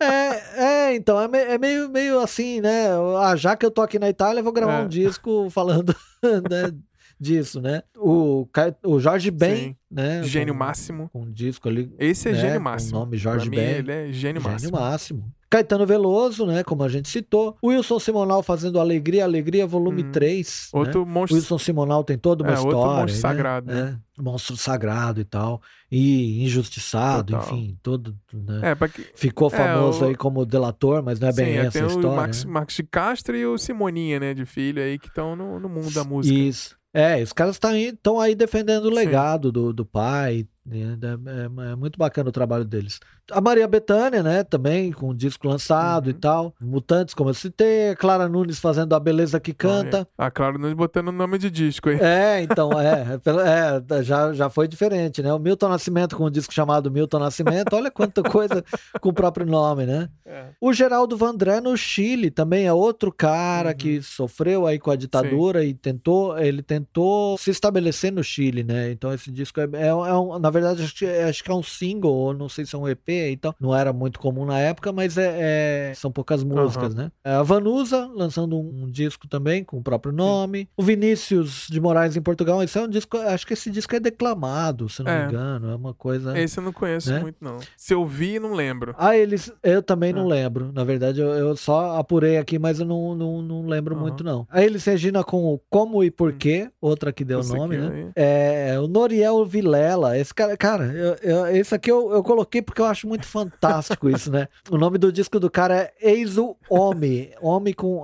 [0.00, 2.88] É, é então, é, meio, é meio, meio assim, né?
[3.20, 4.82] Ah, já que eu tô aqui na Itália, eu vou gravar é.
[4.82, 6.72] um disco falando né,
[7.20, 7.82] disso, né?
[7.96, 8.48] O,
[8.84, 9.76] o Jorge Ben, Sim.
[9.90, 10.22] né?
[10.22, 11.10] Gênio com, máximo.
[11.12, 11.92] Com um disco ali.
[11.98, 12.38] Esse é né?
[12.38, 12.96] gênio máximo.
[12.96, 13.68] O nome Jorge pra Ben.
[13.68, 14.80] Mim, ele é gênio, gênio máximo.
[14.80, 15.34] máximo.
[15.50, 16.62] Caetano Veloso, né?
[16.62, 17.56] Como a gente citou.
[17.62, 20.12] Wilson Simonal fazendo Alegria, Alegria, volume hum.
[20.12, 20.70] 3.
[20.72, 21.12] Outro né?
[21.12, 21.36] monstro.
[21.36, 22.76] Wilson Simonal tem toda uma é, história.
[22.76, 23.20] Outro monstro né?
[23.20, 23.72] sagrado.
[23.72, 25.60] É, monstro sagrado e tal.
[25.90, 27.48] E injustiçado, Total.
[27.52, 28.16] enfim, todo.
[28.32, 28.60] Né?
[28.62, 29.06] É, que...
[29.16, 30.08] Ficou é, famoso o...
[30.08, 32.08] aí como delator, mas não é bem Sim, essa a história.
[32.10, 32.52] O Max, né?
[32.52, 34.32] Max de Castro e o Simoninha, né?
[34.32, 36.38] De filho aí, que estão no, no mundo da música.
[36.38, 36.79] Isso.
[36.92, 40.46] É, os caras estão aí, aí defendendo o legado do, do pai?
[40.72, 43.00] É, é, muito bacana o trabalho deles.
[43.30, 44.44] A Maria Bethânia, né?
[44.44, 46.10] Também com o disco lançado uhum.
[46.10, 46.54] e tal.
[46.60, 47.90] Mutantes, como eu citei.
[47.90, 50.06] A Clara Nunes fazendo A Beleza que Canta.
[50.16, 50.26] Ah, é.
[50.26, 51.98] A Clara Nunes botando nome de disco aí.
[52.00, 53.18] É, então, é.
[53.26, 55.32] é, é já, já foi diferente, né?
[55.32, 57.74] O Milton Nascimento com um disco chamado Milton Nascimento.
[57.74, 58.64] Olha quanta coisa
[59.00, 60.08] com o próprio nome, né?
[60.24, 60.46] É.
[60.60, 63.76] O Geraldo Vandré no Chile também é outro cara uhum.
[63.76, 65.68] que sofreu aí com a ditadura Sim.
[65.68, 68.90] e tentou, ele tentou se estabelecer no Chile, né?
[68.90, 71.62] Então esse disco é, é, é um, na verdade, acho que, acho que é um
[71.62, 74.92] single, ou não sei se é um EP, então não era muito comum na época,
[74.92, 77.02] mas é, é são poucas músicas, uhum.
[77.02, 77.12] né?
[77.24, 80.60] É, a Vanusa lançando um, um, disco também com o próprio nome.
[80.60, 80.68] Sim.
[80.76, 84.00] O Vinícius de Moraes em Portugal, esse é um disco, acho que esse disco é
[84.00, 85.22] declamado, se não é.
[85.22, 86.38] me engano, é uma coisa.
[86.38, 87.20] Esse eu não conheço né?
[87.20, 87.58] muito, não.
[87.76, 88.94] Se eu vi, não lembro.
[88.98, 90.28] Ah, eles, eu também não ah.
[90.28, 90.72] lembro.
[90.72, 94.00] Na verdade, eu, eu, só apurei aqui, mas eu não, não, não lembro uhum.
[94.02, 94.46] muito, não.
[94.50, 96.70] A Elis Regina com o Como e Porquê, hum.
[96.80, 98.12] outra que deu o nome, né?
[98.16, 102.80] É, o Noriel Vilela, esse cara, cara, eu, eu, esse aqui eu, eu coloquei porque
[102.80, 104.48] eu acho muito fantástico isso, né?
[104.70, 108.02] O nome do disco do cara é Eizo Homem, Homem com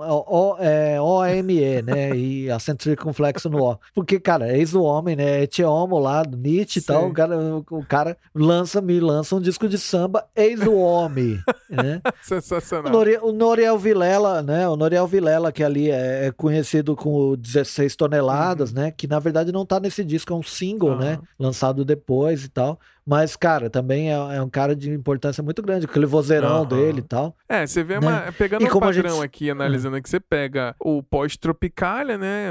[1.01, 2.15] O-M-E, é, né?
[2.15, 3.77] E acento circunflexo no O.
[3.93, 5.43] Porque, cara, Eizo Homem, né?
[5.43, 7.37] Ete Homo lá, Nietzsche e tal, o cara,
[7.71, 11.39] o cara lança, me lança um disco de samba, Eizo Homem,
[11.69, 12.01] né?
[12.21, 12.91] Sensacional.
[12.91, 14.67] O, Noriel, o Noriel Vilela, né?
[14.67, 18.81] O Noriel Vilela, que ali é, é conhecido com 16 toneladas, uhum.
[18.81, 18.91] né?
[18.91, 20.99] Que na verdade não tá nesse disco, é um single, uhum.
[20.99, 21.19] né?
[21.39, 22.79] Lançado depois depois e tal.
[23.07, 26.65] Mas, cara, também é, é um cara de importância muito grande, aquele vozeirão uhum.
[26.65, 27.33] dele e tal.
[27.47, 28.05] É, você vê, né?
[28.05, 29.23] uma, pegando e um padrão gente...
[29.23, 30.01] aqui, analisando é.
[30.01, 32.49] que você pega o pós-tropicália, né?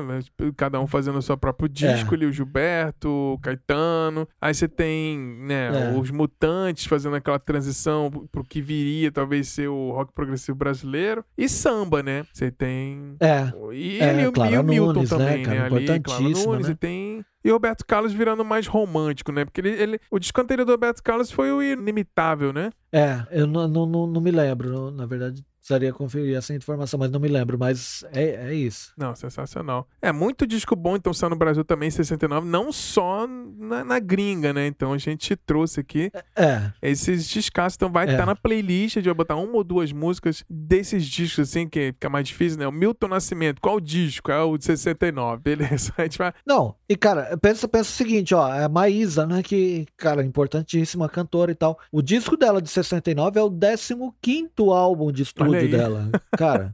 [0.56, 2.16] Cada um fazendo o seu próprio disco é.
[2.16, 4.26] ali, o Gilberto, o Caetano.
[4.40, 5.98] Aí você tem, né, é.
[5.98, 11.22] os Mutantes fazendo aquela transição pro que viria talvez ser o rock progressivo brasileiro.
[11.36, 12.24] E samba, né?
[12.32, 13.14] Você tem...
[13.20, 13.52] É.
[13.74, 15.44] E, é, ele, Clara e o Milton Nunes, né, também, né?
[15.44, 15.76] Cara, né?
[15.76, 16.72] Ali, Clara Nunes, né?
[16.72, 19.44] e tem e o Roberto Carlos virando mais romântico, né?
[19.44, 22.70] Porque ele, ele, o disco anterior do Roberto Carlos foi o Inimitável, né?
[22.93, 27.18] É, eu não, não, não me lembro, na verdade precisaria conferir essa informação, mas não
[27.18, 28.93] me lembro, mas é, é isso.
[28.97, 29.88] Não, sensacional.
[30.01, 33.98] É muito disco bom, então, saiu no Brasil também em 69, não só na, na
[33.98, 34.66] gringa, né?
[34.68, 36.70] Então a gente trouxe aqui é.
[36.80, 38.18] esses discos, então vai estar é.
[38.18, 41.93] tá na playlist, a gente vai botar uma ou duas músicas desses discos, assim, que
[41.93, 42.68] fica mais difícil, né?
[42.68, 44.30] O Milton Nascimento, qual disco?
[44.30, 45.93] É o de 69, beleza?
[45.97, 46.32] A gente vai...
[46.47, 51.09] Não, e cara, pensa, pensa o seguinte, ó, é a Maísa, né, que, cara, importantíssima
[51.09, 51.78] cantora e tal.
[51.90, 56.10] O disco dela de 69 é o 15 álbum de estúdio dela.
[56.36, 56.72] Cara,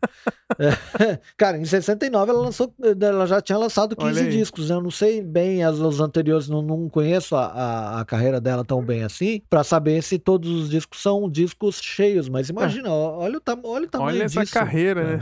[0.58, 4.70] é, cara, em 69 ela lançou, ela já tinha lançado 15 discos.
[4.70, 4.76] Né?
[4.76, 8.64] Eu não sei bem as, os anteriores, não, não conheço a, a, a, carreira dela
[8.64, 12.28] tão bem assim, para saber se todos os discos são discos cheios.
[12.28, 12.90] Mas imagina, é.
[12.90, 14.38] olha, o, olha o tamanho olha disso.
[14.38, 15.20] Olha essa carreira, né?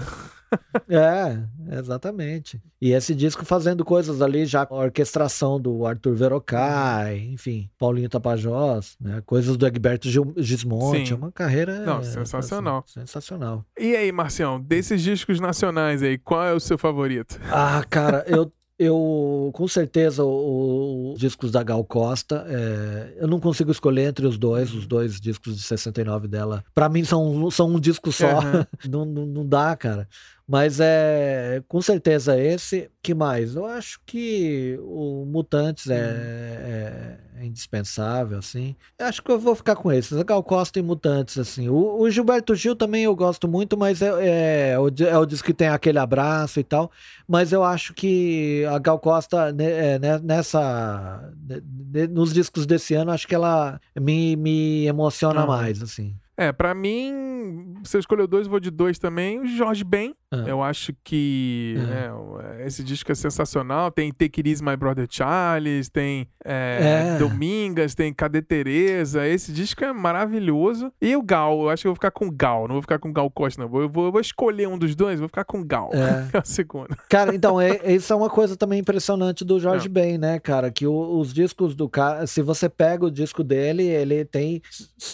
[0.88, 1.38] É,
[1.78, 2.60] exatamente.
[2.80, 8.08] E esse disco fazendo coisas ali já com a orquestração do Arthur Verocai, enfim, Paulinho
[8.08, 9.22] Tapajós, né?
[9.24, 11.14] Coisas do Egberto Gismonte, Sim.
[11.14, 12.84] uma carreira Não, sensacional.
[12.86, 13.64] Assim, sensacional.
[13.78, 17.40] E aí, Marcião, desses discos nacionais aí, qual é o seu favorito?
[17.50, 18.50] Ah, cara, eu
[18.80, 24.38] eu, com certeza, os discos da Gal Costa, é, eu não consigo escolher entre os
[24.38, 26.64] dois, os dois discos de 69 dela.
[26.74, 28.64] Para mim são, são um disco só, uhum.
[28.90, 30.08] não, não, não dá, cara.
[30.48, 32.90] Mas é com certeza esse.
[33.02, 33.54] Que mais?
[33.54, 36.59] Eu acho que o Mutantes é,
[37.40, 38.76] é, indispensável, assim.
[38.98, 40.16] Eu acho que eu vou ficar com esses.
[40.16, 41.70] A Gal Costa e Mutantes, assim.
[41.70, 45.46] O, o Gilberto Gil também eu gosto muito, mas é, é, é, o, é disco
[45.46, 46.90] que tem aquele abraço e tal.
[47.26, 51.32] Mas eu acho que a Gal Costa, né, é, né, nessa.
[52.10, 56.14] Nos discos desse ano, acho que ela me, me emociona mais, assim.
[56.36, 59.38] É, para mim, você escolheu dois, vou de dois também.
[59.40, 60.44] O Jorge Ben, ah.
[60.46, 61.82] eu acho que ah.
[61.82, 63.90] né, esse disco é sensacional.
[63.90, 67.18] Tem Take It Easy, My Brother Charles, tem é, é.
[67.18, 69.26] Domingas, tem Cadê Tereza.
[69.26, 70.90] Esse disco é maravilhoso.
[71.00, 72.98] E o Gal, eu acho que eu vou ficar com o Gal, não vou ficar
[72.98, 73.80] com o Gal Costa, não.
[73.80, 76.38] Eu vou, eu vou escolher um dos dois, vou ficar com o Gal, é, é
[76.38, 76.96] o segundo.
[77.08, 79.92] Cara, então, é, isso é uma coisa também impressionante do Jorge não.
[79.92, 80.70] Ben, né, cara?
[80.70, 84.62] Que o, os discos do cara, se você pega o disco dele, ele tem.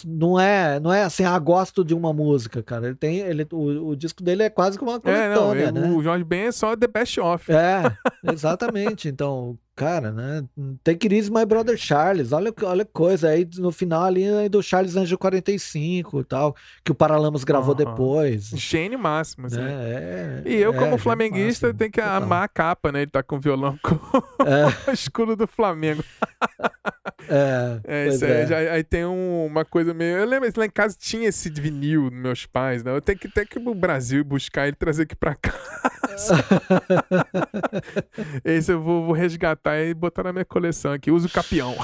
[0.05, 2.87] Não é, não é assim assim, ah, gosto de uma música, cara.
[2.87, 5.89] Ele tem, ele, o, o disco dele é quase como uma coletânea, é, não, né?
[5.89, 7.51] O Jorge Ben é só The Best Of.
[7.51, 7.97] É,
[8.31, 9.07] exatamente.
[9.07, 10.43] Então, cara, né?
[10.83, 12.31] Take It Easy, My Brother Charles.
[12.31, 13.29] Olha, olha coisa.
[13.29, 17.85] Aí no final ali do Charles Anjo 45 e tal, que o Paralamas gravou uhum.
[17.85, 18.49] depois.
[18.55, 19.61] Gênio máximo, assim.
[19.61, 22.23] É, e eu, como é, flamenguista, tenho que total.
[22.23, 23.03] amar a capa, né?
[23.03, 23.95] Ele tá com o violão com
[24.43, 24.65] é.
[24.89, 26.03] o escudo do Flamengo.
[27.29, 28.41] É, é isso é.
[28.41, 30.17] aí, já, aí tem um, uma coisa meio.
[30.17, 32.91] Eu lembro, lá em casa tinha esse vinil dos meus pais, né?
[32.91, 36.35] Eu tenho que ter que ir pro Brasil e buscar ele trazer aqui pra casa.
[38.45, 41.11] esse eu vou, vou, resgatar e botar na minha coleção aqui.
[41.11, 41.75] Uso capião.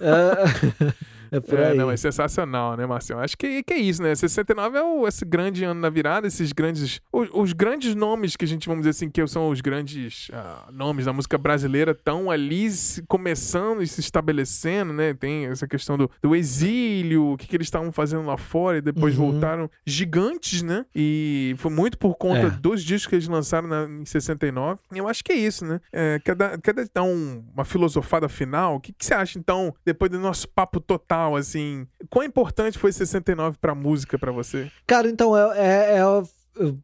[0.00, 0.94] É.
[1.30, 3.20] É por é, não, é sensacional, né, Marcelo?
[3.20, 4.14] Acho que, que é isso, né?
[4.14, 7.00] 69 é o, esse grande ano da virada, esses grandes.
[7.12, 10.72] Os, os, grandes nomes que a gente, vamos dizer assim, que são os grandes uh,
[10.72, 15.14] nomes da música brasileira, estão ali se, começando e se estabelecendo, né?
[15.14, 18.80] Tem essa questão do, do exílio, o que, que eles estavam fazendo lá fora e
[18.80, 19.32] depois uhum.
[19.32, 20.84] voltaram gigantes, né?
[20.94, 22.50] E foi muito por conta é.
[22.50, 24.80] dos discos que eles lançaram na, em 69.
[24.92, 25.80] E eu acho que é isso, né?
[25.92, 28.76] É, quer, dar, quer dar um, uma filosofada final?
[28.76, 31.17] O que, que você acha, então, depois do nosso papo total?
[31.36, 31.86] Assim.
[32.10, 34.70] Quão importante foi 69 pra música para você?
[34.86, 36.04] Cara, então, é, é, é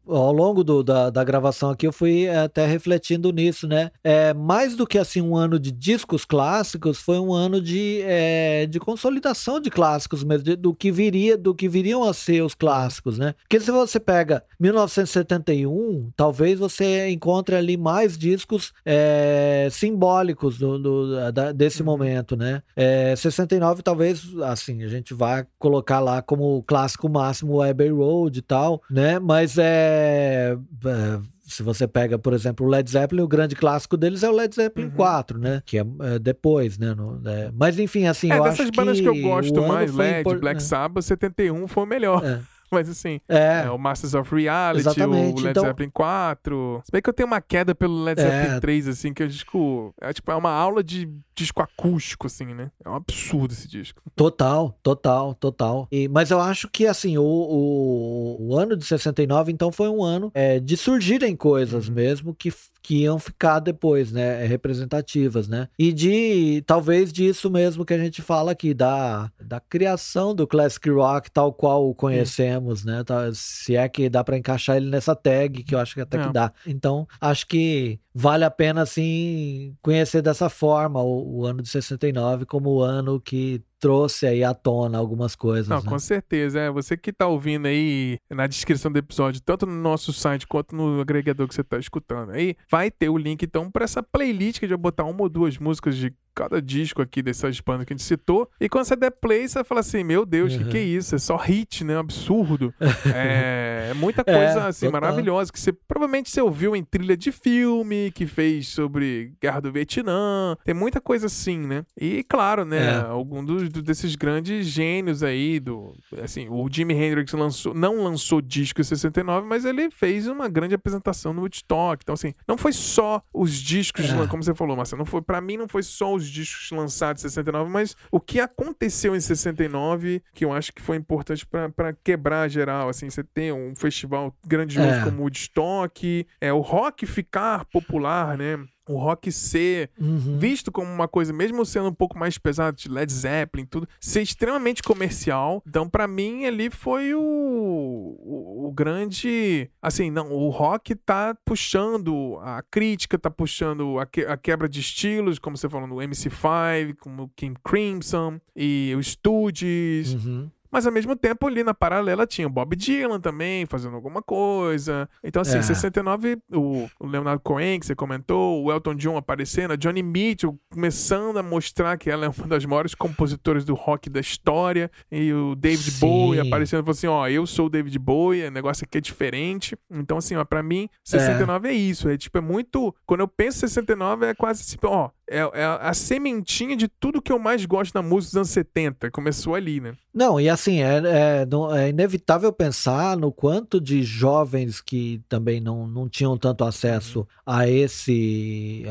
[0.07, 3.91] ao longo do, da, da gravação aqui eu fui até refletindo nisso, né?
[4.03, 8.65] É, mais do que assim um ano de discos clássicos, foi um ano de, é,
[8.65, 12.53] de consolidação de clássicos mesmo, de, do que viria, do que viriam a ser os
[12.53, 13.35] clássicos, né?
[13.41, 21.31] Porque se você pega 1971, talvez você encontre ali mais discos é, simbólicos do, do
[21.31, 21.87] da, desse uhum.
[21.87, 22.61] momento, né?
[22.75, 28.39] É, 69 talvez assim a gente vai colocar lá como clássico máximo o Abbey Road
[28.39, 29.19] e tal, né?
[29.19, 33.95] Mas é é, é, se você pega, por exemplo, o Led Zeppelin, o grande clássico
[33.95, 34.95] deles é o Led Zeppelin uhum.
[34.95, 35.61] 4, né?
[35.65, 36.93] Que é, é depois, né?
[36.93, 39.93] No, é, mas enfim, assim, é, eu dessas acho bandas que, que eu gosto mais,
[39.93, 40.39] Led, impor...
[40.39, 40.59] Black é.
[40.59, 42.25] Sabbath, 71 foi o melhor.
[42.25, 42.41] É.
[42.71, 46.81] Mas assim, É, é, o Masters of Reality, Exatamente, o Led então- Zeppelin 4.
[46.83, 48.23] Se bem que eu tenho uma queda pelo Led É.
[48.23, 49.93] Zeppelin 3, assim, que é disco.
[50.01, 52.71] É tipo, é uma aula de disco acústico, assim, né?
[52.83, 54.01] É um absurdo esse disco.
[54.15, 55.87] total, total, total.
[55.91, 60.03] E, mas eu acho que, assim, o, o, o ano de 69, então, foi um
[60.03, 62.51] ano é, de surgirem coisas mesmo que,
[62.85, 64.43] que iam ficar depois, né?
[64.43, 65.67] é, Representativas, né?
[65.77, 70.87] E de, talvez, disso mesmo que a gente fala aqui, da, da criação do classic
[70.91, 73.03] rock tal qual o conhecemos, né?
[73.33, 76.27] Se é que dá pra encaixar ele nessa tag, que eu acho que até É.
[76.27, 76.53] que dá.
[76.67, 82.45] Então, acho que vale a pena, assim, conhecer dessa forma o, o ano de 69
[82.45, 85.67] como o ano que trouxe aí à tona algumas coisas.
[85.67, 85.87] Não, né?
[85.87, 86.59] com certeza.
[86.59, 90.75] É, você que tá ouvindo aí na descrição do episódio, tanto no nosso site quanto
[90.75, 94.59] no agregador que você tá escutando aí, vai ter o link então para essa playlist
[94.59, 97.95] que vai botar uma ou duas músicas de cada disco aqui dessas bandas que a
[97.97, 98.49] gente citou.
[98.59, 100.69] E quando você der play, você vai falar assim: Meu Deus, o que, Uhum.
[100.71, 101.15] que é isso?
[101.15, 101.95] É só hit, né?
[101.95, 102.73] Um absurdo.
[103.15, 105.01] é, é muita É, coisa assim total.
[105.01, 109.71] maravilhosa que você provavelmente você ouviu em trilha de filme que fez sobre Guerra do
[109.71, 110.55] Vietnã.
[110.63, 111.83] Tem muita coisa assim, né?
[111.99, 112.85] E claro, né?
[112.85, 112.95] É.
[113.05, 115.93] Algum dos, do- desses grandes gênios aí do.
[116.21, 120.75] Assim, o Jimi Hendrix lançou, não lançou disco em 69, mas ele fez uma grande
[120.75, 122.01] apresentação no Woodstock.
[122.03, 124.27] Então, assim, não foi só os discos, É.
[124.27, 127.29] como você falou, Marcelo, não foi, pra mim não foi só os discos lançados em
[127.29, 131.45] 69, mas o que aconteceu em 69, que eu acho que foi importante
[131.75, 135.03] pra quebrar geral, assim, você tem um festival grandioso É.
[135.03, 138.59] como o Woodstock, é o rock ficar popular, né?
[138.87, 140.37] O rock ser Uhum.
[140.37, 144.21] visto como uma coisa, mesmo sendo um pouco mais pesado, de Led Zeppelin, tudo, ser
[144.21, 145.63] extremamente comercial.
[145.67, 149.69] Então, pra mim, ali foi o, o, o grande.
[149.81, 154.79] Assim, não, o rock tá puxando, a crítica tá puxando a, que- a quebra de
[154.79, 160.13] estilos, como você falou no MC5, como o King Crimson e os Stooges.
[160.13, 160.49] Uhum.
[160.75, 165.07] Mas ao mesmo tempo, ali na paralela, tinha o Bob Dylan também fazendo alguma coisa.
[165.23, 165.61] Então, assim, É.
[165.61, 170.59] 69, o, o Leonardo Cohen, que você comentou, o Elton John aparecendo, a Johnny Mitchell
[170.69, 174.91] começando a mostrar que ela é uma das maiores compositoras do rock da história.
[175.09, 175.99] E o David Sim.
[176.01, 179.01] Bowie aparecendo e falou assim: ó, eu sou o David Bowie, o negócio aqui é
[179.01, 179.77] diferente.
[179.89, 182.09] Então, assim, ó, pra mim, 69 é, isso.
[182.09, 182.93] É tipo, é muito.
[183.05, 187.31] Quando eu penso 69, é quase tipo, ó, é, é a sementinha de tudo que
[187.31, 189.09] eu mais gosto na música dos anos 70.
[189.11, 189.93] Começou ali, né?
[190.13, 191.01] Não, e assim, é,
[191.41, 196.63] é, não- é inevitável pensar no quanto de jovens que também não, não tinham tanto
[196.63, 198.83] acesso a esse.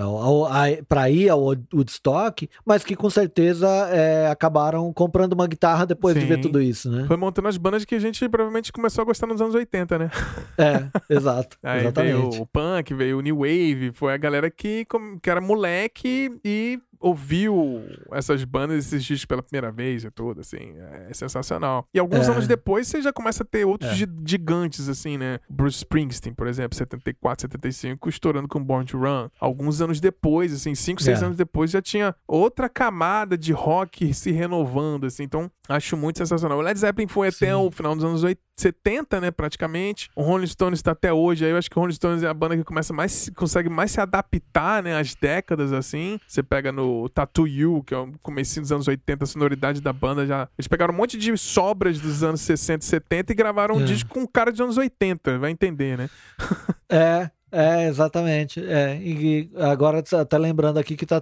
[0.89, 1.41] para ir ao
[1.73, 6.41] Woodstock, mas que com certeza é, acabaram comprando uma guitarra depois de ver Sim.
[6.43, 7.05] tudo isso, né?
[7.07, 10.11] Foi montando as bandas que a gente provavelmente começou a gostar nos anos 80, né?
[10.59, 11.57] É, exato.
[11.65, 12.13] Aí exatamente.
[12.31, 14.87] veio o punk, veio o new wave, foi a galera que,
[15.23, 17.83] que era moleque e ouviu
[18.13, 20.75] essas bandas, esses discos pela primeira vez e tudo, assim,
[21.09, 21.87] é sensacional.
[21.95, 22.33] E alguns É.
[22.33, 23.95] anos depois você já começa a ter outros É.
[23.95, 25.39] gi- gigantes, assim, né?
[25.49, 29.29] Bruce Springsteen, por exemplo, 74, 75, estourando com Born to Run.
[29.41, 31.25] Alguns anos depois, assim, 5, 6 É.
[31.27, 36.59] anos depois, já tinha outra camada de rock se renovando, assim, então acho muito sensacional.
[36.59, 37.53] O Led Zeppelin foi até Sim.
[37.53, 40.09] o final dos anos 80, 70, né, praticamente.
[40.15, 41.45] O Rolling Stones está até hoje.
[41.45, 43.91] Aí eu acho que o Rolling Stones é a banda que começa mais, consegue mais
[43.91, 46.21] se adaptar, né, às décadas assim.
[46.29, 49.93] Você pega no Tattoo You, que é o comecinho dos anos 80, a sonoridade da
[49.93, 50.49] banda já.
[50.59, 53.85] Eles pegaram um monte de sobras dos anos 60 e 70 e gravaram um É.
[53.85, 56.09] disco com um cara dos anos 80, vai entender, né?
[56.89, 58.65] É, é, exatamente.
[58.65, 61.21] É, e agora até lembrando aqui que tá-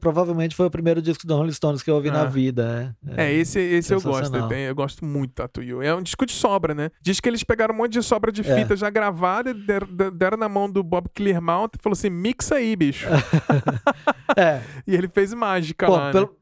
[0.00, 2.12] provavelmente foi o primeiro disco do Rolling Stones que eu ouvi Ah.
[2.12, 2.96] na vida.
[3.16, 4.34] É, É, esse, esse eu gosto.
[4.36, 5.82] Eu gosto muito do Tattoo You.
[5.82, 6.90] É um disco de sobra, né?
[7.02, 8.56] Diz que eles pegaram um monte de sobra de É.
[8.56, 12.74] fita já gravada, deram, deram na mão do Bob Clearmount e falou assim: mixa aí,
[12.76, 13.06] bicho.
[14.36, 16.12] É, E ele fez mágica bom, lá, né?
[16.12, 16.36] pelo,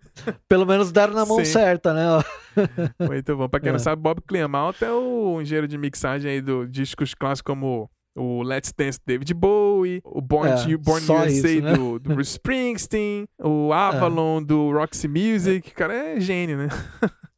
[0.48, 1.44] pelo menos deram na mão Sim.
[1.44, 2.02] certa, né?
[2.98, 3.48] Muito bom.
[3.48, 3.80] Pra quem não É.
[3.80, 8.72] sabe, Bob Clearmount é o engenheiro de mixagem aí do discos clássicos como o Let's
[8.76, 11.72] Dance do David Bowie, o Born, É, Born USA isso, né?
[11.74, 15.70] do, do Bruce Springsteen, o Avalon do Roxy Music.
[15.70, 16.68] O cara é gênio, né?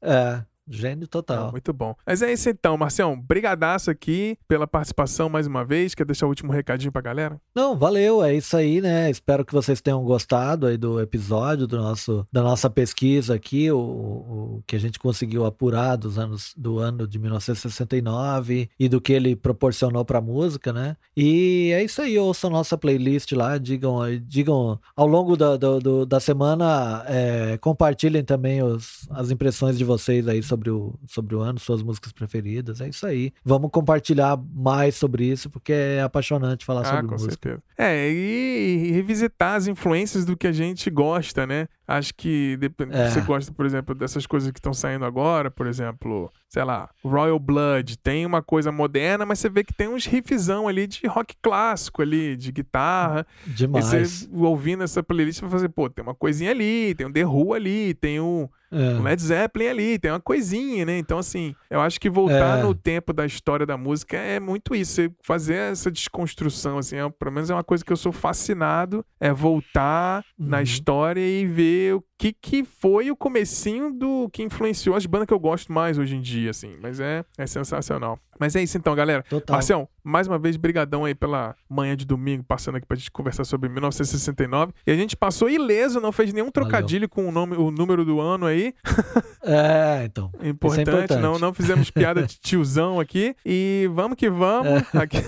[0.02, 1.46] É, gênio total.
[1.46, 1.94] Não, muito bom.
[2.06, 3.18] Mas é isso então, Marcião.
[3.20, 5.94] Brigadaço aqui pela participação mais uma vez.
[5.94, 7.40] Quer deixar o último recadinho pra galera?
[7.54, 9.10] Não, valeu, é isso aí, né?
[9.10, 13.78] Espero que vocês tenham gostado aí do episódio do nosso, da nossa pesquisa aqui, o,
[13.78, 19.12] o que a gente conseguiu apurar dos anos do ano de 1969 e do que
[19.12, 20.96] ele proporcionou pra música, né?
[21.16, 26.20] E é isso aí, ouçam nossa playlist lá, digam, digam ao longo da, do- da
[26.20, 31.58] semana, é, compartilhem também os, as impressões de vocês aí sobre o, sobre o ano,
[31.58, 33.32] suas músicas preferidas, é isso aí.
[33.44, 37.30] Vamos compartilhar mais sobre isso, porque é apaixonante falar Ah, sobre com música.
[37.32, 37.62] certeza.
[37.76, 41.68] É, e, e revisitar as influências do que a gente gosta, né?
[41.88, 43.08] Acho que depende, É.
[43.10, 47.38] você gosta, por exemplo, dessas coisas que estão saindo agora, por exemplo, sei lá, Royal
[47.38, 51.36] Blood, tem uma coisa moderna, mas você vê que tem uns riffzão ali de rock
[51.40, 53.24] clássico ali, de guitarra.
[53.46, 53.92] Demais.
[53.92, 57.24] E você ouvindo essa playlist, vai fazer, pô, tem uma coisinha ali, tem um The
[57.24, 58.76] Who ali, tem um, É.
[58.98, 60.98] um Led Zeppelin ali, tem uma coisinha, né?
[60.98, 62.62] Então, assim, eu acho que voltar É.
[62.62, 64.94] no tempo da história da música é muito isso.
[64.94, 69.04] Você fazer essa desconstrução, assim, é, pelo menos é uma coisa que eu sou fascinado,
[69.20, 70.62] é voltar na Uhum.
[70.62, 75.34] história e ver o que, que foi o comecinho do que influenciou as bandas que
[75.34, 76.76] eu gosto mais hoje em dia, assim.
[76.80, 78.18] Mas é, é sensacional.
[78.38, 79.22] Mas é isso então, galera.
[79.28, 79.54] Total.
[79.54, 83.44] Marcião, mais uma vez, brigadão aí pela manhã de domingo, passando aqui pra gente conversar
[83.44, 84.72] sobre 1969.
[84.86, 88.20] E a gente passou ileso, não fez nenhum trocadilho com o, nome, o número do
[88.20, 88.74] ano aí.
[89.48, 90.32] É, então.
[90.42, 91.20] Importante, importante.
[91.22, 93.36] Não, não fizemos piada de tiozão aqui.
[93.46, 94.82] E vamos que vamos.
[94.92, 94.98] É.
[94.98, 95.18] Aqui-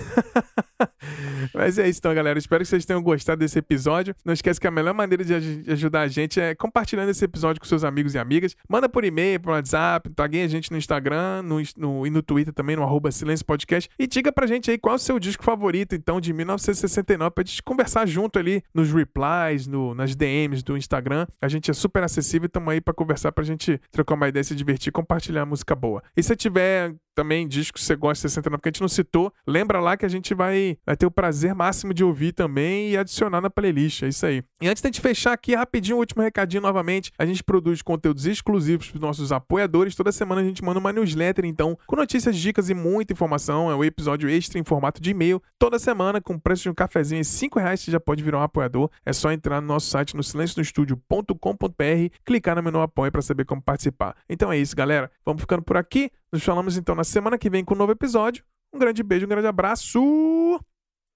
[1.53, 2.37] Mas é isso então, galera.
[2.37, 4.13] Espero que vocês tenham gostado desse episódio.
[4.25, 7.23] Não esquece que a melhor maneira de aj- de ajudar a gente é compartilhando esse
[7.23, 8.57] episódio com seus amigos e amigas.
[8.67, 12.53] Manda por e-mail, por WhatsApp, tagueia a gente no Instagram no, no- e no Twitter
[12.53, 13.89] também, no arroba Silêncio Podcast.
[13.97, 17.43] E diga pra gente aí qual é o seu disco favorito, então, de 1969, pra
[17.43, 21.25] gente conversar junto ali nos replies, no, nas DMs do Instagram.
[21.41, 24.43] A gente é super acessível e tamo aí pra conversar, pra gente trocar uma ideia,
[24.43, 26.03] se divertir, compartilhar música boa.
[26.15, 29.33] E se tiver também discos que você gosta de 69, que a gente não citou,
[29.45, 32.97] lembra lá que a gente vai, vai ter o prazer máximo de ouvir também e
[32.97, 34.03] adicionar na playlist.
[34.03, 34.41] É isso aí.
[34.61, 37.11] E antes da gente fechar aqui, rapidinho, o último recadinho novamente.
[37.17, 39.95] A gente produz conteúdos exclusivos para os nossos apoiadores.
[39.95, 43.69] Toda semana a gente manda uma newsletter, então, com notícias, dicas e muita informação.
[43.69, 45.41] É um episódio extra em formato de e-mail.
[45.57, 48.43] Toda semana, com preço de um cafezinho em 5 reais, você já pode virar um
[48.43, 48.89] apoiador.
[49.05, 53.61] É só entrar no nosso site no silencionostudio.com.br, clicar no menu apoio para saber como
[53.61, 54.15] participar.
[54.27, 55.11] Então é isso, galera.
[55.25, 56.11] Vamos ficando por aqui.
[56.31, 58.43] Nos falamos então na semana que vem com um novo episódio.
[58.73, 60.59] Um grande beijo, um grande abraço.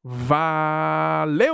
[0.04, 1.54] Valeu!